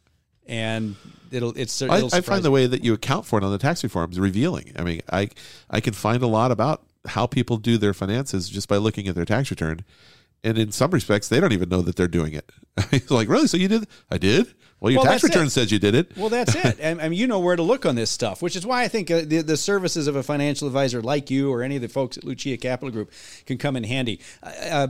and 0.49 0.95
it'll 1.31 1.53
it's 1.55 1.81
it'll 1.81 2.13
I, 2.13 2.17
I 2.17 2.21
find 2.21 2.43
the 2.43 2.51
way 2.51 2.65
that 2.65 2.83
you 2.83 2.93
account 2.93 3.25
for 3.25 3.37
it 3.37 3.45
on 3.45 3.51
the 3.51 3.57
tax 3.57 3.83
reforms 3.83 4.19
revealing. 4.19 4.73
I 4.75 4.83
mean, 4.83 5.01
I 5.09 5.29
I 5.69 5.79
can 5.79 5.93
find 5.93 6.21
a 6.21 6.27
lot 6.27 6.51
about 6.51 6.83
how 7.07 7.27
people 7.27 7.57
do 7.57 7.77
their 7.77 7.93
finances 7.93 8.49
just 8.49 8.67
by 8.67 8.77
looking 8.77 9.07
at 9.07 9.15
their 9.15 9.25
tax 9.25 9.49
return, 9.49 9.85
and 10.43 10.57
in 10.57 10.71
some 10.71 10.91
respects, 10.91 11.29
they 11.29 11.39
don't 11.39 11.53
even 11.53 11.69
know 11.69 11.81
that 11.81 11.95
they're 11.95 12.07
doing 12.07 12.33
it. 12.33 12.51
It's 12.91 13.11
like, 13.11 13.29
really? 13.29 13.47
So 13.47 13.57
you 13.57 13.67
did? 13.67 13.87
I 14.09 14.17
did. 14.17 14.53
Well, 14.79 14.91
your 14.91 15.01
Well, 15.01 15.11
tax 15.11 15.23
return 15.23 15.47
it. 15.47 15.49
says 15.49 15.71
you 15.71 15.79
did 15.79 15.93
it. 15.95 16.15
Well, 16.17 16.29
that's 16.29 16.55
it. 16.55 16.77
And, 16.89 17.01
and 17.01 17.13
you 17.15 17.27
know 17.27 17.39
where 17.39 17.55
to 17.55 17.61
look 17.61 17.85
on 17.85 17.95
this 17.95 18.09
stuff, 18.09 18.41
which 18.41 18.55
is 18.55 18.65
why 18.65 18.83
I 18.83 18.87
think 18.87 19.11
uh, 19.11 19.21
the, 19.25 19.41
the 19.41 19.57
services 19.57 20.07
of 20.07 20.15
a 20.15 20.23
financial 20.23 20.67
advisor 20.67 21.01
like 21.01 21.29
you 21.29 21.51
or 21.51 21.61
any 21.61 21.75
of 21.75 21.81
the 21.81 21.89
folks 21.89 22.17
at 22.17 22.23
Lucia 22.23 22.55
Capital 22.57 22.89
Group 22.89 23.11
can 23.45 23.57
come 23.57 23.75
in 23.75 23.83
handy. 23.83 24.21
Uh, 24.41 24.47
uh, 24.47 24.87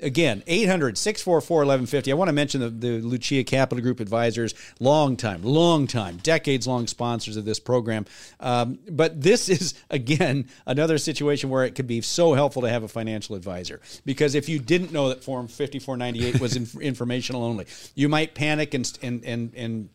again, 0.00 0.42
800 0.46 0.96
644 0.96 1.56
1150. 1.58 2.12
I 2.12 2.14
want 2.14 2.28
to 2.28 2.32
mention 2.32 2.60
the, 2.60 2.70
the 2.70 3.00
Lucia 3.00 3.42
Capital 3.44 3.82
Group 3.82 3.98
advisors, 4.00 4.54
long 4.78 5.16
time, 5.16 5.42
long 5.42 5.86
time, 5.86 6.18
decades 6.18 6.66
long 6.66 6.86
sponsors 6.86 7.36
of 7.36 7.44
this 7.44 7.58
program. 7.58 8.06
Um, 8.40 8.78
but 8.88 9.20
this 9.20 9.48
is, 9.56 9.74
again, 9.90 10.48
another 10.66 10.98
situation 10.98 11.50
where 11.50 11.64
it 11.64 11.74
could 11.74 11.86
be 11.88 12.00
so 12.00 12.34
helpful 12.34 12.62
to 12.62 12.68
have 12.68 12.82
a 12.84 12.88
financial 12.88 13.34
advisor. 13.34 13.80
Because 14.04 14.34
if 14.34 14.48
you 14.48 14.58
didn't 14.60 14.92
know 14.92 15.08
that 15.08 15.24
Form 15.24 15.48
5498 15.48 16.40
was 16.40 16.56
inf- 16.56 16.76
informational 16.80 17.42
only, 17.42 17.66
you 17.94 18.08
might 18.08 18.34
panic 18.34 18.72
and, 18.74 18.98
and, 19.02 19.15
and, 19.24 19.54
and 19.54 19.88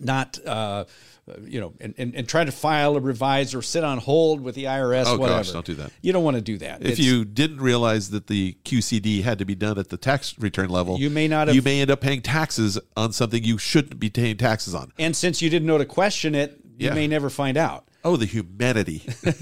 not 0.00 0.44
uh, 0.44 0.84
you 1.44 1.60
know 1.60 1.72
and, 1.80 1.94
and, 1.98 2.14
and 2.16 2.28
try 2.28 2.44
to 2.44 2.50
file 2.50 2.96
a 2.96 3.00
revise 3.00 3.54
or 3.54 3.62
sit 3.62 3.84
on 3.84 3.98
hold 3.98 4.40
with 4.40 4.56
the 4.56 4.64
IRS 4.64 5.04
Oh, 5.06 5.16
gosh, 5.16 5.18
whatever. 5.18 5.52
don't 5.52 5.64
do 5.66 5.74
that. 5.74 5.92
You 6.02 6.12
don't 6.12 6.24
want 6.24 6.34
to 6.36 6.42
do 6.42 6.58
that. 6.58 6.80
If 6.82 6.92
It's- 6.92 6.98
you 6.98 7.24
didn't 7.24 7.60
realize 7.60 8.10
that 8.10 8.26
the 8.26 8.56
QCD 8.64 9.22
had 9.22 9.38
to 9.38 9.44
be 9.44 9.54
done 9.54 9.78
at 9.78 9.90
the 9.90 9.96
tax 9.96 10.36
return 10.38 10.68
level, 10.68 10.98
You 10.98 11.10
may 11.10 11.28
not 11.28 11.54
You 11.54 11.62
may 11.62 11.80
end 11.80 11.90
up 11.92 12.00
paying 12.00 12.22
taxes 12.22 12.76
on 12.96 13.12
something 13.12 13.44
you 13.44 13.56
shouldn't 13.56 14.00
be 14.00 14.10
paying 14.10 14.36
taxes 14.36 14.74
on. 14.74 14.92
and 14.98 15.14
since 15.14 15.40
you 15.40 15.48
didn't 15.48 15.66
know 15.68 15.78
to 15.78 15.84
question 15.86 16.34
it, 16.34 16.60
you 16.76 16.88
Yeah. 16.88 16.94
may 16.94 17.06
never 17.06 17.30
find 17.30 17.56
out. 17.56 17.86
Oh, 18.04 18.16
the 18.16 18.26
humanity! 18.26 19.02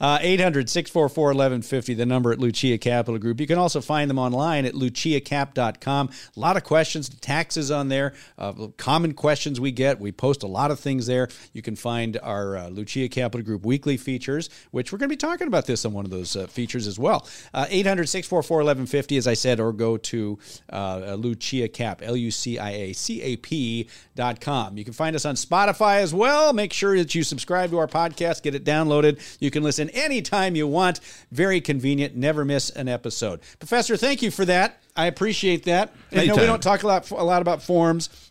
Uh, 0.00 0.18
800 0.20 0.68
644 0.68 1.24
1150, 1.28 1.94
the 1.94 2.04
number 2.04 2.32
at 2.32 2.38
Lucia 2.38 2.76
Capital 2.76 3.18
Group. 3.18 3.40
You 3.40 3.46
can 3.46 3.58
also 3.58 3.80
find 3.80 4.10
them 4.10 4.18
online 4.18 4.66
at 4.66 4.74
luciacap.com. 4.74 6.10
A 6.36 6.40
lot 6.40 6.56
of 6.56 6.64
questions, 6.64 7.08
taxes 7.08 7.70
on 7.70 7.88
there, 7.88 8.12
uh, 8.36 8.68
common 8.76 9.14
questions 9.14 9.60
we 9.60 9.72
get. 9.72 10.00
We 10.00 10.12
post 10.12 10.42
a 10.42 10.46
lot 10.46 10.70
of 10.70 10.78
things 10.80 11.06
there. 11.06 11.28
You 11.52 11.62
can 11.62 11.74
find 11.76 12.18
our 12.22 12.56
uh, 12.56 12.68
Lucia 12.68 13.08
Capital 13.08 13.44
Group 13.44 13.64
weekly 13.64 13.96
features, 13.96 14.50
which 14.72 14.92
we're 14.92 14.98
going 14.98 15.08
to 15.08 15.12
be 15.12 15.16
talking 15.16 15.46
about 15.46 15.66
this 15.66 15.84
on 15.86 15.92
one 15.92 16.04
of 16.04 16.10
those 16.10 16.36
uh, 16.36 16.46
features 16.48 16.86
as 16.86 16.98
well. 16.98 17.26
800 17.54 18.06
644 18.08 18.56
1150, 18.58 19.16
as 19.16 19.26
I 19.26 19.34
said, 19.34 19.60
or 19.60 19.72
go 19.72 19.96
to 19.96 20.38
uh, 20.70 21.14
Lucia 21.18 21.68
Cap, 21.68 22.02
L 22.02 22.16
U 22.16 22.30
C 22.30 22.58
I 22.58 22.70
A 22.70 22.92
C 22.92 23.22
A 23.22 23.36
P 23.36 23.88
dot 24.14 24.40
com. 24.40 24.76
You 24.76 24.84
can 24.84 24.92
find 24.92 25.16
us 25.16 25.24
on 25.24 25.34
Spotify 25.36 26.00
as 26.00 26.12
well. 26.12 26.52
Make 26.52 26.72
sure 26.72 26.96
that 26.98 27.14
you 27.14 27.22
subscribe 27.22 27.70
to 27.70 27.78
our 27.78 27.88
podcast, 27.94 28.42
get 28.42 28.54
it 28.54 28.64
downloaded. 28.64 29.20
You 29.40 29.50
can 29.50 29.62
listen 29.62 29.88
anytime 29.90 30.56
you 30.56 30.66
want. 30.66 31.00
Very 31.30 31.60
convenient. 31.60 32.16
Never 32.16 32.44
miss 32.44 32.70
an 32.70 32.88
episode. 32.88 33.40
Professor, 33.60 33.96
thank 33.96 34.20
you 34.22 34.30
for 34.30 34.44
that. 34.46 34.82
I 34.96 35.06
appreciate 35.06 35.64
that. 35.64 35.94
I 36.12 36.26
know 36.26 36.34
we 36.36 36.46
don't 36.46 36.62
talk 36.62 36.82
a 36.82 36.86
lot 36.86 37.10
a 37.10 37.14
lot 37.24 37.40
about 37.42 37.62
forms, 37.62 38.30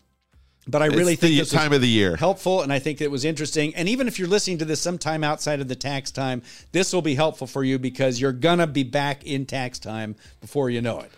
but 0.66 0.80
I 0.82 0.86
really 0.86 1.12
It's 1.14 1.20
think 1.20 1.32
the 1.34 1.38
this 1.40 1.50
time 1.50 1.72
of 1.72 1.80
the 1.80 1.88
year. 1.88 2.16
helpful, 2.16 2.62
and 2.62 2.72
I 2.72 2.78
think 2.78 3.00
it 3.00 3.10
was 3.10 3.24
interesting. 3.24 3.74
And 3.74 3.88
even 3.88 4.08
if 4.08 4.18
you're 4.18 4.28
listening 4.28 4.58
to 4.58 4.64
this 4.64 4.80
sometime 4.80 5.22
outside 5.24 5.60
of 5.60 5.68
the 5.68 5.76
tax 5.76 6.10
time, 6.10 6.42
this 6.72 6.92
will 6.92 7.02
be 7.02 7.14
helpful 7.14 7.46
for 7.46 7.62
you 7.64 7.78
because 7.78 8.20
you're 8.20 8.32
gonna 8.32 8.66
be 8.66 8.82
back 8.82 9.24
in 9.24 9.44
tax 9.46 9.78
time 9.78 10.16
before 10.40 10.70
you 10.70 10.80
know 10.80 11.00
it. 11.00 11.10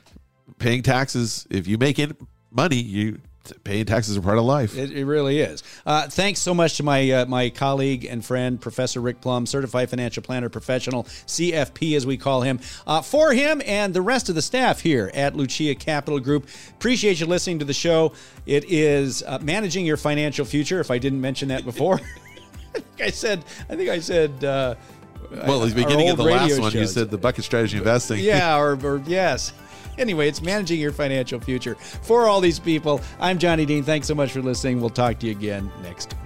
paying 0.59 0.82
taxes. 0.82 1.46
If 1.50 1.66
you 1.68 1.78
make 1.78 1.98
it 1.98 2.16
money, 2.50 2.76
you 2.76 3.20
paying 3.64 3.85
taxes 3.85 4.16
are 4.16 4.20
part 4.20 4.38
of 4.38 4.44
life. 4.44 4.76
It, 4.76 4.90
it 4.92 5.04
really 5.04 5.40
is. 5.40 5.62
Uh, 5.85 6.09
thanks 6.09 6.40
so 6.40 6.54
much 6.54 6.76
to 6.76 6.82
my 6.82 7.11
uh, 7.11 7.26
my 7.26 7.50
colleague 7.50 8.04
and 8.04 8.24
friend, 8.24 8.61
Professor 8.61 9.00
Rick 9.00 9.20
Plum, 9.20 9.46
certified 9.46 9.90
financial 9.90 10.22
planner 10.22 10.48
professional, 10.48 11.04
CFP 11.04 11.96
as 11.96 12.06
we 12.06 12.16
call 12.16 12.42
him. 12.42 12.61
Uh, 12.87 13.02
for 13.02 13.32
him 13.32 13.62
and 13.66 13.94
the 13.94 14.02
rest 14.02 14.28
of 14.28 14.35
the 14.35 14.42
staff 14.42 14.80
here 14.80 15.11
at 15.14 15.37
Lucia 15.37 15.74
Capital 15.74 16.20
Group, 16.20 16.48
appreciate 16.70 17.20
you 17.20 17.26
listening 17.26 17.59
to 17.59 17.64
the 17.64 17.74
show. 17.74 18.12
It 18.46 18.64
is 18.70 19.22
uh, 19.22 19.38
managing 19.42 19.87
your 19.87 19.96
financial 19.96 20.44
future. 20.44 20.80
If 20.80 20.90
I 20.90 20.98
didn't 20.98 21.20
mention 21.20 21.48
that 21.48 21.64
before, 21.64 22.00
I 22.74 22.80
think 22.80 23.00
I 23.00 23.11
said. 23.11 23.44
I 23.68 23.76
think 23.76 23.90
I 23.90 23.98
said. 23.98 24.44
Uh, 24.44 24.74
well, 25.30 25.62
at 25.64 25.70
the 25.70 25.74
beginning 25.74 26.11
of 26.11 26.16
the 26.16 26.22
last 26.22 26.61
one, 26.61 26.72
you 26.72 26.87
said 26.87 27.11
the 27.11 27.18
bucket 27.18 27.44
strategy 27.44 27.78
investing. 27.78 28.20
yeah, 28.20 28.56
or, 28.56 28.78
or 28.85 29.02
yes. 29.06 29.52
Anyway, 29.98 30.28
it's 30.28 30.42
managing 30.42 30.80
your 30.80 30.92
financial 30.92 31.40
future. 31.40 31.74
For 31.74 32.26
all 32.26 32.40
these 32.40 32.59
people, 32.59 33.00
I'm 33.20 33.38
Johnny 33.38 33.66
Dean. 33.66 33.82
Thanks 33.82 34.06
so 34.06 34.14
much 34.14 34.32
for 34.32 34.42
listening. 34.42 34.80
We'll 34.80 34.90
talk 34.90 35.18
to 35.20 35.26
you 35.26 35.32
again 35.32 35.70
next 35.82 36.14
week. 36.14 36.26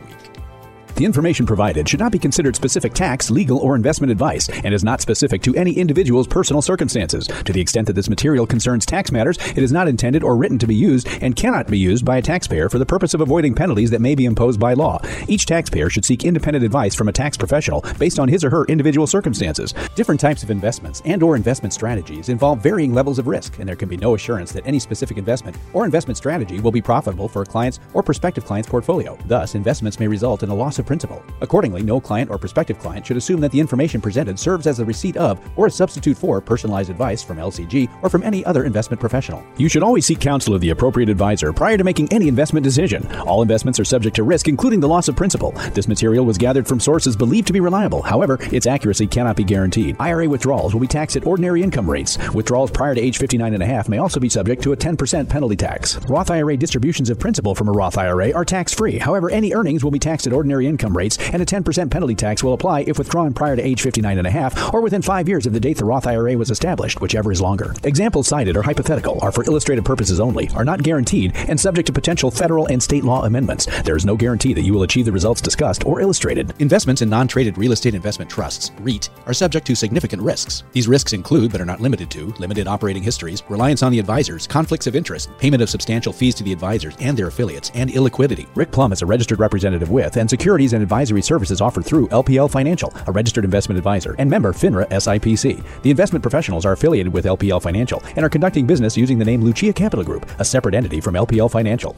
The 0.96 1.04
information 1.04 1.46
provided 1.46 1.88
should 1.88 2.00
not 2.00 2.12
be 2.12 2.18
considered 2.18 2.56
specific 2.56 2.92
tax, 2.94 3.30
legal, 3.30 3.58
or 3.58 3.74
investment 3.74 4.10
advice 4.10 4.48
and 4.48 4.74
is 4.74 4.84
not 4.84 5.00
specific 5.00 5.42
to 5.42 5.54
any 5.54 5.72
individual's 5.72 6.26
personal 6.26 6.62
circumstances. 6.62 7.26
To 7.26 7.52
the 7.52 7.60
extent 7.60 7.86
that 7.86 7.94
this 7.94 8.10
material 8.10 8.46
concerns 8.46 8.84
tax 8.84 9.10
matters, 9.10 9.38
it 9.56 9.62
is 9.62 9.72
not 9.72 9.88
intended 9.88 10.22
or 10.22 10.36
written 10.36 10.58
to 10.58 10.66
be 10.66 10.74
used 10.74 11.08
and 11.22 11.36
cannot 11.36 11.68
be 11.68 11.78
used 11.78 12.04
by 12.04 12.18
a 12.18 12.22
taxpayer 12.22 12.68
for 12.68 12.78
the 12.78 12.86
purpose 12.86 13.14
of 13.14 13.20
avoiding 13.20 13.54
penalties 13.54 13.90
that 13.90 14.00
may 14.00 14.14
be 14.14 14.24
imposed 14.24 14.60
by 14.60 14.74
law. 14.74 15.00
Each 15.28 15.46
taxpayer 15.46 15.88
should 15.90 16.04
seek 16.04 16.24
independent 16.24 16.64
advice 16.64 16.94
from 16.94 17.08
a 17.08 17.12
tax 17.12 17.36
professional 17.36 17.84
based 17.98 18.18
on 18.18 18.28
his 18.28 18.44
or 18.44 18.50
her 18.50 18.64
individual 18.66 19.06
circumstances. 19.06 19.72
Different 19.94 20.20
types 20.20 20.42
of 20.42 20.50
investments 20.50 21.00
and 21.04 21.22
or 21.22 21.36
investment 21.36 21.72
strategies 21.72 22.28
involve 22.28 22.62
varying 22.62 22.92
levels 22.92 23.18
of 23.18 23.26
risk, 23.26 23.58
and 23.58 23.68
there 23.68 23.76
can 23.76 23.88
be 23.88 23.96
no 23.96 24.14
assurance 24.14 24.52
that 24.52 24.66
any 24.66 24.78
specific 24.78 25.18
investment 25.18 25.56
or 25.72 25.84
investment 25.84 26.16
strategy 26.16 26.60
will 26.60 26.72
be 26.72 26.82
profitable 26.82 27.28
for 27.28 27.42
a 27.42 27.46
client's 27.46 27.78
or 27.94 28.02
prospective 28.02 28.44
client's 28.44 28.68
portfolio. 28.68 29.16
Thus, 29.26 29.54
investments 29.54 30.00
may 30.00 30.08
result 30.08 30.42
in 30.42 30.50
a 30.50 30.54
loss 30.54 30.78
of 30.80 30.86
principal. 30.86 31.22
Accordingly, 31.40 31.84
no 31.84 32.00
client 32.00 32.30
or 32.30 32.38
prospective 32.38 32.80
client 32.80 33.06
should 33.06 33.16
assume 33.16 33.40
that 33.40 33.52
the 33.52 33.60
information 33.60 34.00
presented 34.00 34.38
serves 34.38 34.66
as 34.66 34.80
a 34.80 34.84
receipt 34.84 35.16
of 35.16 35.38
or 35.56 35.66
a 35.66 35.70
substitute 35.70 36.16
for 36.16 36.40
personalized 36.40 36.90
advice 36.90 37.22
from 37.22 37.36
LCG 37.36 37.88
or 38.02 38.10
from 38.10 38.24
any 38.24 38.44
other 38.44 38.64
investment 38.64 39.00
professional. 39.00 39.44
You 39.56 39.68
should 39.68 39.84
always 39.84 40.06
seek 40.06 40.18
counsel 40.18 40.54
of 40.54 40.60
the 40.60 40.70
appropriate 40.70 41.08
advisor 41.08 41.52
prior 41.52 41.76
to 41.76 41.84
making 41.84 42.12
any 42.12 42.26
investment 42.26 42.64
decision. 42.64 43.06
All 43.26 43.42
investments 43.42 43.78
are 43.78 43.84
subject 43.84 44.16
to 44.16 44.24
risk, 44.24 44.48
including 44.48 44.80
the 44.80 44.88
loss 44.88 45.08
of 45.08 45.14
principal. 45.14 45.52
This 45.74 45.86
material 45.86 46.24
was 46.24 46.38
gathered 46.38 46.66
from 46.66 46.80
sources 46.80 47.16
believed 47.16 47.46
to 47.46 47.52
be 47.52 47.60
reliable. 47.60 48.02
However, 48.02 48.38
its 48.50 48.66
accuracy 48.66 49.06
cannot 49.06 49.36
be 49.36 49.44
guaranteed. 49.44 49.96
IRA 50.00 50.28
withdrawals 50.28 50.72
will 50.72 50.80
be 50.80 50.86
taxed 50.86 51.16
at 51.16 51.26
ordinary 51.26 51.62
income 51.62 51.88
rates. 51.88 52.18
Withdrawals 52.34 52.70
prior 52.70 52.94
to 52.94 53.00
age 53.00 53.18
59 53.18 53.54
and 53.54 53.62
a 53.62 53.66
half 53.66 53.88
may 53.88 53.98
also 53.98 54.18
be 54.18 54.28
subject 54.28 54.62
to 54.62 54.72
a 54.72 54.76
10% 54.76 55.28
penalty 55.28 55.56
tax. 55.56 55.98
Roth 56.08 56.30
IRA 56.30 56.56
distributions 56.56 57.10
of 57.10 57.18
principal 57.18 57.54
from 57.54 57.68
a 57.68 57.72
Roth 57.72 57.98
IRA 57.98 58.32
are 58.32 58.44
tax 58.44 58.72
free. 58.72 58.98
However, 58.98 59.30
any 59.30 59.52
earnings 59.52 59.84
will 59.84 59.90
be 59.90 59.98
taxed 59.98 60.26
at 60.26 60.32
ordinary 60.32 60.66
income 60.70 60.96
rates, 60.96 61.18
and 61.32 61.42
a 61.42 61.46
10% 61.46 61.90
penalty 61.90 62.14
tax 62.14 62.42
will 62.42 62.54
apply 62.54 62.80
if 62.82 62.96
withdrawn 62.96 63.34
prior 63.34 63.56
to 63.56 63.62
age 63.62 63.82
59 63.82 64.16
and 64.16 64.26
a 64.26 64.30
half 64.30 64.72
or 64.72 64.80
within 64.80 65.02
five 65.02 65.28
years 65.28 65.44
of 65.44 65.52
the 65.52 65.60
date 65.60 65.76
the 65.76 65.84
Roth 65.84 66.06
IRA 66.06 66.36
was 66.38 66.50
established, 66.50 67.00
whichever 67.00 67.30
is 67.30 67.42
longer. 67.42 67.74
Examples 67.84 68.28
cited 68.28 68.56
are 68.56 68.62
hypothetical, 68.62 69.18
are 69.20 69.32
for 69.32 69.44
illustrative 69.44 69.84
purposes 69.84 70.20
only, 70.20 70.48
are 70.54 70.64
not 70.64 70.82
guaranteed, 70.82 71.36
and 71.48 71.60
subject 71.60 71.86
to 71.86 71.92
potential 71.92 72.30
federal 72.30 72.66
and 72.66 72.82
state 72.82 73.04
law 73.04 73.24
amendments. 73.24 73.66
There 73.82 73.96
is 73.96 74.06
no 74.06 74.16
guarantee 74.16 74.54
that 74.54 74.62
you 74.62 74.72
will 74.72 74.84
achieve 74.84 75.04
the 75.04 75.12
results 75.12 75.40
discussed 75.40 75.84
or 75.84 76.00
illustrated. 76.00 76.54
Investments 76.60 77.02
in 77.02 77.10
non 77.10 77.28
traded 77.28 77.58
real 77.58 77.72
estate 77.72 77.94
investment 77.94 78.30
trusts, 78.30 78.70
REIT, 78.80 79.10
are 79.26 79.34
subject 79.34 79.66
to 79.66 79.74
significant 79.74 80.22
risks. 80.22 80.62
These 80.72 80.88
risks 80.88 81.12
include, 81.12 81.52
but 81.52 81.60
are 81.60 81.66
not 81.66 81.80
limited 81.80 82.10
to, 82.12 82.32
limited 82.38 82.68
operating 82.68 83.02
histories, 83.02 83.42
reliance 83.48 83.82
on 83.82 83.92
the 83.92 83.98
advisors, 83.98 84.46
conflicts 84.46 84.86
of 84.86 84.94
interest, 84.94 85.30
payment 85.38 85.62
of 85.62 85.70
substantial 85.70 86.12
fees 86.12 86.34
to 86.36 86.44
the 86.44 86.52
advisors 86.52 86.96
and 87.00 87.16
their 87.16 87.26
affiliates, 87.26 87.70
and 87.74 87.90
illiquidity. 87.90 88.46
Rick 88.54 88.70
Plum 88.70 88.92
is 88.92 89.02
a 89.02 89.06
registered 89.06 89.40
representative 89.40 89.90
with 89.90 90.16
and 90.16 90.28
securities 90.60 90.72
and 90.74 90.82
advisory 90.82 91.22
services 91.22 91.60
offered 91.60 91.84
through 91.84 92.08
LPL 92.08 92.50
Financial, 92.50 92.92
a 93.06 93.12
registered 93.12 93.44
investment 93.44 93.78
advisor, 93.78 94.14
and 94.18 94.28
member 94.28 94.52
FINRA 94.52 94.86
SIPC. 94.90 95.62
The 95.82 95.90
investment 95.90 96.22
professionals 96.22 96.66
are 96.66 96.72
affiliated 96.72 97.12
with 97.12 97.24
LPL 97.24 97.62
Financial 97.62 98.02
and 98.16 98.24
are 98.24 98.30
conducting 98.30 98.66
business 98.66 98.96
using 98.96 99.18
the 99.18 99.24
name 99.24 99.42
Lucia 99.42 99.72
Capital 99.72 100.04
Group, 100.04 100.28
a 100.38 100.44
separate 100.44 100.74
entity 100.74 101.00
from 101.00 101.14
LPL 101.14 101.50
Financial. 101.50 101.96